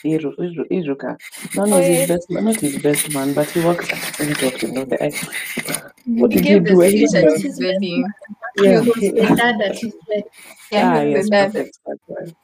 Iru, 0.05 0.37
Iru, 0.39 0.69
Iruka. 0.71 1.17
That 1.55 1.73
Oh, 1.73 1.81
his 1.81 2.01
yeah. 2.01 2.07
best 2.07 2.31
man, 2.31 2.45
not 2.45 2.61
his 2.61 2.83
best 2.83 3.15
man, 3.15 3.33
but 3.33 3.49
he 3.51 3.65
works 3.65 3.91
at 3.91 4.29
the 4.29 4.35
talk, 4.35 4.63
you 4.63 4.73
know, 4.73 4.85
the 4.85 5.03
eye. 5.03 5.91
What 6.07 6.30
did 6.30 6.44
he 6.44 6.59
do? 6.61 6.82
I 6.82 6.88
speech 6.90 7.42
his 7.42 7.61
wedding. 7.61 8.05
Yeah, 8.57 8.80
He 8.82 8.88
was 8.88 8.96
he- 8.98 9.11
the 9.11 9.22
dad 9.36 9.61
at 9.61 9.78
his 9.78 9.94
wedding. 10.09 10.24
Yeah, 10.70 10.92
ah, 10.96 11.00
yes, 11.03 11.24
the 11.24 11.30
perfect. 11.30 11.78
That. 11.86 12.34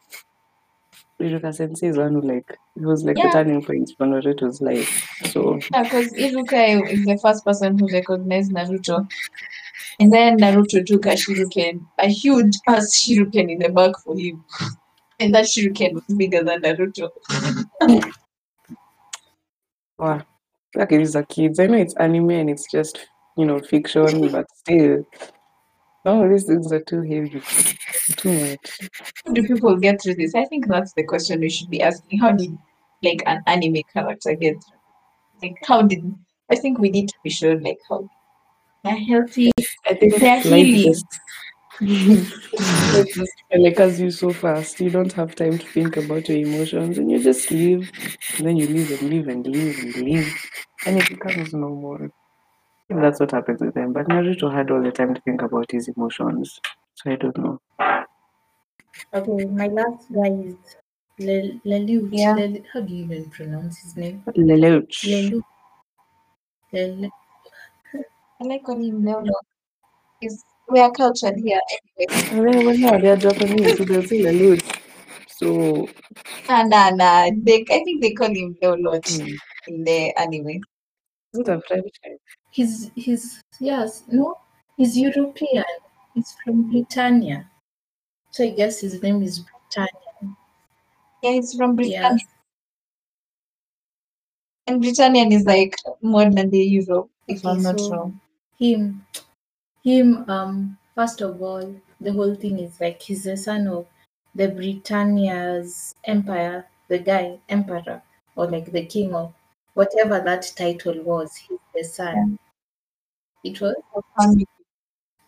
Iruka 1.20 1.52
Sensei 1.52 1.88
is 1.88 1.96
one 1.98 2.12
who 2.12 2.20
like 2.20 2.56
it 2.76 2.82
was 2.82 3.04
like 3.04 3.16
Yeah. 3.18 3.26
the 3.26 3.32
turning 3.32 3.64
point 3.64 3.90
for 3.98 4.06
Naruto's 4.06 4.61
life. 4.61 4.88
So 5.32 5.59
Yeah, 5.72 5.82
because 5.82 6.12
Izuka 6.12 6.90
is 6.92 7.04
the 7.04 7.18
first 7.18 7.44
person 7.44 7.76
who 7.76 7.88
recognized 7.92 8.52
Naruto. 8.52 9.09
And 9.98 10.12
then 10.12 10.38
Naruto 10.38 10.86
took 10.86 11.06
a 11.06 11.11
shuriken, 11.16 11.84
a 11.98 12.06
huge 12.09 12.54
ass 12.68 12.94
shuriken 13.04 13.50
in 13.50 13.59
the 13.59 13.68
back 13.68 13.98
for 14.04 14.16
him. 14.16 14.44
And 15.18 15.34
that 15.34 15.46
shuriken 15.46 15.94
was 15.94 16.04
bigger 16.16 16.44
than 16.44 16.62
Naruto. 16.62 17.11
wow. 19.98 20.22
like 20.76 20.90
these 20.90 21.16
are 21.16 21.24
kids. 21.24 21.59
I 21.59 21.66
know 21.66 21.78
it's 21.78 21.94
anime 21.96 22.30
and 22.30 22.50
it's 22.50 22.70
just 22.70 23.09
you 23.39 23.47
know 23.47 23.61
fiction, 23.61 24.28
but 24.32 24.47
still, 24.55 25.07
of 26.05 26.30
these 26.30 26.45
things 26.45 26.72
are 26.72 26.80
too 26.80 27.03
heavy, 27.03 27.43
too 28.16 28.32
much. 28.32 28.80
How 29.26 29.32
do 29.32 29.43
people 29.47 29.76
get 29.76 30.03
through 30.03 30.14
this? 30.16 30.34
I 30.34 30.45
think 30.47 30.66
that's 30.66 30.93
the 30.95 31.05
question 31.05 31.41
we 31.41 31.51
should 31.51 31.70
be 31.70 31.82
asking. 31.82 32.18
How 32.18 32.32
did 32.32 32.57
like 33.03 33.22
an 33.26 33.43
anime 33.47 33.82
character 33.93 34.34
get 34.34 34.55
through? 34.55 34.78
Like 35.43 35.57
how 35.64 35.82
did 35.82 36.03
I 36.51 36.57
think 36.57 36.78
we 36.78 36.91
need 36.91 37.09
to 37.09 37.14
be 37.22 37.30
sure 37.30 37.61
like 37.61 37.78
how 37.89 38.09
they're 38.84 38.97
healthy. 38.97 39.51
I 39.86 39.95
think 39.95 40.18
They're 40.18 40.41
healing. 40.41 40.95
just 41.80 43.32
telecast 43.53 44.01
you 44.01 44.11
so 44.11 44.30
fast. 44.30 44.80
You 44.80 44.91
don't 44.91 45.12
have 45.12 45.34
time 45.34 45.59
to 45.59 45.66
think 45.66 45.97
about 45.97 46.28
your 46.28 46.39
emotions, 46.39 46.99
and 46.99 47.11
you 47.11 47.22
just 47.22 47.51
live. 47.51 47.91
And 48.36 48.47
then 48.47 48.57
you 48.57 48.66
live 48.68 49.01
and 49.01 49.11
live 49.11 49.28
and 49.28 49.47
live 49.47 49.78
and 49.78 49.97
live, 49.97 50.34
and 50.86 50.99
it 50.99 51.09
becomes 51.09 51.53
normal. 51.53 52.09
I 52.91 52.95
think 52.95 53.03
that's 53.03 53.20
what 53.20 53.30
happens 53.32 53.61
with 53.61 53.74
them. 53.74 53.93
But 53.93 54.09
Naruto 54.09 54.51
had 54.53 54.70
all 54.70 54.82
the 54.82 54.91
time 54.91 55.14
to 55.14 55.20
think 55.20 55.43
about 55.43 55.70
his 55.70 55.89
emotions, 55.89 56.59
so 56.95 57.11
I 57.11 57.16
don't 57.16 57.36
know. 57.36 57.61
Okay, 59.12 59.45
my 59.45 59.66
last 59.66 60.11
guy 60.12 60.28
is 60.28 60.57
Le- 61.18 61.61
Lelouch. 61.66 62.09
Yeah. 62.12 62.34
Lel- 62.34 62.62
how 62.72 62.80
do 62.80 62.95
you 62.95 63.05
even 63.05 63.28
pronounce 63.30 63.78
his 63.78 63.97
name? 63.97 64.22
Lelouch. 64.36 65.05
Lelouch. 65.05 65.43
Lel- 66.72 67.11
I 68.41 68.45
like 68.45 68.64
calling 68.64 68.84
him 68.89 69.03
Leolo. 69.03 69.34
Is 70.22 70.45
we 70.70 70.80
are 70.80 70.91
cultured 70.91 71.36
here 71.36 71.61
anyway. 71.76 72.22
And 72.32 72.49
then, 72.49 72.64
well, 72.64 72.74
yeah, 72.74 72.99
they're 72.99 73.16
Japanese, 73.16 73.76
so 73.76 73.84
they'll 73.84 74.03
say 74.03 74.22
Lelouch. 74.22 74.80
So, 75.28 75.89
Nah, 76.49 76.62
nah, 76.62 76.91
nah. 76.91 77.30
They, 77.43 77.64
I 77.70 77.80
think 77.84 78.01
they 78.01 78.12
call 78.12 78.28
him 78.28 78.57
Leolo 78.62 79.01
hmm, 79.07 79.34
in 79.66 79.84
the 79.84 80.12
anime. 80.18 80.62
is 81.34 81.41
it 81.41 81.49
a 81.49 81.61
French 81.68 81.93
guy? 82.03 82.16
He's 82.59 82.90
he's 82.96 83.40
yes 83.61 84.02
no 84.09 84.36
he's 84.76 84.98
European. 84.98 85.64
He's 86.12 86.34
from 86.42 86.68
Britannia. 86.68 87.48
So 88.32 88.42
I 88.42 88.50
guess 88.50 88.80
his 88.80 89.00
name 89.00 89.22
is 89.22 89.44
Britannia. 89.48 90.36
Yeah, 91.22 91.32
he's 91.34 91.54
from 91.54 91.76
Britannia. 91.76 92.18
Yeah. 92.18 92.34
And 94.66 94.82
Britannian 94.82 95.30
is 95.30 95.44
like 95.44 95.76
modern 96.02 96.50
day 96.50 96.64
Europe, 96.64 97.09
if 97.28 97.46
I'm 97.46 97.62
not 97.62 97.78
so 97.78 97.92
wrong. 97.92 98.20
him 98.59 99.06
him 99.84 100.28
um 100.28 100.78
first 100.96 101.20
of 101.20 101.40
all 101.40 101.76
the 102.00 102.12
whole 102.12 102.34
thing 102.34 102.59
is 102.59 102.80
like 102.80 103.00
he's 103.00 103.22
the 103.22 103.36
son 103.36 103.68
of 103.68 103.86
the 104.34 104.48
Britannia's 104.48 105.94
empire, 106.02 106.66
the 106.88 106.98
guy 106.98 107.38
emperor 107.48 108.02
or 108.34 108.50
like 108.50 108.72
the 108.72 108.84
king 108.84 109.14
of 109.14 109.32
whatever 109.74 110.18
that 110.18 110.52
title 110.56 111.00
was. 111.04 111.36
He's 111.36 111.59
the 111.72 111.84
son. 111.84 112.38
It 113.43 113.61
was 113.61 113.74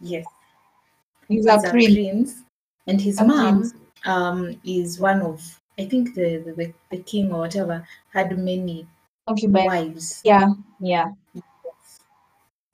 yes. 0.00 0.26
He's 1.28 1.46
a 1.46 1.58
prince. 1.70 1.98
prince, 2.02 2.42
and 2.86 3.00
his 3.00 3.20
A 3.20 3.24
mom 3.24 3.72
um 4.04 4.60
is 4.64 5.00
one 5.00 5.22
of 5.22 5.58
I 5.78 5.86
think 5.86 6.14
the 6.14 6.36
the, 6.44 6.52
the, 6.52 6.74
the 6.90 7.02
king 7.02 7.32
or 7.32 7.38
whatever 7.38 7.86
had 8.12 8.36
many 8.38 8.86
Okay, 9.26 9.46
wives. 9.46 10.24
yeah, 10.24 10.54
yeah. 10.80 11.12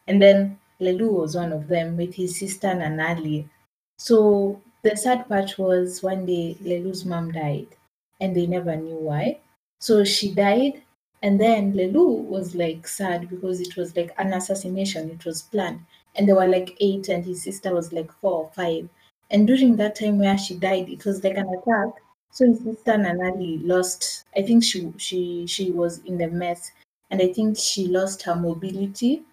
And 0.07 0.23
then 0.23 0.59
Lelu 0.81 1.13
was 1.13 1.37
one 1.37 1.53
of 1.53 1.69
them 1.69 1.99
with 1.99 2.15
his 2.15 2.39
sister 2.39 2.69
Nunnally. 2.69 3.51
So 3.99 4.63
the 4.83 4.97
sad 4.97 5.29
part 5.29 5.59
was 5.59 6.03
one 6.03 6.25
day 6.25 6.57
Lelu's 6.63 7.05
mom 7.05 7.33
died 7.33 7.77
and 8.19 8.35
they 8.35 8.47
never 8.47 8.75
knew 8.75 8.97
why. 8.97 9.41
So 9.81 10.03
she 10.05 10.33
died 10.33 10.83
and 11.27 11.41
then 11.41 11.73
Lelu 11.73 12.23
was 12.23 12.55
like 12.55 12.87
sad 12.87 13.29
because 13.29 13.61
it 13.61 13.77
was 13.77 13.97
like 13.97 14.13
an 14.17 14.33
assassination, 14.33 15.11
it 15.11 15.25
was 15.25 15.43
planned. 15.43 15.81
And 16.15 16.29
they 16.29 16.33
were 16.33 16.47
like 16.47 16.77
eight 16.79 17.09
and 17.09 17.25
his 17.25 17.43
sister 17.43 17.75
was 17.75 17.93
like 17.93 18.13
four 18.21 18.45
or 18.45 18.51
five. 18.55 18.89
And 19.33 19.45
during 19.45 19.75
that 19.75 19.97
time 19.97 20.21
where 20.21 20.39
she 20.39 20.55
died, 20.55 20.89
it 20.89 21.05
was 21.05 21.25
like 21.25 21.37
an 21.37 21.49
attack. 21.49 21.89
So 22.31 22.47
his 22.47 22.59
sister 22.59 22.93
Nunnally 22.93 23.59
lost 23.67 24.25
I 24.37 24.43
think 24.43 24.63
she 24.63 24.93
she 24.99 25.49
she 25.49 25.73
was 25.73 25.99
in 26.05 26.17
the 26.17 26.29
mess 26.29 26.71
and 27.11 27.21
I 27.21 27.33
think 27.33 27.59
she 27.59 27.89
lost 27.89 28.23
her 28.23 28.37
mobility 28.37 29.25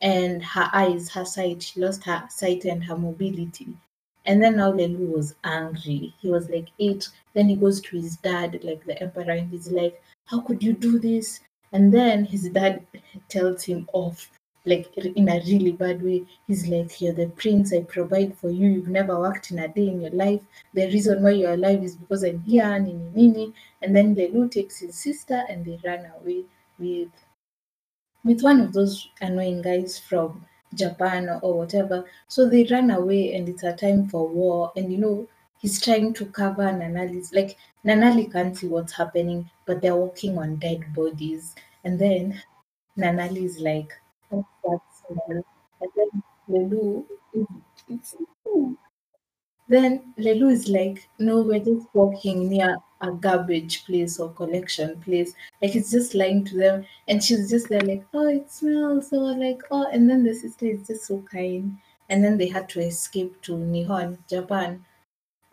and 0.00 0.42
her 0.42 0.70
eyes, 0.72 1.10
her 1.10 1.26
sight. 1.26 1.62
She 1.62 1.80
lost 1.80 2.02
her 2.04 2.24
sight 2.30 2.64
and 2.64 2.82
her 2.82 2.96
mobility. 2.96 3.68
And 4.24 4.42
then 4.42 4.56
now 4.56 4.72
Lelu 4.72 5.06
was 5.06 5.34
angry. 5.44 6.14
He 6.18 6.30
was 6.30 6.48
like 6.48 6.68
eight. 6.78 7.10
Then 7.34 7.50
he 7.50 7.56
goes 7.56 7.82
to 7.82 7.96
his 8.00 8.16
dad, 8.16 8.58
like 8.62 8.86
the 8.86 8.98
emperor, 9.02 9.32
and 9.32 9.50
he's 9.50 9.70
like, 9.70 10.00
How 10.32 10.40
could 10.40 10.62
you 10.62 10.72
do 10.72 10.98
this? 10.98 11.40
And 11.72 11.92
then 11.92 12.24
his 12.24 12.48
dad 12.48 12.86
tells 13.28 13.64
him 13.64 13.86
off, 13.92 14.30
like 14.64 14.96
in 14.96 15.28
a 15.28 15.42
really 15.46 15.72
bad 15.72 16.02
way. 16.02 16.24
He's 16.46 16.66
like, 16.66 17.02
You're 17.02 17.12
the 17.12 17.26
prince, 17.26 17.70
I 17.74 17.82
provide 17.82 18.34
for 18.38 18.48
you. 18.48 18.70
You've 18.70 18.88
never 18.88 19.20
worked 19.20 19.50
in 19.50 19.58
a 19.58 19.68
day 19.68 19.88
in 19.88 20.00
your 20.00 20.10
life. 20.12 20.40
The 20.72 20.86
reason 20.86 21.22
why 21.22 21.32
you're 21.32 21.52
alive 21.52 21.82
is 21.84 21.96
because 21.96 22.24
I'm 22.24 22.40
here, 22.44 22.78
nini 22.78 23.10
nini. 23.14 23.52
And 23.82 23.94
then 23.94 24.16
Lelu 24.16 24.50
takes 24.50 24.78
his 24.78 24.94
sister 24.94 25.44
and 25.50 25.66
they 25.66 25.78
run 25.84 26.10
away 26.18 26.44
with 26.78 27.10
with 28.24 28.40
one 28.40 28.62
of 28.62 28.72
those 28.72 29.10
annoying 29.20 29.60
guys 29.60 29.98
from 29.98 30.46
Japan 30.72 31.28
or 31.42 31.58
whatever. 31.58 32.06
So 32.28 32.48
they 32.48 32.66
run 32.70 32.90
away 32.90 33.34
and 33.34 33.50
it's 33.50 33.64
a 33.64 33.76
time 33.76 34.08
for 34.08 34.26
war. 34.26 34.72
And 34.76 34.90
you 34.90 34.96
know, 34.96 35.28
he's 35.58 35.78
trying 35.78 36.14
to 36.14 36.24
cover 36.24 36.72
Nunnally's 36.72 37.34
like 37.34 37.58
Nunnally 37.84 38.30
can't 38.32 38.56
see 38.56 38.68
what's 38.68 38.92
happening, 38.94 39.50
but 39.66 39.80
they're 39.82 39.96
walking 39.96 40.38
on 40.38 40.56
dead 40.56 40.94
bodies. 40.94 41.54
And 41.84 41.98
then 41.98 42.42
Nunnally 42.98 43.44
is 43.44 43.58
like, 43.60 43.92
"What's 44.30 44.48
that? 44.64 44.80
And 45.80 45.90
then 45.96 46.22
Lelu 46.48 47.04
is 47.34 47.46
it's 47.88 48.16
then 49.68 50.14
is 50.16 50.68
like, 50.68 51.08
no, 51.18 51.40
we're 51.42 51.58
just 51.64 51.86
walking 51.94 52.48
near 52.48 52.76
a 53.00 53.10
garbage 53.10 53.84
place 53.86 54.20
or 54.20 54.30
collection 54.32 55.00
place. 55.00 55.34
Like 55.60 55.74
it's 55.74 55.90
just 55.90 56.14
lying 56.14 56.44
to 56.46 56.56
them. 56.56 56.84
And 57.08 57.22
she's 57.22 57.50
just 57.50 57.68
there 57.68 57.80
like, 57.80 58.04
oh, 58.14 58.28
it 58.28 58.50
smells. 58.50 59.10
So 59.10 59.16
like, 59.16 59.60
oh, 59.70 59.86
and 59.90 60.08
then 60.08 60.22
the 60.24 60.34
sister 60.34 60.66
is 60.66 60.86
just 60.86 61.06
so 61.06 61.22
kind. 61.22 61.78
And 62.08 62.22
then 62.22 62.36
they 62.38 62.48
had 62.48 62.68
to 62.70 62.80
escape 62.80 63.40
to 63.42 63.52
Nihon, 63.52 64.18
Japan. 64.28 64.84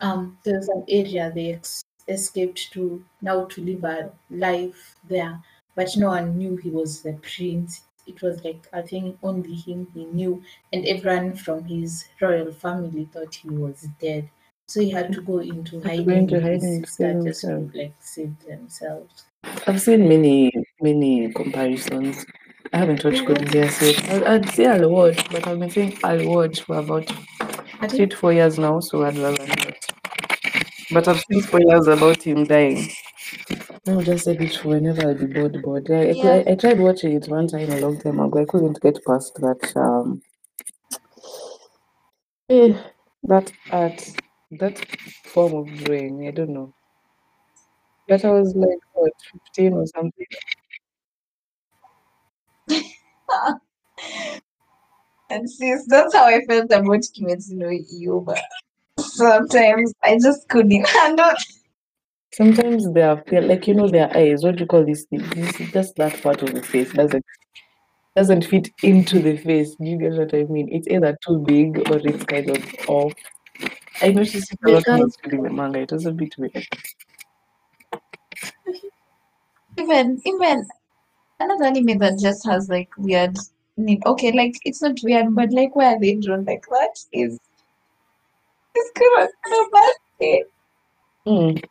Um, 0.00 0.38
there's 0.44 0.68
an 0.68 0.84
area 0.88 1.32
they 1.34 1.54
ex- 1.54 1.84
escaped 2.10 2.72
to 2.72 3.04
now 3.22 3.44
to 3.46 3.64
live 3.64 3.84
a 3.84 4.12
life 4.30 4.96
there. 5.08 5.40
But 5.74 5.96
no 5.96 6.08
one 6.08 6.36
knew 6.36 6.56
he 6.56 6.70
was 6.70 7.02
the 7.02 7.14
prince. 7.14 7.82
It 8.06 8.20
was 8.22 8.44
like 8.44 8.66
I 8.72 8.82
think 8.82 9.18
only 9.22 9.54
him 9.54 9.86
he 9.94 10.04
knew, 10.04 10.42
and 10.72 10.84
everyone 10.86 11.34
from 11.36 11.64
his 11.64 12.06
royal 12.20 12.52
family 12.52 13.08
thought 13.12 13.34
he 13.34 13.50
was 13.50 13.86
dead. 14.00 14.28
So 14.66 14.80
he 14.80 14.90
had 14.90 15.12
to 15.14 15.20
go 15.20 15.38
into 15.38 15.80
hiding 15.80 16.10
into 16.10 16.40
hiding 16.40 16.82
his 16.82 16.96
to 16.96 17.02
sister 17.02 17.22
just 17.24 17.40
to 17.42 17.48
himself. 17.48 17.74
like 17.74 17.94
save 18.00 18.34
themselves. 18.46 19.24
I've 19.66 19.80
seen 19.80 20.08
many, 20.08 20.52
many 20.80 21.32
comparisons. 21.32 22.24
I 22.72 22.78
haven't 22.78 23.04
watched 23.04 23.26
Code 23.26 23.38
Geass 23.38 23.82
yet. 23.82 24.26
I'd, 24.28 24.48
say 24.50 24.66
I'll 24.66 24.88
watch, 24.88 25.28
but 25.30 25.46
I've 25.46 25.58
been 25.58 25.70
saying 25.70 25.98
I'll 26.04 26.24
watch 26.28 26.60
for 26.62 26.78
about 26.78 27.10
I 27.80 27.88
three 27.88 28.06
to 28.06 28.16
four 28.16 28.32
years 28.32 28.58
now, 28.58 28.78
so 28.80 29.04
I'd 29.04 29.16
rather. 29.18 29.69
But 30.92 31.06
I've 31.08 31.20
seen 31.20 31.42
spoilers 31.42 31.86
about 31.86 32.22
him 32.22 32.44
dying. 32.44 32.90
I'll 33.86 34.02
just 34.02 34.24
say 34.24 34.32
it 34.32 34.64
whenever 34.64 35.08
I'll 35.08 35.14
be 35.14 35.26
bored, 35.26 35.62
bored. 35.62 35.90
I, 35.90 35.94
I, 35.94 36.10
Yeah. 36.12 36.42
I 36.48 36.54
tried 36.54 36.80
watching 36.80 37.12
it 37.12 37.28
one 37.28 37.46
time 37.46 37.70
a 37.70 37.78
long 37.80 37.98
time 38.00 38.18
ago. 38.18 38.40
I 38.40 38.44
couldn't 38.44 38.80
get 38.80 38.98
past 39.06 39.34
that 39.36 39.72
um 39.76 40.20
eh, 42.48 42.74
that 43.24 43.52
art, 43.70 44.12
that 44.50 44.84
form 45.26 45.54
of 45.54 45.84
drawing. 45.84 46.26
I 46.26 46.32
don't 46.32 46.50
know. 46.50 46.74
But 48.08 48.24
I 48.24 48.30
was 48.32 48.54
like, 48.56 48.78
what, 48.92 49.12
15 49.54 49.74
or 49.74 49.86
something? 49.86 50.26
And 55.30 55.48
sis, 55.48 55.86
that's 55.86 56.12
how 56.12 56.24
I 56.24 56.40
felt 56.48 56.72
about 56.72 56.82
Kimetsu 56.82 57.52
no 57.52 57.66
Yaiba. 57.68 58.36
Sometimes 59.10 59.92
I 60.02 60.18
just 60.18 60.48
couldn't 60.48 60.88
handle. 60.88 61.32
Sometimes 62.32 62.92
they 62.92 63.02
are 63.02 63.22
like 63.28 63.66
you 63.66 63.74
know 63.74 63.88
their 63.88 64.16
eyes. 64.16 64.44
What 64.44 64.56
do 64.56 64.60
you 64.60 64.66
call 64.66 64.84
this 64.84 65.04
thing? 65.04 65.20
This 65.30 65.60
is 65.60 65.72
just 65.72 65.96
that 65.96 66.22
part 66.22 66.42
of 66.42 66.54
the 66.54 66.62
face 66.62 66.92
doesn't 66.92 67.24
doesn't 68.14 68.44
fit 68.44 68.68
into 68.82 69.20
the 69.20 69.36
face. 69.36 69.74
Do 69.74 69.86
you 69.86 69.98
get 69.98 70.12
what 70.12 70.34
I 70.34 70.44
mean? 70.44 70.68
It's 70.70 70.86
either 70.88 71.16
too 71.26 71.38
big 71.38 71.78
or 71.90 71.98
it's 71.98 72.24
kind 72.24 72.50
of 72.50 72.88
off. 72.88 73.12
I 74.00 74.12
noticed 74.12 74.52
it 74.52 74.58
a 74.64 74.70
lot 74.70 74.84
when 74.86 74.94
I 74.94 74.98
guy 74.98 75.04
was 75.04 75.16
reading 75.24 75.42
the 75.42 75.50
manga. 75.50 75.80
It 75.80 75.92
was 75.92 76.06
a 76.06 76.12
bit 76.12 76.34
weird. 76.38 76.66
Even 79.76 80.20
even 80.24 80.68
another 81.40 81.64
anime 81.64 81.98
that 81.98 82.18
just 82.20 82.46
has 82.46 82.68
like 82.68 82.90
weird. 82.96 83.36
Okay, 84.06 84.32
like 84.32 84.54
it's 84.64 84.82
not 84.82 84.98
weird, 85.02 85.34
but 85.34 85.52
like 85.52 85.74
why 85.74 85.94
are 85.94 86.00
they 86.00 86.14
drawn 86.14 86.44
like 86.44 86.64
that 86.70 86.96
is 87.12 87.40
is 88.76 88.90
Kuroko 88.96 89.28
no 89.48 89.68
Basket. 89.70 90.52
Mm, 91.26 91.64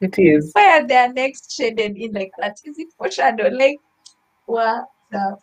it 0.00 0.18
is. 0.18 0.50
Why 0.54 0.78
are 0.78 0.86
their 0.86 1.12
necks 1.12 1.52
shaded 1.52 1.96
in 1.96 2.12
like 2.12 2.32
that? 2.38 2.56
Is 2.64 2.78
it 2.78 2.88
foreshadow? 2.98 3.48
Like, 3.48 3.78
what? 4.46 4.86
Stop. 5.08 5.38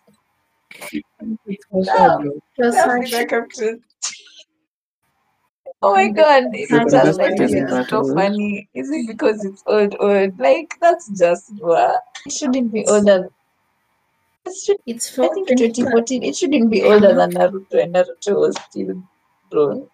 It's 1.45 1.65
for 1.69 1.83
No. 1.83 1.93
sure, 1.95 2.19
bro. 2.19 2.41
Just 2.59 2.77
Stop 2.77 2.87
like 3.11 3.31
with. 3.57 3.79
Oh 5.81 5.93
my 5.93 6.07
god, 6.09 6.45
it's 6.53 6.71
The 6.71 7.01
just 7.03 7.19
like 7.19 7.39
it's 7.39 7.53
that 7.71 7.89
so 7.89 7.97
old. 7.97 8.13
funny. 8.13 8.69
Is 8.73 8.89
it 8.89 9.07
because 9.07 9.43
it's 9.43 9.63
old 9.67 9.95
old? 9.99 10.39
Like 10.39 10.73
that's 10.79 11.07
just 11.09 11.51
what 11.59 12.01
it 12.25 12.31
shouldn't 12.31 12.71
be 12.71 12.85
older. 12.85 13.29
It 14.45 14.53
should, 14.65 14.77
it's 14.85 15.09
I 15.19 15.27
for 15.27 15.33
think 15.33 15.47
2014 15.49 16.23
it 16.23 16.35
shouldn't 16.35 16.69
be 16.69 16.83
older 16.83 17.13
than 17.15 17.33
Naruto 17.33 17.81
and 17.83 17.95
Naruto 17.95 18.35
was 18.39 18.55
still 18.69 19.01
grown. 19.49 19.87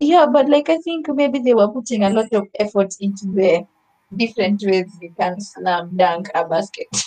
Yeah, 0.00 0.26
but 0.26 0.48
like 0.48 0.68
I 0.68 0.78
think 0.78 1.06
maybe 1.08 1.38
they 1.38 1.54
were 1.54 1.68
putting 1.68 2.04
a 2.04 2.10
lot 2.10 2.32
of 2.32 2.46
effort 2.58 2.94
into 3.00 3.26
the 3.26 3.66
different 4.16 4.62
ways 4.64 4.90
you 5.00 5.14
can 5.18 5.40
slam 5.40 5.96
dunk 5.96 6.28
a 6.34 6.46
basket. 6.46 6.88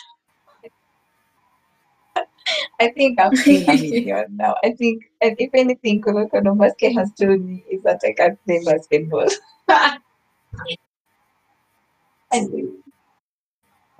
I 2.79 2.89
think 2.89 3.19
I'm 3.19 3.35
seeing 3.35 3.69
a 3.69 3.73
million 3.73 4.37
now. 4.37 4.55
I 4.63 4.71
think, 4.71 5.03
and 5.21 5.35
if 5.39 5.49
anything, 5.53 6.01
Kuroko 6.01 6.43
no 6.43 6.55
Basket 6.55 6.93
has 6.93 7.11
told 7.13 7.43
me 7.43 7.63
is 7.69 7.81
that 7.83 8.01
I 8.05 8.13
can 8.13 8.37
play 8.45 8.63
basketball. 8.63 9.27
and 12.31 12.73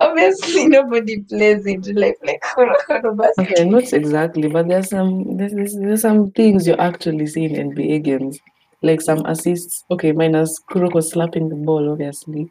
obviously, 0.00 0.68
nobody 0.68 1.20
plays 1.22 1.66
in 1.66 1.82
real 1.82 2.00
life 2.00 2.16
like 2.22 2.42
Kuroko 2.42 3.02
no 3.02 3.14
Basket. 3.14 3.50
Okay, 3.50 3.64
not 3.64 3.92
exactly, 3.92 4.48
but 4.48 4.68
there's 4.68 4.90
some 4.90 5.36
there's, 5.36 5.74
there's 5.74 6.02
some 6.02 6.30
things 6.30 6.66
you 6.66 6.74
actually 6.74 7.26
see 7.26 7.44
in 7.44 7.72
NBA 7.72 8.04
games, 8.04 8.38
like 8.82 9.00
some 9.00 9.24
assists. 9.26 9.84
Okay, 9.90 10.12
minus 10.12 10.60
Kuroko 10.70 11.02
slapping 11.02 11.48
the 11.48 11.56
ball, 11.56 11.90
obviously. 11.90 12.50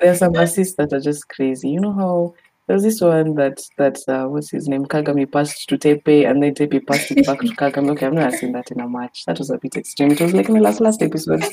There 0.00 0.12
are 0.12 0.16
some 0.16 0.34
assists 0.36 0.76
that 0.76 0.92
are 0.92 1.00
just 1.00 1.28
crazy. 1.28 1.68
You 1.70 1.80
know 1.80 1.92
how 1.92 2.34
there's 2.66 2.82
this 2.82 3.00
one 3.00 3.34
that 3.34 3.60
that 3.78 3.98
uh, 4.08 4.26
what's 4.26 4.50
his 4.50 4.68
name 4.68 4.84
Kagami 4.86 5.30
passed 5.30 5.68
to 5.68 5.76
Teppei 5.78 6.28
and 6.28 6.42
then 6.42 6.54
Teppei 6.54 6.86
passed 6.86 7.10
it 7.10 7.26
back 7.26 7.40
to 7.40 7.46
Kagami. 7.56 7.90
Okay, 7.90 8.06
I've 8.06 8.12
never 8.12 8.36
seen 8.36 8.52
that 8.52 8.70
in 8.70 8.80
a 8.80 8.88
match. 8.88 9.24
That 9.26 9.38
was 9.38 9.50
a 9.50 9.58
bit 9.58 9.76
extreme. 9.76 10.12
It 10.12 10.20
was 10.20 10.32
like 10.34 10.48
in 10.48 10.54
the 10.54 10.60
last 10.60 10.80
last 10.80 11.02
episode. 11.02 11.44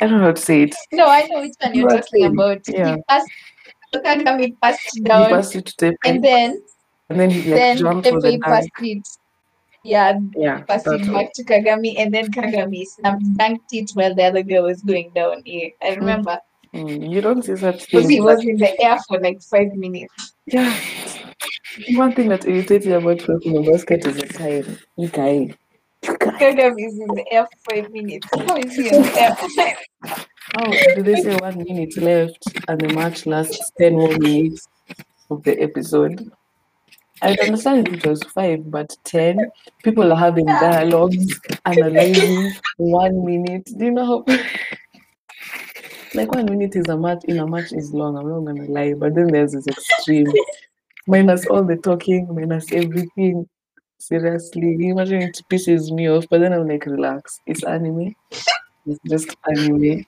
I 0.00 0.06
don't 0.06 0.18
know 0.18 0.26
how 0.26 0.32
to 0.32 0.40
say 0.40 0.62
it. 0.62 0.74
No, 0.92 1.06
I 1.08 1.22
know 1.28 1.40
which 1.40 1.54
one 1.60 1.74
you're 1.74 1.88
But, 1.88 2.02
talking 2.06 2.26
um, 2.26 2.32
about. 2.38 2.60
yeah. 2.68 2.96
He 2.96 3.02
passed, 3.08 3.28
Kagami 3.94 4.60
passed 4.60 4.90
He 4.94 5.00
down, 5.02 5.28
passed 5.30 5.56
it 5.56 5.66
to 5.66 5.74
Teppei 5.76 5.96
and 6.04 6.24
then 6.24 6.62
and 7.08 7.20
then 7.20 7.30
he 7.30 7.38
like 7.50 7.58
then 7.58 7.76
jumped 7.76 8.08
for 8.08 8.20
the 8.20 8.28
Teppei 8.28 8.40
passed 8.40 8.68
it. 8.80 9.08
Yeah, 9.84 10.18
Yeah, 10.36 10.60
passing 10.62 11.12
back 11.12 11.32
to 11.34 11.44
Kagami, 11.44 11.94
and 11.98 12.14
then 12.14 12.30
Kagami 12.30 12.84
snapped 12.86 13.72
it 13.72 13.90
while 13.94 14.14
the 14.14 14.24
other 14.24 14.42
girl 14.42 14.64
was 14.64 14.82
going 14.82 15.10
down 15.14 15.42
here. 15.44 15.70
I 15.82 15.94
remember 15.94 16.38
Mm, 16.74 17.12
you 17.12 17.20
don't 17.20 17.44
see 17.44 17.54
such 17.56 17.84
things. 17.84 17.90
because 17.90 18.08
he 18.08 18.20
was 18.20 18.42
in 18.44 18.56
the 18.56 18.80
air 18.82 18.96
for 19.06 19.20
like 19.20 19.42
five 19.42 19.74
minutes. 19.74 20.34
Yeah. 20.46 20.74
One 21.94 22.12
thing 22.14 22.28
that 22.30 22.46
irritates 22.46 22.86
me 22.86 22.92
about 22.92 23.18
Kuroko 23.18 23.46
no 23.46 23.70
Basket 23.70 24.06
is 24.06 24.16
the 24.16 24.26
time. 24.28 24.78
You. 24.96 25.08
You. 25.08 25.54
Kagami 26.02 26.86
is 26.86 26.98
in 26.98 27.08
the 27.14 27.24
air 27.30 27.46
for 27.46 27.74
five 27.74 27.90
minutes. 27.92 28.26
How 28.32 28.56
is 28.56 28.74
he 28.74 28.88
in 28.88 29.02
the 29.02 29.20
air 29.20 29.36
for 29.36 29.48
five 29.50 30.26
How 30.54 30.94
do 30.94 31.02
they 31.02 31.16
say 31.16 31.36
one 31.36 31.58
minute 31.58 31.96
left 31.98 32.42
and 32.68 32.80
the 32.80 32.88
match 32.94 33.26
lasts 33.26 33.70
10 33.78 33.92
more 33.92 34.16
minutes 34.18 34.66
of 35.30 35.42
the 35.42 35.60
episode? 35.60 36.30
I 37.22 37.36
understand 37.40 37.88
it 37.88 38.04
was 38.04 38.22
five, 38.24 38.68
but 38.68 38.96
10 39.04 39.38
people 39.84 40.12
are 40.12 40.18
having 40.18 40.46
dialogues, 40.46 41.40
analyzing 41.64 42.52
one 42.76 43.24
minute. 43.24 43.70
Do 43.78 43.84
you 43.84 43.92
know 43.92 44.04
how? 44.04 44.24
like 46.14 46.32
one 46.32 46.46
minute 46.46 46.74
is 46.74 46.88
a 46.88 46.96
match 46.96 47.24
in 47.24 47.38
a 47.38 47.46
match 47.46 47.72
is 47.72 47.92
long. 47.92 48.16
I'm 48.16 48.28
not 48.28 48.44
gonna 48.44 48.68
lie, 48.68 48.94
but 48.94 49.14
then 49.14 49.28
there's 49.28 49.52
this 49.52 49.68
extreme 49.68 50.26
minus 51.06 51.46
all 51.46 51.64
the 51.64 51.76
talking, 51.76 52.28
minus 52.34 52.72
everything. 52.72 53.48
Seriously, 53.98 54.88
imagine 54.88 55.22
it 55.22 55.40
pisses 55.48 55.92
me 55.92 56.10
off, 56.10 56.26
but 56.28 56.40
then 56.40 56.52
I'm 56.52 56.66
like, 56.66 56.86
relax. 56.86 57.40
It's 57.46 57.62
anime. 57.62 58.16
It's 58.84 58.98
just 59.08 59.36
anime. 59.48 60.04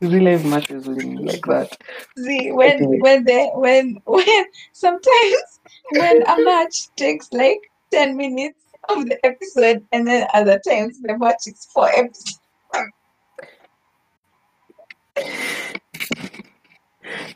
Real 0.00 0.24
life 0.24 0.44
matches 0.44 0.86
like 0.86 1.42
that. 1.46 1.76
See, 2.16 2.50
when 2.52 2.84
Okay. 2.84 2.98
when 2.98 3.24
the 3.24 3.50
when 3.54 4.00
when 4.04 4.44
sometimes 4.72 5.60
when 5.90 6.22
a 6.26 6.40
match 6.42 6.88
takes 6.96 7.32
like 7.32 7.60
ten 7.90 8.16
minutes 8.16 8.58
of 8.88 9.06
the 9.06 9.18
episode, 9.24 9.86
and 9.92 10.06
then 10.06 10.26
other 10.34 10.60
times 10.66 11.00
the 11.02 11.16
match 11.18 11.46
is 11.46 11.66
four 11.74 11.88
episodes. 11.90 12.40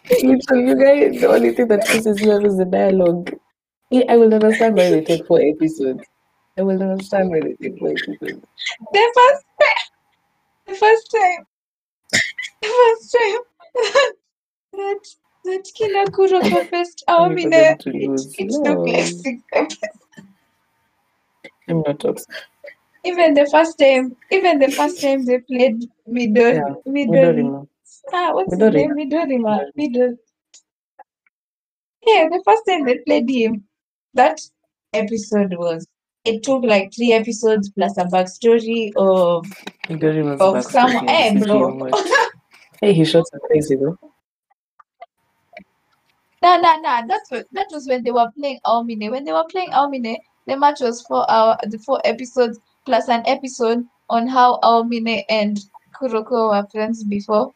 Literally, 0.23 0.67
you 0.69 0.77
guys, 0.77 1.21
the 1.21 1.29
only 1.29 1.53
thing 1.53 1.69
that 1.69 1.89
pisses 1.89 2.21
me 2.21 2.31
off 2.33 2.45
is 2.45 2.57
the 2.57 2.65
dialogue. 2.65 3.31
I 4.09 4.17
will 4.17 4.33
understand 4.35 4.77
why 4.77 4.91
they 4.91 5.03
take 5.03 5.27
four 5.27 5.41
episodes. 5.41 6.05
I 6.59 6.63
will 6.63 6.83
understand 6.83 7.31
why 7.31 7.41
they 7.41 7.55
take 7.55 7.79
four 7.79 7.91
episodes. 7.91 8.45
The 8.93 9.13
first 9.15 9.45
the 10.67 10.75
first 10.75 11.11
time, 11.11 11.47
first 12.69 13.13
that 14.73 15.01
that 15.45 15.73
faced 16.71 17.05
Only 17.09 17.43
for 17.43 17.49
Aomine, 17.49 17.51
them 17.51 17.79
to 17.79 17.91
it, 17.91 18.09
lose. 18.09 18.35
it 18.39 18.51
No. 18.51 18.85
episodes. 18.85 19.23
I'm 21.69 21.83
not 21.83 22.05
upset. 22.05 22.27
Even 23.05 23.35
the 23.35 23.47
first 23.51 23.79
time, 23.79 24.17
even 24.31 24.59
the 24.59 24.71
first 24.71 25.01
time 25.01 25.25
they 25.27 25.39
played 25.41 25.85
Midori, 26.09 26.55
Yeah, 26.55 26.75
Midori, 26.91 27.67
ah, 28.13 28.33
what's 28.33 28.55
Midori. 28.55 28.73
his 28.73 28.97
name? 28.97 29.11
Midorima, 29.11 29.67
Midori. 29.79 30.17
Yeah, 32.07 32.29
the 32.31 32.43
first 32.45 32.63
time 32.69 32.85
they 32.85 32.99
played 32.99 33.29
him, 33.29 33.65
that 34.15 34.41
episode 34.93 35.55
was. 35.59 35.87
It 36.25 36.43
took 36.43 36.65
like 36.65 36.95
three 36.95 37.13
episodes 37.13 37.71
plus 37.71 37.99
a 37.99 38.05
backstory 38.05 38.93
of 38.97 39.45
of 39.91 39.91
backstory 39.91 40.71
someone. 40.71 41.07
Hey, 41.09 41.39
bro. 41.39 41.91
What- 42.81 42.89
Hey, 42.89 42.93
he 42.95 43.05
shot 43.05 43.25
a 43.33 43.39
crazy 43.41 43.77
though. 43.77 43.99
No, 46.43 46.61
no, 46.61 46.81
no. 46.81 47.01
That's 47.09 47.31
what 47.31 47.47
that 47.53 47.69
was 47.73 47.89
when 47.89 48.05
they 48.05 48.11
were 48.11 48.31
playing 48.39 48.61
Aomine. 48.67 49.11
When 49.11 49.25
they 49.25 49.33
were 49.33 49.47
playing 49.51 49.71
Aomine, 49.71 50.19
the 50.47 50.57
match 50.57 50.81
was 50.81 51.01
four 51.03 51.29
hour 51.31 51.57
the 51.65 51.79
four 51.79 52.01
episodes 52.05 52.59
plus 52.85 53.09
an 53.09 53.23
episode 53.27 53.85
on 54.11 54.27
how 54.27 54.61
Aomine 54.63 55.25
and 55.31 55.59
Kuroko 55.95 56.51
were 56.51 56.67
friends 56.71 57.03
before. 57.05 57.53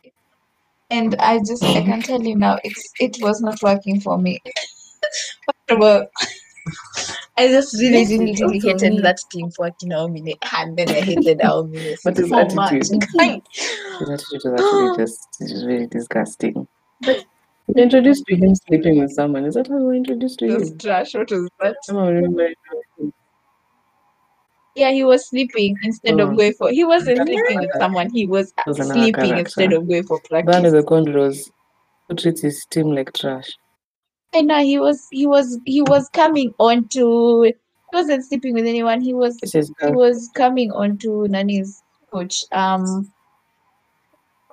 And 0.91 1.15
I 1.17 1.39
just 1.39 1.63
I 1.65 1.83
can 1.83 2.01
tell 2.01 2.23
you 2.23 2.35
now, 2.37 2.59
it's 2.65 2.93
it 2.99 3.19
was 3.21 3.43
not 3.43 3.61
working 3.63 4.01
for 4.01 4.17
me. 4.17 4.41
All, 5.71 6.07
I 7.39 7.49
just 7.49 7.75
really, 7.81 7.99
Yes, 8.01 8.11
really, 8.11 8.33
it 8.33 8.41
really 8.41 8.55
also 8.61 8.69
hated 8.69 8.93
me. 8.95 9.01
that 9.03 9.19
team 9.31 9.51
for 9.53 9.67
working 9.67 9.91
Aomine, 9.91 10.35
and 10.57 10.77
then 10.77 10.89
I 10.89 11.01
hated 11.01 11.39
Aomine 11.39 11.97
But 12.05 12.17
his 12.17 12.29
so 12.29 12.37
much. 12.55 12.73
attitude. 12.75 13.01
Guy, 13.17 13.41
His 14.01 14.11
attitude 14.11 14.41
is 14.45 14.47
actually 14.47 14.97
just 14.97 15.29
it's 15.41 15.65
really 15.65 15.87
disgusting. 15.87 16.67
But 17.03 17.25
we 17.69 17.83
introduced 17.83 18.25
to 18.27 18.37
him 18.37 18.55
sleeping 18.55 18.99
with 19.01 19.13
someone. 19.13 19.45
Is 19.45 19.55
that 19.55 19.69
how 19.69 19.77
we 19.77 19.85
were 19.85 19.95
introduced 19.95 20.41
to 20.41 20.47
him? 20.47 20.59
was 20.61 20.73
trash. 20.79 21.15
What 21.15 21.31
was 21.31 21.49
that? 21.61 21.77
Someone 21.85 22.15
remember 22.15 22.49
Yeah, 24.75 24.91
he 24.91 25.05
was 25.05 25.29
sleeping 25.29 25.77
instead 25.83 26.21
Oh. 26.21 26.29
of 26.31 26.37
going 26.37 26.55
for. 26.55 26.71
He 26.71 26.85
wasn't 26.85 27.19
That's 27.19 27.31
sleeping 27.31 27.61
with 27.61 27.71
someone. 27.79 28.11
He 28.11 28.27
was 28.27 28.53
was 28.67 28.77
sleeping 28.77 29.13
character. 29.13 29.41
instead 29.41 29.73
of 29.73 29.89
going 29.89 30.05
for 30.05 30.19
practice. 30.29 30.55
One 30.55 30.67
of 30.67 30.73
practice. 30.73 30.73
the 30.73 30.83
Condros 30.83 31.51
who 32.09 32.15
treats 32.17 32.41
his 32.41 32.65
team 32.71 32.93
like 32.95 33.13
trash. 33.13 33.51
I 34.35 34.41
know 34.43 34.63
he 34.63 34.79
was. 34.79 35.07
He 35.11 35.27
was. 35.27 35.59
He 35.67 35.83
was 35.83 36.09
coming 36.11 36.55
on 36.59 36.89
to. 36.89 37.43
He 37.43 37.55
wasn't 37.93 38.25
sleeping 38.25 38.55
with 38.55 38.67
anyone. 38.67 39.01
He 39.01 39.13
was. 39.15 39.39
He 39.43 39.91
was 39.93 40.31
coming 40.35 40.71
on 40.73 40.99
to 40.99 41.27
Nani's 41.29 41.83
coach. 42.11 42.45
Um, 42.53 43.13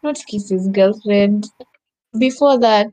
not 0.03 0.17
kiss 0.28 0.49
his 0.49 0.67
girlfriend. 0.69 1.47
Before 2.17 2.59
that, 2.59 2.91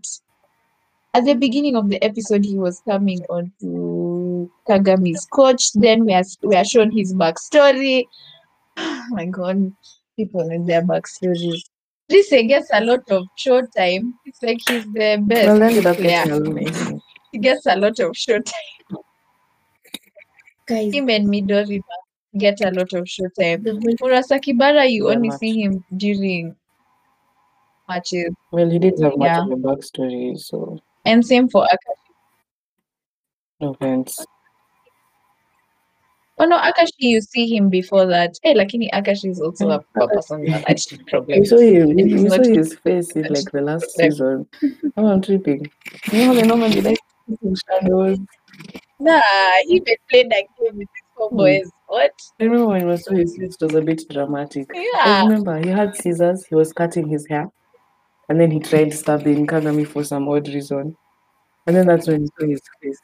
at 1.15 1.25
the 1.25 1.35
beginning 1.35 1.77
of 1.77 1.89
the 1.89 2.03
episode, 2.03 2.45
he 2.45 2.59
was 2.59 2.81
coming 2.89 3.21
on 3.29 3.53
to 3.61 4.51
Kagami's 4.69 5.27
coach. 5.27 5.73
Then 5.73 6.05
we 6.05 6.13
are 6.15 6.25
we 6.43 6.57
are 6.57 6.65
shown 6.65 6.91
his 6.91 7.15
backstory. 7.15 8.05
Oh 8.79 9.07
my 9.11 9.27
god, 9.27 9.73
people 10.17 10.41
and 10.41 10.67
their 10.69 10.83
backstories. 10.83 11.63
Rise 12.11 12.29
gets 12.31 12.69
a 12.73 12.85
lot 12.85 13.11
of 13.11 13.25
show 13.37 13.63
time. 13.77 14.15
It's 14.27 14.43
like 14.43 14.59
he's 14.69 14.85
the 14.93 15.23
best 15.23 15.47
well, 15.47 15.63
ended 15.63 15.87
up 15.87 15.97
player. 15.97 16.25
getting. 16.25 17.01
He 17.33 17.39
gets 17.39 17.67
a 17.67 17.77
lot 17.77 17.99
of 18.01 18.17
show 18.17 18.39
time. 18.39 18.99
guys. 20.67 20.93
Him 20.93 21.09
and 21.09 21.29
Midori 21.29 21.81
get 22.39 22.61
a 22.61 22.71
lot 22.71 22.93
of 22.93 23.09
show 23.09 23.29
time. 23.39 23.63
The 23.63 23.77
way 23.77 23.95
Murasakibara, 23.95 24.91
you 24.91 25.11
only 25.11 25.29
much. 25.29 25.39
see 25.39 25.63
him 25.63 25.85
during 25.97 26.55
matches. 27.89 28.33
Well, 28.51 28.69
he 28.71 28.79
did 28.79 29.01
have 29.01 29.17
much 29.17 29.39
of 29.39 29.51
a 29.51 29.57
backstory, 29.57 30.39
so 30.39 30.79
And 31.05 31.25
same 31.27 31.49
for 31.49 31.63
Akashi. 31.65 32.13
no 33.61 33.71
offense. 33.71 34.25
Oh 36.43 36.45
no, 36.45 36.59
Akashi, 36.59 36.91
you 36.99 37.21
see 37.21 37.47
him 37.47 37.69
before 37.69 38.05
that. 38.07 38.35
Hey, 38.43 38.53
lakini 38.55 38.91
Akashi 38.93 39.31
is 39.31 39.41
also 39.41 39.69
a, 39.69 39.85
a 39.95 40.09
person 40.09 40.41
with 40.41 40.53
attitude 40.67 41.07
problem. 41.07 41.39
We 41.39 41.47
saw 41.47 41.59
him. 41.59 41.97
You, 41.97 42.29
saw 42.29 42.43
his 42.43 42.75
face 42.75 43.13
in 43.13 43.33
like 43.33 43.49
the 43.53 43.61
last 43.61 43.89
season. 43.97 44.49
Oh, 44.97 45.07
I'm 45.07 45.23
tripping. 45.23 45.71
You 46.11 46.27
know 46.27 46.35
they 46.35 46.43
normally 46.43 46.81
like 46.81 46.99
shadows. 47.71 48.19
Nah, 48.99 49.21
he 49.69 49.77
even 49.77 49.95
played 50.11 50.31
that 50.31 50.47
game 50.59 50.79
with 50.79 50.89
his 50.93 51.05
four 51.17 51.29
Hmm. 51.31 51.37
boys. 51.37 51.71
What? 51.87 52.11
I 52.41 52.45
remember 52.45 52.67
when 52.67 52.81
he 52.81 52.87
was 52.87 53.05
so 53.05 53.15
his 53.15 53.39
it 53.39 53.57
was 53.61 53.75
a 53.75 53.81
bit 53.81 54.03
dramatic. 54.11 54.69
Yeah. 54.75 54.83
I 55.05 55.23
remember 55.23 55.57
he 55.61 55.69
had 55.69 55.95
scissors, 55.95 56.45
he 56.45 56.57
was 56.57 56.73
cutting 56.73 57.07
his 57.07 57.25
hair, 57.29 57.49
and 58.29 58.41
then 58.41 58.51
he 58.51 58.59
tried 58.59 58.93
stabbing 58.95 59.47
Kagami 59.47 59.87
for 59.87 60.03
some 60.03 60.29
odd 60.29 60.49
reason. 60.49 60.97
And 61.69 61.77
then 61.77 61.87
that's 61.87 62.09
when 62.09 62.23
he 62.23 62.27
saw 62.27 62.47
his 62.49 62.61
face. 62.83 62.99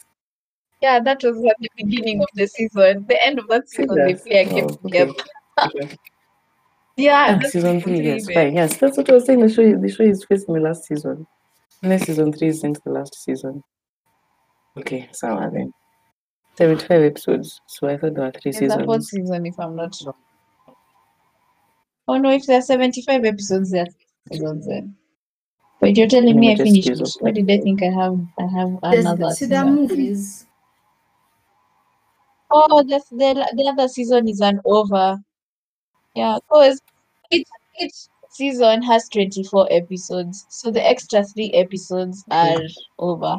Yeah, 0.81 1.01
that 1.01 1.23
was 1.25 1.37
at 1.45 1.57
the 1.61 1.69
beginning 1.77 2.21
of 2.21 2.29
the 2.35 2.47
season. 2.47 3.05
The 3.09 3.27
end 3.27 3.39
of 3.39 3.49
that 3.49 3.69
season, 3.69 3.97
they 3.97 4.15
Scissors. 4.15 4.23
play 4.27 4.41
a 4.43 4.45
game 4.45 4.65
Oh, 4.65 4.69
okay. 4.69 4.83
together. 4.83 5.13
Okay. 5.67 5.97
Yeah, 6.97 7.27
Ah, 7.29 7.39
that's 7.39 7.53
season 7.53 7.81
three, 7.81 8.01
yes, 8.01 8.27
fine. 8.29 8.57
Yes, 8.57 8.77
that's 8.77 8.97
what 8.97 9.09
I 9.09 9.15
was 9.15 9.25
saying. 9.25 9.39
The 9.39 9.49
show, 9.49 9.77
they 9.81 9.89
show 9.89 10.05
his 10.05 10.25
face 10.25 10.43
in 10.49 10.55
the 10.55 10.61
last 10.61 10.83
season. 10.85 11.29
And 11.81 11.93
then 11.93 12.01
season 12.01 12.33
three 12.33 12.49
is 12.49 12.65
into 12.65 12.81
the 12.85 12.91
last 12.91 13.15
season. 13.23 13.63
Okay, 14.77 15.09
so 15.13 15.29
then. 15.53 15.73
75 16.57 17.03
episodes. 17.03 17.61
So 17.69 17.87
I 17.89 17.97
thought 17.99 18.15
there 18.15 18.25
were 18.25 18.33
three 18.33 18.51
It's 18.51 18.59
the 18.59 18.69
fourth 18.85 19.05
seasons. 19.05 19.11
season, 19.11 19.47
if 19.47 19.61
I'm 19.61 19.77
not 19.77 19.97
wrong. 20.05 20.15
Oh 22.09 22.17
no, 22.19 22.31
if 22.33 22.47
there 22.47 22.59
are 22.59 22.63
75 22.63 23.25
episodes, 23.25 23.71
there 23.71 23.83
are 23.83 23.87
six 23.87 24.05
seasons 24.33 24.67
then. 24.67 24.97
But 25.81 25.97
you're 25.97 26.09
telling 26.09 26.35
me 26.35 26.49
me 26.49 26.53
I 26.53 26.57
finished 26.57 26.89
use 26.89 27.01
it. 27.01 27.07
up 27.17 27.23
Why 27.23 27.31
that 27.31 27.47
did 27.47 27.49
I 27.49 27.63
think 27.63 27.81
I 27.85 27.91
have 27.91 28.19
I 28.41 28.47
have 28.59 28.79
There's, 28.91 29.05
another 29.07 29.31
see, 29.37 29.47
there 29.47 29.61
are 29.61 29.67
season? 29.67 29.77
movies. 29.77 30.47
Oh, 32.51 32.83
that's 32.89 33.09
the 33.11 33.47
the 33.57 33.69
other 33.69 33.89
season 33.89 34.29
is 34.29 34.41
an 34.41 34.61
over. 34.65 35.19
Yeah, 36.15 36.39
because 36.49 36.81
each 37.31 37.47
each 37.81 37.95
season 38.31 38.83
has 38.83 39.09
24 39.09 39.69
episodes, 39.71 40.47
so 40.49 40.71
the 40.71 40.85
extra 40.85 41.25
three 41.25 41.51
episodes 41.53 42.25
are 42.31 42.57
over. 42.99 43.37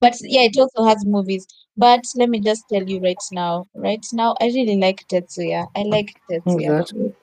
But 0.00 0.16
yeah, 0.20 0.42
it 0.42 0.56
also 0.58 0.84
has 0.84 1.04
movies. 1.06 1.46
But 1.76 2.04
let 2.16 2.28
me 2.28 2.40
just 2.40 2.64
tell 2.68 2.82
you 2.82 3.00
right 3.00 3.22
now, 3.32 3.66
right 3.74 4.04
now, 4.12 4.36
I 4.40 4.46
really 4.46 4.76
like 4.76 5.06
Tetsuya. 5.08 5.66
I 5.74 5.82
like 5.82 6.20
Tetsuya. 6.30 7.14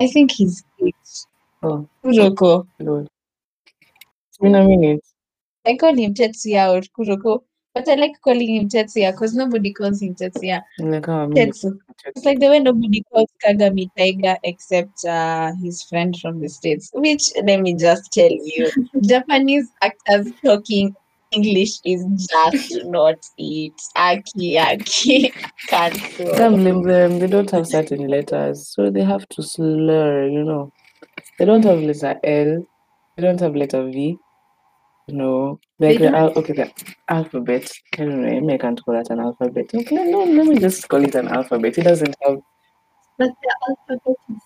I 0.00 0.06
think 0.06 0.30
he's 0.30 0.62
great. 0.78 0.94
Oh, 1.62 1.88
Kuroko. 2.04 2.66
Lord. 2.78 3.08
It's 4.28 4.38
a 4.40 4.44
minute. 4.48 5.04
I 5.66 5.76
call 5.76 5.96
him 5.96 6.14
Tetsuya 6.14 6.72
or 6.72 6.82
Kuroko, 6.96 7.42
but 7.74 7.88
I 7.88 7.94
like 7.94 8.20
calling 8.22 8.54
him 8.56 8.68
Tetsuya 8.68 9.12
because 9.12 9.34
nobody 9.34 9.72
calls 9.72 10.00
him 10.00 10.14
Tetsuya. 10.14 10.62
Like 10.78 11.06
how 11.06 11.24
a 11.24 11.28
minute. 11.28 11.54
Tetsu. 11.54 11.78
It's 12.06 12.24
like 12.24 12.40
the 12.40 12.48
way 12.48 12.60
nobody 12.60 13.02
calls 13.12 13.30
Kagami 13.44 13.90
Tiger 13.96 14.36
except 14.44 15.04
uh, 15.04 15.52
his 15.62 15.82
friend 15.82 16.16
from 16.20 16.40
the 16.40 16.48
States. 16.48 16.90
Which, 16.94 17.30
let 17.44 17.60
me 17.60 17.74
just 17.74 18.12
tell 18.12 18.30
you, 18.30 18.70
Japanese 19.02 19.70
actors 19.82 20.28
talking 20.44 20.94
English 21.32 21.80
is 21.84 22.04
just 22.30 22.84
not 22.86 23.16
it. 23.38 23.72
Aki, 23.96 24.58
aki, 24.58 25.30
Can't 25.68 25.94
cancel. 25.94 26.50
blame 26.56 26.82
them. 26.82 27.18
They 27.18 27.26
don't 27.26 27.50
have 27.50 27.66
certain 27.66 28.06
letters, 28.06 28.68
so 28.68 28.90
they 28.90 29.02
have 29.02 29.28
to 29.30 29.42
slur, 29.42 30.28
you 30.28 30.44
know. 30.44 30.72
They 31.38 31.44
don't 31.44 31.64
have 31.64 31.80
letter 31.80 32.20
L. 32.22 32.66
They 33.16 33.22
don't 33.22 33.40
have 33.40 33.56
letter 33.56 33.84
V. 33.84 34.16
No. 35.08 35.60
Like 35.78 35.98
They 35.98 36.06
the 36.08 36.16
al- 36.16 36.38
okay, 36.38 36.52
the 36.54 36.72
alphabet. 37.08 37.70
I 37.94 37.96
don't 37.98 38.22
know. 38.46 38.54
I 38.54 38.58
can't 38.58 38.82
call 38.84 38.94
that 38.94 39.10
an 39.10 39.20
alphabet. 39.20 39.66
Okay, 39.74 40.10
no, 40.10 40.24
let 40.24 40.46
me 40.46 40.58
just 40.58 40.88
call 40.88 41.04
it 41.04 41.14
an 41.14 41.28
alphabet. 41.28 41.76
It 41.78 41.82
doesn't 41.84 42.14
have 42.22 42.38
But 43.18 43.30
the 43.42 43.54
alphabet 43.68 44.16
is 44.30 44.42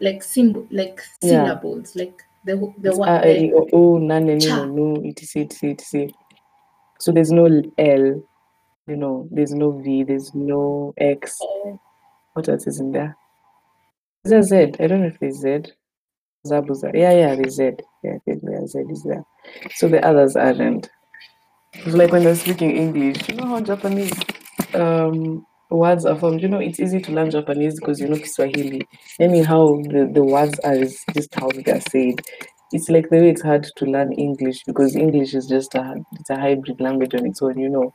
like 0.00 0.22
symbol, 0.22 0.66
like 0.70 1.00
Yeah. 1.22 1.44
syllables, 1.46 1.96
like 1.96 2.22
the 2.44 2.56
the 2.78 2.94
one. 2.96 3.08
A, 3.08 3.26
E, 3.26 3.50
The, 3.50 3.56
O, 3.56 3.68
O, 3.72 3.98
nane, 3.98 4.26
nino, 4.26 4.40
cha. 4.40 4.64
no, 4.66 5.02
etc, 5.04 5.44
etc, 5.44 5.70
etc. 5.70 6.08
So 6.98 7.12
there's 7.12 7.30
no 7.32 7.46
L, 7.78 8.22
you 8.86 8.96
know, 8.96 9.28
there's 9.30 9.54
no 9.54 9.70
V, 9.72 10.02
there's 10.04 10.34
no 10.34 10.92
X. 10.98 11.40
Eh. 11.40 11.76
What 12.34 12.48
else 12.48 12.66
is 12.66 12.80
in 12.80 12.92
there? 12.92 13.16
Is 14.24 14.30
there 14.30 14.42
Z? 14.42 14.56
I 14.80 14.86
don't 14.86 15.00
know 15.00 15.06
if 15.06 15.18
there's 15.20 15.36
Z. 15.38 15.72
Zabuza. 16.46 16.92
Yeah, 16.94 17.12
yeah, 17.12 17.34
there's 17.34 17.54
Z. 17.54 17.72
Yeah, 18.02 18.18
there's 18.26 18.72
Z 18.72 18.80
is 18.90 19.02
there. 19.02 19.24
So 19.74 19.88
the 19.88 20.04
others 20.04 20.36
aren't. 20.36 20.90
It's 21.72 21.94
like 21.94 22.12
when 22.12 22.24
they're 22.24 22.36
speaking 22.36 22.76
English. 22.76 23.28
You 23.28 23.36
know 23.36 23.46
how 23.46 23.60
Japanese 23.60 24.12
um 24.74 25.46
words 25.70 26.04
are 26.04 26.16
formed. 26.16 26.42
You 26.42 26.48
know, 26.48 26.58
it's 26.58 26.80
easy 26.80 27.00
to 27.00 27.12
learn 27.12 27.30
Japanese 27.30 27.78
because 27.80 28.00
you 28.00 28.08
know 28.08 28.16
Kiswahili. 28.16 28.86
Anyhow, 29.18 29.80
the, 29.82 30.10
the 30.12 30.24
words 30.24 30.58
are 30.60 30.76
just 31.12 31.34
how 31.34 31.48
they're 31.50 31.80
said. 31.80 32.20
It's 32.72 32.88
like 32.88 33.08
the 33.08 33.18
way 33.18 33.30
it's 33.30 33.42
hard 33.42 33.66
to 33.76 33.84
learn 33.86 34.12
English 34.12 34.64
because 34.64 34.96
English 34.96 35.34
is 35.34 35.46
just 35.46 35.74
a 35.74 35.96
it's 36.12 36.30
a 36.30 36.36
hybrid 36.36 36.80
language 36.80 37.14
on 37.14 37.26
its 37.26 37.40
own. 37.42 37.58
You 37.58 37.68
know, 37.68 37.94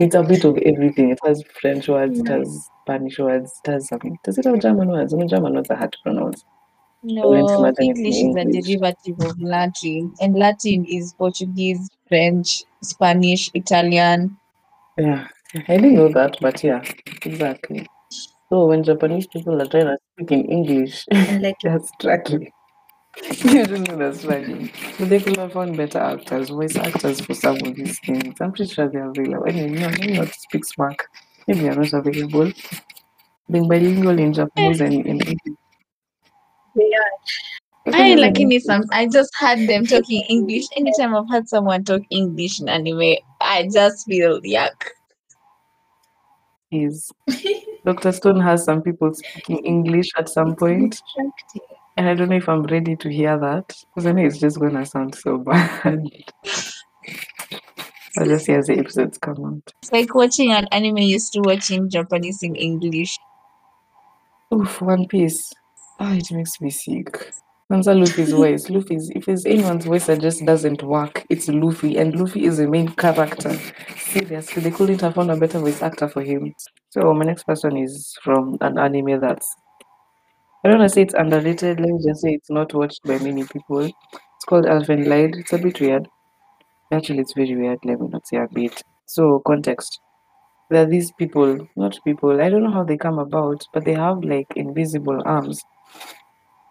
it's 0.00 0.14
a 0.14 0.22
bit 0.22 0.44
of 0.44 0.58
everything. 0.58 1.10
It 1.10 1.20
has 1.24 1.42
French 1.60 1.88
words, 1.88 2.18
it 2.18 2.28
has 2.28 2.68
Spanish 2.82 3.18
words, 3.18 3.60
it 3.64 3.70
has 3.70 3.88
some. 3.88 4.00
Does 4.24 4.38
it 4.38 4.44
have 4.44 4.60
German 4.60 4.88
words? 4.88 5.14
I 5.14 5.16
mean, 5.16 5.28
German 5.28 5.54
words 5.54 5.70
are 5.70 5.76
hard 5.76 5.92
to 5.92 5.98
pronounce. 6.02 6.44
Wouldn't 7.22 7.50
No, 7.50 7.58
imagine 7.58 7.90
it 7.90 7.98
in 7.98 8.06
English 8.06 8.16
is 8.16 8.34
a 8.36 8.44
derivative 8.44 9.20
of 9.20 9.40
Latin, 9.40 10.14
and 10.20 10.34
Latin 10.36 10.84
is 10.86 11.14
Portuguese, 11.14 11.88
French, 12.08 12.64
Spanish, 12.82 13.50
Italian. 13.54 14.36
Yeah, 14.98 15.28
I 15.54 15.76
didn't 15.76 15.94
know 15.94 16.08
that, 16.12 16.36
but 16.40 16.62
yeah, 16.64 16.82
exactly. 17.22 17.86
So 18.48 18.66
when 18.66 18.82
Japanese 18.84 19.26
people 19.26 19.60
are 19.60 19.66
trying 19.66 19.86
to 19.86 19.98
speak 20.14 20.32
in 20.32 20.44
English, 20.46 21.04
like 21.40 21.56
they're 21.62 21.80
struggling. 21.80 22.52
you 23.44 23.66
just 23.66 23.88
know 23.88 23.96
they're 23.96 24.14
struggling. 24.14 24.70
But 24.98 25.08
they 25.08 25.20
could 25.20 25.36
have 25.36 25.52
found 25.52 25.76
better 25.76 25.98
actors, 25.98 26.50
voice 26.50 26.76
actors 26.76 27.20
for 27.20 27.34
some 27.34 27.56
of 27.56 27.74
these 27.74 27.98
things. 28.00 28.34
I'm 28.40 28.52
pretty 28.52 28.72
sure 28.72 28.88
they're 28.88 29.10
available. 29.10 29.46
Anyway, 29.48 29.80
no, 29.80 29.88
maybe 29.90 30.18
not 30.18 30.34
speak 30.34 30.64
smack. 30.64 31.04
Maybe 31.48 31.60
they're 31.60 31.74
not 31.74 31.92
available. 31.92 32.52
Being 33.50 33.68
bilingual 33.68 34.18
in 34.18 34.32
Japanese 34.32 34.80
and 34.80 34.94
in 34.94 35.20
English. 35.20 35.56
Are. 36.82 37.94
I 37.94 38.16
lakini 38.16 38.60
some 38.60 38.82
I 38.90 39.06
just 39.06 39.30
had 39.38 39.68
them 39.68 39.86
talking 39.86 40.24
English. 40.28 40.64
Anytime 40.76 41.14
I've 41.14 41.30
had 41.30 41.48
someone 41.48 41.84
talk 41.84 42.02
English 42.10 42.60
in 42.60 42.68
anime, 42.68 43.16
I 43.40 43.68
just 43.72 44.06
feel 44.06 44.40
yuck. 44.42 44.90
is 46.72 47.12
Dr. 47.84 48.12
Stone 48.12 48.40
has 48.40 48.64
some 48.64 48.82
people 48.82 49.14
speaking 49.14 49.64
English 49.64 50.10
at 50.16 50.28
some 50.28 50.56
point. 50.56 51.00
And 51.96 52.08
I 52.08 52.14
don't 52.14 52.28
know 52.28 52.36
if 52.36 52.48
I'm 52.48 52.64
ready 52.64 52.96
to 52.96 53.08
hear 53.08 53.38
that 53.38 53.72
because 53.94 54.06
I 54.06 54.12
know 54.12 54.24
it's 54.24 54.38
just 54.38 54.58
gonna 54.58 54.84
sound 54.84 55.14
so 55.14 55.38
bad. 55.46 56.02
I'll 58.18 58.26
just 58.26 58.48
as 58.48 58.66
the 58.66 58.78
episodes 58.78 59.18
come 59.18 59.44
out. 59.44 59.72
It's 59.82 59.92
like 59.92 60.14
watching 60.14 60.50
an 60.50 60.66
anime 60.72 60.98
used 60.98 61.32
to 61.34 61.40
watching 61.40 61.88
Japanese 61.88 62.42
in 62.42 62.56
English. 62.56 63.18
Oof, 64.52 64.80
One 64.80 65.06
Piece. 65.06 65.52
Ah, 65.98 66.14
it 66.14 66.30
makes 66.32 66.58
me 66.60 66.70
sick. 66.70 67.32
Answer 67.70 67.94
Luffy's 67.94 68.32
voice. 68.32 68.70
Luffy's 68.70 69.10
if 69.10 69.26
there's 69.26 69.44
anyone's 69.44 69.84
voice 69.84 70.06
that 70.06 70.20
just 70.20 70.44
doesn't 70.46 70.82
work, 70.82 71.24
it's 71.28 71.48
Luffy, 71.48 71.96
and 71.98 72.14
Luffy 72.18 72.44
is 72.44 72.56
the 72.58 72.66
main 72.68 72.88
character. 72.88 73.52
Seriously, 73.98 74.62
they 74.62 74.70
couldn't 74.70 75.00
have 75.02 75.14
found 75.14 75.30
a 75.30 75.36
better 75.36 75.58
voice 75.58 75.82
actor 75.82 76.08
for 76.08 76.22
him. 76.22 76.54
So 76.90 77.12
my 77.12 77.24
next 77.26 77.44
person 77.44 77.76
is 77.76 78.16
from 78.22 78.56
an 78.62 78.78
anime 78.78 79.20
that's 79.20 79.54
I 80.62 80.68
don't 80.68 80.80
want 80.80 80.90
to 80.90 80.94
say 80.94 81.00
it's 81.02 81.14
underrated. 81.14 81.80
Let 81.80 81.88
me 81.88 81.98
just 82.06 82.20
say 82.20 82.34
it's 82.34 82.50
not 82.50 82.74
watched 82.74 83.02
by 83.04 83.18
many 83.18 83.44
people. 83.44 83.80
It's 83.86 84.44
called 84.46 84.66
Elfen 84.66 85.06
Lied. 85.06 85.34
It's 85.36 85.52
a 85.54 85.58
bit 85.58 85.80
weird. 85.80 86.08
Actually, 86.92 87.20
it's 87.20 87.34
very 87.34 87.56
weird. 87.56 87.78
Let 87.84 88.00
me 88.00 88.08
not 88.08 88.26
say 88.26 88.38
a 88.38 88.48
bit. 88.52 88.82
So 89.06 89.40
context. 89.46 90.00
There 90.70 90.82
are 90.82 90.86
these 90.90 91.12
people, 91.12 91.68
not 91.76 91.98
people. 92.04 92.40
I 92.42 92.48
don't 92.50 92.64
know 92.64 92.72
how 92.72 92.84
they 92.84 92.98
come 92.98 93.18
about, 93.18 93.64
but 93.74 93.84
they 93.84 93.94
have 93.94 94.24
like 94.24 94.48
invisible 94.56 95.22
arms. 95.26 95.62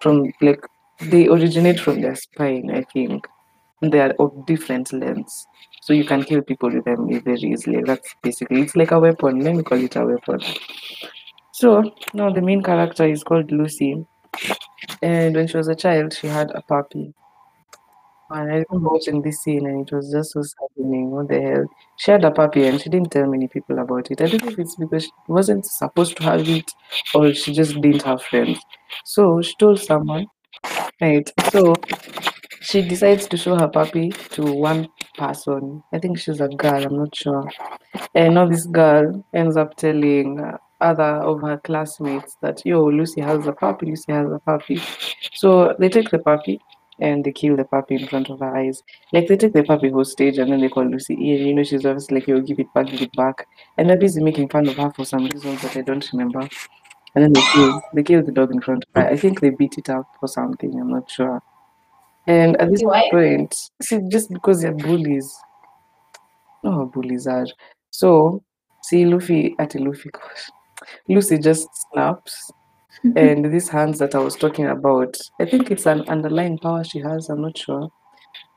From 0.02 0.32
like 0.42 0.66
they 1.02 1.28
originate 1.28 1.80
from 1.80 2.02
their 2.02 2.16
spine, 2.16 2.72
I 2.72 2.84
think. 2.84 3.28
They 3.82 4.00
are 4.00 4.14
of 4.20 4.46
different 4.46 4.92
lengths. 4.94 5.48
So 5.82 5.94
you 5.94 6.06
can 6.06 6.24
kill 6.24 6.42
people 6.42 6.72
with 6.72 6.86
them 6.86 7.08
very 7.24 7.38
easily. 7.38 7.82
That's 7.84 8.16
basically 8.22 8.62
it's 8.62 8.76
like 8.76 8.92
a 8.92 9.00
weapon. 9.00 9.40
Let 9.42 9.56
me 9.56 9.64
call 9.64 9.84
it 9.84 9.96
a 9.96 10.06
weapon. 10.06 10.40
So 11.52 11.94
now 12.14 12.32
the 12.32 12.42
main 12.42 12.64
character 12.64 13.06
is 13.06 13.24
called 13.24 13.52
Lucy. 13.52 14.06
And 15.02 15.36
when 15.36 15.48
she 15.48 15.58
was 15.58 15.68
a 15.68 15.76
child, 15.76 16.14
she 16.14 16.28
had 16.28 16.52
a 16.52 16.62
puppy. 16.62 17.14
I 18.30 18.42
remember 18.42 18.90
watching 18.90 19.22
this 19.22 19.42
scene 19.42 19.68
and 19.68 19.88
it 19.88 19.96
was 19.96 20.12
just 20.12 20.32
so 20.32 20.42
saddening. 20.42 21.12
What 21.12 21.28
the 21.28 21.42
hell? 21.42 21.66
She 21.98 22.12
had 22.12 22.26
a 22.26 22.32
puppy 22.32 22.66
and 22.66 22.82
she 22.82 22.90
didn't 22.90 23.12
tell 23.12 23.28
many 23.28 23.48
people 23.48 23.78
about 23.78 24.10
it. 24.10 24.22
I 24.22 24.28
don't 24.28 24.44
know 24.44 24.52
if 24.52 24.60
it's 24.60 24.76
because 24.76 25.04
she 25.04 25.12
wasn't 25.28 25.66
supposed 25.66 26.18
to 26.18 26.24
have 26.24 26.48
it 26.50 26.72
or 27.14 27.34
she 27.34 27.54
just 27.54 27.80
didn't 27.82 28.02
have 28.02 28.24
friends. 28.24 28.60
So 29.04 29.42
she 29.42 29.54
told 29.60 29.80
someone, 29.80 30.26
right? 31.00 31.32
So 31.52 31.76
she 32.62 32.82
decides 32.82 33.28
to 33.28 33.38
show 33.38 33.58
her 33.58 33.68
puppy 33.68 34.10
to 34.32 34.44
one 34.44 34.90
person. 35.18 35.84
I 35.94 36.00
think 36.00 36.18
she's 36.18 36.42
a 36.42 36.48
girl, 36.48 36.84
I'm 36.84 36.98
not 36.98 37.16
sure. 37.16 37.48
And 38.16 38.34
now 38.34 38.48
this 38.48 38.66
girl 38.66 39.24
ends 39.34 39.56
up 39.56 39.76
telling 39.76 40.42
other 40.82 41.04
of 41.04 41.42
her 41.42 41.58
classmates 41.58 42.38
that, 42.42 42.66
yo, 42.66 42.86
Lucy 42.86 43.22
has 43.22 43.46
a 43.46 43.54
puppy, 43.54 43.86
Lucy 43.88 44.12
has 44.12 44.32
a 44.32 44.40
puppy. 44.40 44.82
So 45.34 45.76
they 45.80 45.90
take 45.90 46.10
the 46.10 46.20
puppy 46.20 46.60
and 47.00 47.24
they 47.24 47.32
kill 47.32 47.56
the 47.56 47.66
puppy 47.66 47.96
in 47.96 48.08
front 48.08 48.30
of 48.30 48.40
her 48.40 48.56
eyes. 48.56 48.82
Like 49.12 49.28
they 49.28 49.38
take 49.38 49.54
the 49.54 49.64
puppy 49.64 49.90
hostage 49.90 50.38
and 50.38 50.52
then 50.52 50.62
they 50.62 50.70
call 50.70 50.86
Lucy 50.86 51.14
in. 51.14 51.48
You 51.48 51.54
know, 51.54 51.64
she's 51.64 51.86
obviously 51.86 52.20
like, 52.20 52.28
"Yo, 52.28 52.42
give 52.42 52.60
it 52.60 52.74
back, 52.74 52.88
give 52.88 53.02
it 53.02 53.16
back," 53.16 53.48
and 53.78 53.90
they're 53.90 53.98
busy 53.98 54.24
making 54.24 54.50
fun 54.50 54.68
of 54.68 54.78
her 54.78 54.92
for 54.92 55.06
some 55.06 55.26
reason 55.26 55.56
that 55.58 55.76
I 55.76 55.82
don't 55.82 56.10
remember. 56.14 56.48
And 57.16 57.24
then 57.24 57.34
they 57.34 57.42
kill 57.54 57.82
they 57.94 58.04
kill 58.04 58.24
the 58.24 58.32
dog 58.32 58.52
in 58.52 58.62
front 58.62 58.86
of 58.86 59.02
her. 59.02 59.10
I 59.10 59.18
think 59.18 59.40
they 59.40 59.50
beat 59.50 59.78
it 59.78 59.90
up 59.90 60.08
for 60.20 60.28
something. 60.28 60.80
I'm 60.80 60.90
not 60.90 61.10
sure. 61.10 61.42
And 62.28 62.58
at 62.58 62.72
this 62.72 62.82
Why? 62.82 63.08
point, 63.12 63.56
see, 63.82 64.00
just 64.10 64.32
because 64.32 64.62
they're 64.62 64.74
bullies. 64.74 65.32
Oh, 66.64 66.86
bullies 66.88 67.28
are. 67.28 67.46
So, 67.92 68.44
see, 68.84 69.06
Luffy 69.06 69.56
at 69.60 69.76
Luffy, 69.76 70.10
gosh, 70.10 70.50
Lucy 71.08 71.38
just 71.38 71.68
snaps. 71.92 72.52
And 73.16 73.54
these 73.54 73.70
hands 73.70 74.00
that 74.00 74.16
I 74.16 74.20
was 74.20 74.36
talking 74.36 74.66
about, 74.66 75.18
I 75.40 75.46
think 75.46 75.72
it's 75.72 75.86
an 75.86 76.02
underlying 76.08 76.58
power 76.58 76.84
she 76.84 77.00
has, 77.00 77.30
I'm 77.30 77.42
not 77.42 77.58
sure. 77.58 77.90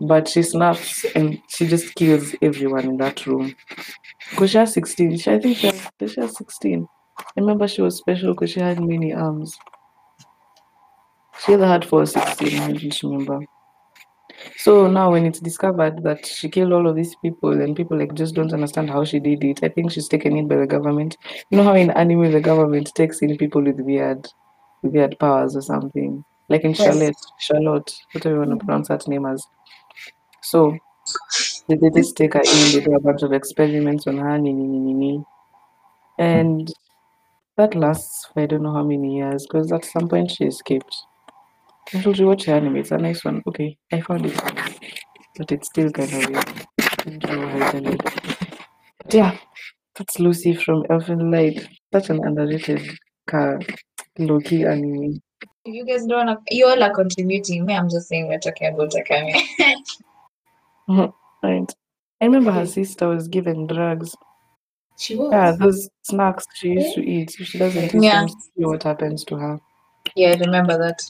But 0.01 0.29
she 0.29 0.43
snaps 0.43 1.05
and 1.15 1.41
she 1.49 1.67
just 1.67 1.95
kills 1.95 2.35
everyone 2.41 2.85
in 2.85 2.97
that 2.99 3.27
room. 3.27 3.55
Because 4.31 4.51
she 4.51 4.59
has 4.59 4.73
16. 4.73 5.19
She, 5.19 5.31
I 5.31 5.39
think 5.39 5.57
she 5.57 5.67
has, 5.67 6.13
she 6.13 6.21
has 6.21 6.37
16. 6.37 6.87
I 7.19 7.41
remember 7.41 7.67
she 7.69 7.83
was 7.83 7.97
special 7.97 8.35
because 8.35 8.51
she 8.51 8.61
had 8.61 8.81
many 8.81 9.13
arms. 9.13 9.57
She 11.45 11.53
either 11.53 11.67
had 11.67 11.85
four 11.85 12.03
or 12.03 12.07
16, 12.07 12.61
I 12.61 12.73
don't 12.73 13.03
remember. 13.03 13.41
So 14.57 14.87
now 14.87 15.13
when 15.13 15.27
it's 15.27 15.41
discovered 15.41 16.03
that 16.03 16.27
she 16.27 16.49
killed 16.49 16.73
all 16.73 16.87
of 16.87 16.97
these 16.97 17.15
people 17.17 17.61
and 17.61 17.77
people 17.77 17.99
like 17.99 18.15
just 18.15 18.35
don't 18.35 18.53
understand 18.53 18.91
how 18.91 19.05
she 19.05 19.19
did 19.19 19.45
it, 19.45 19.61
I 19.63 19.69
think 19.69 19.93
she's 19.93 20.09
taken 20.09 20.37
in 20.37 20.49
by 20.49 20.57
the 20.57 20.67
government. 20.67 21.17
You 21.51 21.59
know 21.59 21.65
how 21.65 21.75
in 21.75 21.91
anime 21.91 22.31
the 22.33 22.41
government 22.41 22.93
takes 22.95 23.21
in 23.21 23.37
people 23.37 23.63
with 23.63 23.81
weird 23.81 24.29
weird 24.83 25.19
powers 25.19 25.57
or 25.57 25.63
something. 25.63 26.25
Like 26.49 26.65
in 26.65 26.71
Yes. 26.71 26.79
Charlotte, 26.79 27.17
Charlotte, 27.39 27.95
whatever 28.13 28.35
you 28.35 28.39
want 28.41 28.51
to 28.51 28.57
mm-hmm. 28.57 28.67
pronounce 28.67 28.89
that 28.89 29.07
name 29.09 29.27
as. 29.27 29.47
So 30.43 30.77
they, 31.69 31.77
they 31.77 31.91
just 31.91 32.17
take 32.17 32.35
her 32.35 32.41
in, 32.41 32.73
they 32.73 32.81
do 32.81 32.95
a 32.95 33.01
bunch 33.01 33.23
of 33.23 33.33
experiments 33.33 34.07
on 34.07 34.19
her, 34.19 34.39
ni, 34.39 34.53
ni, 34.53 34.67
ni, 34.67 34.79
ni, 34.79 34.95
ni. 34.95 35.25
and 36.19 36.73
that 37.57 37.75
lasts 37.75 38.27
for 38.33 38.41
I 38.41 38.47
don't 38.47 38.63
know 38.63 38.73
how 38.73 38.85
many 38.85 39.17
years 39.17 39.47
because 39.47 39.73
at 39.73 39.85
some 39.85 40.09
point 40.09 40.31
she 40.31 40.45
escaped. 40.45 40.95
I 41.95 42.03
told 42.03 42.19
you 42.19 42.27
watch 42.27 42.45
the 42.47 42.53
anime, 42.53 42.77
it's 42.77 42.91
a 42.91 42.99
nice 42.99 43.25
one. 43.25 43.43
Okay, 43.47 43.77
I 43.93 44.01
found 44.01 44.27
it. 44.27 44.37
But 45.37 45.53
it's 45.53 45.69
still 45.69 45.91
kind 45.91 46.13
of 46.13 46.29
weird. 46.31 46.67
I 46.79 47.17
don't 47.17 47.41
know 47.41 47.49
how 47.49 47.71
to 47.71 47.81
tell 47.81 47.93
it. 47.95 48.03
But 49.05 49.15
yeah, 49.15 49.39
that's 49.97 50.19
Lucy 50.19 50.55
from 50.55 50.83
Elfen 50.85 51.33
Lied. 51.33 51.69
Such 51.93 52.11
an 52.11 52.25
underrated 52.25 52.83
car 53.27 53.61
low 54.19 54.41
key 54.41 54.65
anime. 54.65 55.21
If 55.65 55.75
you 55.75 55.87
guys 55.87 56.05
don't 56.07 56.29
have, 56.29 56.39
you 56.51 56.67
all 56.67 56.83
are 56.83 56.93
contributing. 56.93 57.65
Me, 57.65 57.75
I'm 57.75 57.89
just 57.89 58.09
saying 58.09 58.29
we're 58.29 58.39
talking 58.39 58.69
about 58.75 58.91
Akame. 58.93 59.41
Right. 61.43 61.73
I 62.21 62.25
remember 62.25 62.51
her 62.51 62.67
sister 62.67 63.09
was 63.09 63.29
given 63.29 63.67
drugs. 63.67 64.15
She 64.99 65.15
was. 65.15 65.31
Yeah, 65.31 65.53
those 65.53 65.89
snacks 66.03 66.47
she 66.55 66.71
used 66.71 66.95
to 66.97 67.03
eat. 67.07 67.31
She 67.31 67.59
doesn't 67.59 67.95
eat 67.95 68.03
Yeah. 68.03 68.21
them, 68.23 68.29
see 68.29 68.65
what 68.65 68.83
happens 68.83 69.23
to 69.25 69.37
her. 69.37 69.61
yeah, 70.17 70.31
I 70.31 70.35
remember 70.41 70.77
that. 70.79 71.01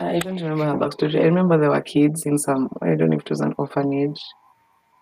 I 0.00 0.18
don't 0.18 0.40
remember 0.40 0.64
her 0.64 0.74
backstory. 0.74 1.20
I 1.20 1.24
remember 1.24 1.58
there 1.58 1.70
were 1.70 1.80
kids 1.80 2.26
in 2.26 2.38
some, 2.38 2.68
I 2.80 2.94
don't 2.94 3.10
know 3.10 3.16
if 3.16 3.22
it 3.22 3.30
was 3.30 3.40
an 3.40 3.54
orphanage. 3.58 4.20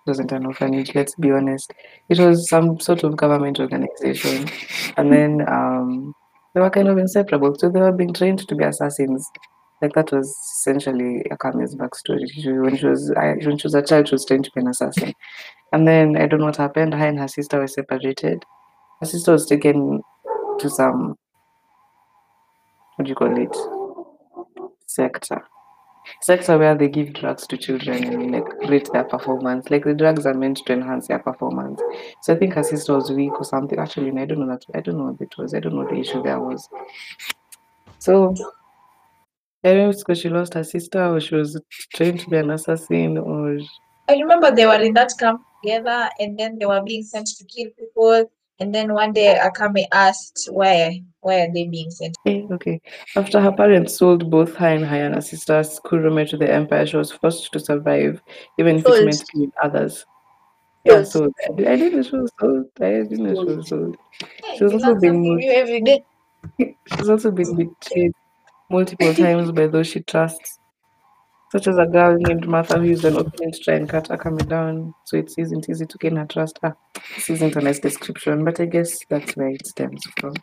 It 0.06 0.10
wasn't 0.10 0.32
an 0.32 0.46
orphanage, 0.46 0.94
let's 0.94 1.14
be 1.14 1.30
honest. 1.30 1.72
It 2.08 2.18
was 2.18 2.48
some 2.48 2.80
sort 2.80 3.04
of 3.04 3.16
government 3.16 3.60
organization. 3.60 4.48
And 4.96 5.12
then 5.12 5.48
um, 5.48 6.14
they 6.54 6.60
were 6.60 6.70
kind 6.70 6.88
of 6.88 6.98
inseparable. 6.98 7.56
So 7.58 7.68
they 7.68 7.80
were 7.80 7.92
being 7.92 8.12
trained 8.12 8.46
to 8.46 8.54
be 8.54 8.64
assassins. 8.64 9.28
Like 9.82 9.94
that 9.94 10.12
was 10.12 10.28
essentially 10.58 11.22
Akame's 11.30 11.74
backstory. 11.74 12.30
She, 12.30 12.52
when 12.52 12.76
she 12.76 12.86
was 12.86 13.10
I, 13.12 13.34
when 13.44 13.56
she 13.56 13.66
was 13.66 13.74
a 13.74 13.82
child, 13.82 14.08
she 14.08 14.14
was 14.14 14.26
trained 14.26 14.44
to 14.44 14.50
be 14.54 14.60
an 14.60 14.68
assassin. 14.68 15.14
And 15.72 15.88
then 15.88 16.16
I 16.16 16.26
don't 16.26 16.40
know 16.40 16.46
what 16.46 16.56
happened. 16.56 16.92
Her 16.92 17.06
and 17.06 17.18
her 17.18 17.28
sister 17.28 17.58
were 17.58 17.68
separated. 17.68 18.44
Her 19.00 19.06
sister 19.06 19.32
was 19.32 19.46
taken 19.46 20.02
to 20.58 20.68
some 20.68 21.16
what 23.00 23.06
do 23.06 23.08
you 23.08 23.14
call 23.14 23.34
it? 23.34 23.79
Sector. 24.90 25.42
Sector 26.22 26.58
where 26.58 26.74
they 26.74 26.88
give 26.88 27.12
drugs 27.12 27.46
to 27.46 27.56
children 27.56 28.04
and 28.04 28.32
like 28.32 28.68
rate 28.68 28.88
their 28.92 29.04
performance. 29.04 29.70
Like 29.70 29.84
the 29.84 29.94
drugs 29.94 30.26
are 30.26 30.34
meant 30.34 30.62
to 30.66 30.72
enhance 30.72 31.08
their 31.08 31.18
performance. 31.18 31.80
So 32.22 32.34
I 32.34 32.38
think 32.38 32.54
her 32.54 32.62
sister 32.62 32.94
was 32.94 33.10
weak 33.12 33.32
or 33.32 33.44
something. 33.44 33.78
Actually, 33.78 34.10
I 34.18 34.24
don't 34.24 34.40
know 34.40 34.48
that. 34.48 34.64
I 34.74 34.80
don't 34.80 34.98
know 34.98 35.12
what 35.12 35.20
it 35.20 35.34
was. 35.38 35.54
I 35.54 35.60
don't 35.60 35.74
know 35.74 35.86
the 35.86 36.00
issue 36.00 36.22
there 36.22 36.40
was. 36.40 36.68
So 37.98 38.34
I 39.62 39.74
don't 39.74 39.90
know 39.90 39.98
because 39.98 40.18
she 40.18 40.28
lost 40.28 40.54
her 40.54 40.64
sister 40.64 41.04
or 41.04 41.20
she 41.20 41.34
was 41.34 41.60
trained 41.94 42.20
to 42.20 42.30
be 42.30 42.38
an 42.38 42.50
assassin 42.50 43.18
or 43.18 43.58
I 44.08 44.14
remember 44.14 44.50
they 44.50 44.66
were 44.66 44.80
in 44.82 44.94
that 44.94 45.12
camp 45.16 45.42
together, 45.62 46.10
and 46.18 46.36
then 46.36 46.58
they 46.58 46.66
were 46.66 46.82
being 46.82 47.04
sent 47.04 47.28
to 47.28 47.44
kill 47.44 47.70
people. 47.78 48.28
And 48.60 48.74
then 48.74 48.92
one 48.92 49.12
day 49.12 49.38
Akame 49.42 49.86
asked, 49.90 50.48
"Why? 50.52 51.02
Why 51.20 51.40
are 51.40 51.52
they 51.52 51.66
being 51.66 51.90
sent?" 51.90 52.16
Eh, 52.26 52.42
okay. 52.52 52.80
After 53.16 53.40
her 53.40 53.52
parents 53.52 53.96
sold 53.96 54.30
both 54.30 54.54
her 54.56 54.66
and 54.68 54.84
her 54.84 54.98
younger 54.98 55.22
sister's 55.22 55.80
Kurome 55.84 56.28
to 56.28 56.36
the 56.36 56.52
Empire, 56.52 56.86
she 56.86 56.96
was 56.98 57.10
forced 57.10 57.50
to 57.52 57.58
survive, 57.60 58.20
even 58.58 58.76
if 58.76 58.86
it 58.86 58.88
Sold. 58.88 59.04
meant 59.06 59.24
killing 59.32 59.52
others. 59.62 60.04
Yeah, 60.84 61.02
Sold. 61.04 61.32
sold. 61.46 61.60
I, 61.66 61.72
I 61.72 61.76
didn't 61.76 61.96
know 61.96 62.02
she 62.02 62.16
was 62.16 62.30
sold. 62.38 62.66
I 62.80 62.90
didn't 62.90 63.22
know 63.24 63.34
she 63.34 63.56
was 63.56 63.68
sold. 63.68 63.96
She 64.56 64.64
was 64.64 64.72
also 64.74 65.00
being 65.00 65.22
moved. 65.22 65.44
every 65.44 65.80
day. 65.80 66.04
She's 66.86 67.08
also 67.08 67.30
been 67.30 67.56
betrayed 67.80 68.12
multiple 68.70 69.14
times 69.24 69.52
by 69.52 69.66
those 69.68 69.86
she 69.88 70.00
trusts, 70.02 70.58
such 71.50 71.66
as 71.66 71.78
a 71.78 71.86
girl 71.86 72.16
named 72.16 72.46
Martha 72.46 72.78
who 72.78 72.86
used 72.86 73.04
an 73.04 73.16
opening 73.16 73.52
to 73.52 73.58
try 73.58 73.74
and 73.74 73.88
cut 73.88 74.08
Akame 74.08 74.48
down, 74.48 74.94
so 75.04 75.16
it 75.16 75.32
isn't 75.36 75.68
easy 75.68 75.84
to 75.84 75.98
gain 75.98 76.16
her 76.16 76.26
trust. 76.26 76.58
Ah, 76.62 76.74
this 77.16 77.28
isn't 77.30 77.56
a 77.56 77.60
nice 77.60 77.80
description, 77.80 78.44
but 78.44 78.60
I 78.60 78.66
guess 78.66 78.98
that's 79.08 79.36
where 79.36 79.48
it 79.48 79.66
stems 79.66 80.00
from. 80.18 80.34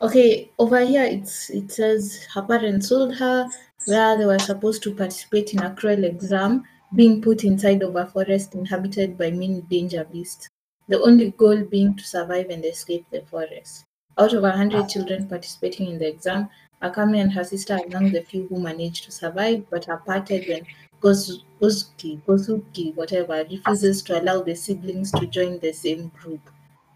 Okay, 0.00 0.50
over 0.58 0.80
here 0.84 1.04
it's 1.04 1.50
it 1.50 1.70
says 1.72 2.26
her 2.34 2.42
parents 2.42 2.88
sold 2.88 3.16
her 3.16 3.48
where 3.86 4.16
they 4.16 4.26
were 4.26 4.38
supposed 4.38 4.82
to 4.84 4.94
participate 4.94 5.52
in 5.52 5.62
a 5.62 5.74
cruel 5.74 6.04
exam, 6.04 6.64
being 6.94 7.20
put 7.20 7.44
inside 7.44 7.82
of 7.82 7.96
a 7.96 8.06
forest 8.06 8.54
inhabited 8.54 9.18
by 9.18 9.30
many 9.30 9.60
danger 9.62 10.04
beasts. 10.04 10.48
The 10.88 11.00
only 11.02 11.32
goal 11.32 11.64
being 11.64 11.94
to 11.96 12.04
survive 12.04 12.48
and 12.48 12.64
escape 12.64 13.04
the 13.10 13.22
forest. 13.22 13.84
Out 14.16 14.32
of 14.32 14.44
a 14.44 14.50
hundred 14.50 14.88
children 14.88 15.28
participating 15.28 15.90
in 15.90 15.98
the 15.98 16.08
exam, 16.08 16.48
Akame 16.82 17.20
and 17.20 17.32
her 17.32 17.44
sister 17.44 17.74
are 17.74 17.84
among 17.86 18.12
the 18.12 18.22
few 18.22 18.46
who 18.48 18.60
managed 18.60 19.04
to 19.04 19.12
survive, 19.12 19.64
but 19.70 19.88
are 19.88 19.98
parted 19.98 20.48
when 20.48 20.66
Goz- 21.00 21.44
Gozuki, 21.60 22.20
Gozuki, 22.22 22.94
whatever, 22.94 23.44
refuses 23.50 24.02
to 24.02 24.20
allow 24.20 24.42
the 24.42 24.54
siblings 24.54 25.10
to 25.12 25.26
join 25.26 25.58
the 25.58 25.72
same 25.72 26.12
group 26.20 26.40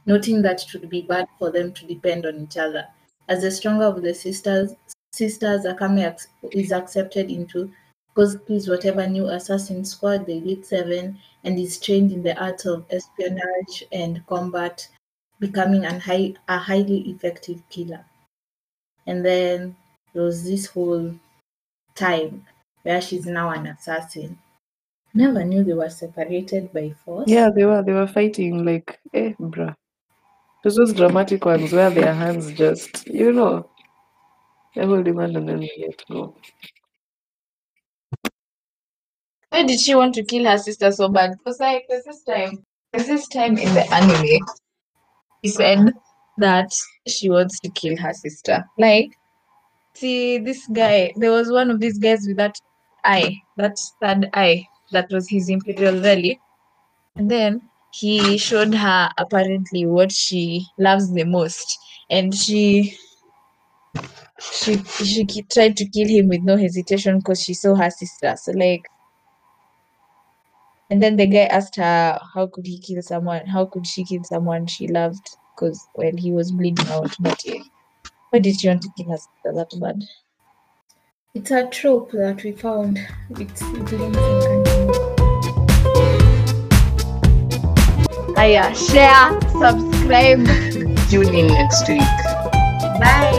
noting 0.06 0.42
that 0.42 0.62
it 0.62 0.72
would 0.72 0.90
be 0.90 1.02
bad 1.02 1.26
for 1.38 1.50
them 1.50 1.72
to 1.72 1.86
depend 1.86 2.26
on 2.26 2.42
each 2.42 2.56
other. 2.56 2.86
As 3.28 3.42
the 3.42 3.50
stronger 3.50 3.84
of 3.84 4.02
the 4.02 4.14
sisters, 4.14 4.74
sisters 5.12 5.64
Akame 5.64 6.16
is 6.52 6.72
accepted 6.72 7.30
into 7.30 7.70
Gozuki's 8.16 8.68
whatever 8.68 9.06
new 9.06 9.28
assassin 9.28 9.84
squad, 9.84 10.26
the 10.26 10.38
Elite 10.38 10.66
Seven, 10.66 11.18
and 11.44 11.58
is 11.58 11.78
trained 11.78 12.12
in 12.12 12.22
the 12.22 12.40
arts 12.42 12.66
of 12.66 12.84
espionage 12.90 13.84
and 13.92 14.26
combat, 14.26 14.86
becoming 15.38 15.84
an 15.84 16.00
high, 16.00 16.34
a 16.48 16.58
highly 16.58 17.00
effective 17.10 17.62
killer. 17.70 18.04
And 19.06 19.24
then 19.24 19.76
there 20.12 20.22
was 20.22 20.44
this 20.44 20.66
whole 20.66 21.14
time 21.94 22.46
where 22.82 23.00
she's 23.00 23.26
now 23.26 23.50
an 23.50 23.66
assassin. 23.66 24.38
Never 25.14 25.44
knew 25.44 25.62
they 25.62 25.74
were 25.74 25.90
separated 25.90 26.72
by 26.72 26.94
force. 27.04 27.28
Yeah, 27.28 27.50
they 27.54 27.64
were 27.64 27.82
they 27.82 27.92
were 27.92 28.06
fighting 28.06 28.64
like 28.64 28.98
eh 29.12 29.32
bruh. 29.38 29.74
Those 30.64 30.76
those 30.76 30.94
dramatic 30.94 31.44
ones 31.44 31.72
where 31.72 31.90
their 31.90 32.14
hands 32.14 32.52
just 32.52 33.06
you 33.06 33.32
know 33.32 33.68
they 34.74 34.86
hold 34.86 35.06
him 35.06 35.18
hand 35.18 35.36
and 35.36 35.48
then 35.48 35.60
they 35.60 35.70
let 35.86 36.02
go. 36.08 36.34
Why 39.50 39.64
did 39.64 39.80
she 39.80 39.94
want 39.94 40.14
to 40.14 40.24
kill 40.24 40.46
her 40.46 40.56
sister 40.56 40.90
so 40.92 41.10
bad? 41.10 41.32
Because 41.36 41.60
like 41.60 41.84
there's 41.88 42.04
this 42.04 42.22
time, 42.22 42.64
there's 42.92 43.06
this 43.06 43.28
time 43.28 43.58
in 43.58 43.74
the 43.74 43.84
anime, 43.92 44.46
he 45.42 45.48
said 45.48 45.92
that 46.38 46.72
she 47.06 47.28
wants 47.28 47.60
to 47.60 47.70
kill 47.70 47.96
her 47.96 48.12
sister. 48.12 48.64
Like, 48.78 49.18
see, 49.94 50.38
this 50.38 50.66
guy, 50.68 51.12
there 51.16 51.32
was 51.32 51.50
one 51.50 51.70
of 51.70 51.80
these 51.80 51.98
guys 51.98 52.26
with 52.26 52.36
that 52.38 52.56
eye, 53.04 53.36
that 53.56 53.76
third 54.02 54.30
eye, 54.34 54.66
that 54.92 55.10
was 55.10 55.28
his 55.28 55.48
imperial 55.48 56.00
rally, 56.02 56.40
and 57.16 57.30
then 57.30 57.62
he 57.92 58.38
showed 58.38 58.74
her 58.74 59.10
apparently 59.18 59.86
what 59.86 60.12
she 60.12 60.66
loves 60.78 61.12
the 61.14 61.24
most, 61.24 61.78
and 62.10 62.34
she. 62.34 62.96
She 64.40 64.76
she 64.84 65.24
tried 65.50 65.76
to 65.78 65.88
kill 65.88 66.08
him 66.08 66.28
with 66.28 66.42
no 66.42 66.56
hesitation 66.56 67.18
because 67.18 67.42
she 67.42 67.54
saw 67.54 67.74
her 67.74 67.90
sister. 67.90 68.34
So 68.36 68.52
like 68.52 68.82
and 70.90 71.02
then 71.02 71.16
the 71.16 71.26
guy 71.26 71.44
asked 71.46 71.74
her, 71.76 72.20
how 72.34 72.46
could 72.46 72.66
he 72.66 72.78
kill 72.78 73.02
someone? 73.02 73.46
How 73.46 73.64
could 73.66 73.84
she 73.86 74.04
kill 74.04 74.22
someone 74.24 74.66
she 74.66 74.86
loved? 74.86 75.36
Because 75.54 75.86
well, 75.94 76.12
he 76.16 76.32
was 76.32 76.52
bleeding 76.52 76.88
out. 76.88 77.14
But 77.20 77.44
yeah, 77.44 77.62
why 78.30 78.38
did 78.38 78.58
she 78.58 78.68
want 78.68 78.82
to 78.82 78.90
kill 78.96 79.12
us 79.12 79.26
that 79.44 79.68
bad? 79.80 80.02
It's 81.34 81.50
a 81.50 81.66
trope 81.68 82.10
that 82.12 82.44
we 82.44 82.52
found. 82.52 82.98
It's 83.30 83.62
it 83.62 83.92
links 83.92 84.18
and 84.18 84.66
continues. 84.66 85.12
Aya, 88.36 88.74
share, 88.74 89.40
subscribe. 89.52 90.44
Tune 91.08 91.34
in 91.34 91.46
next 91.46 91.88
week. 91.88 92.00
Bye. 93.00 93.31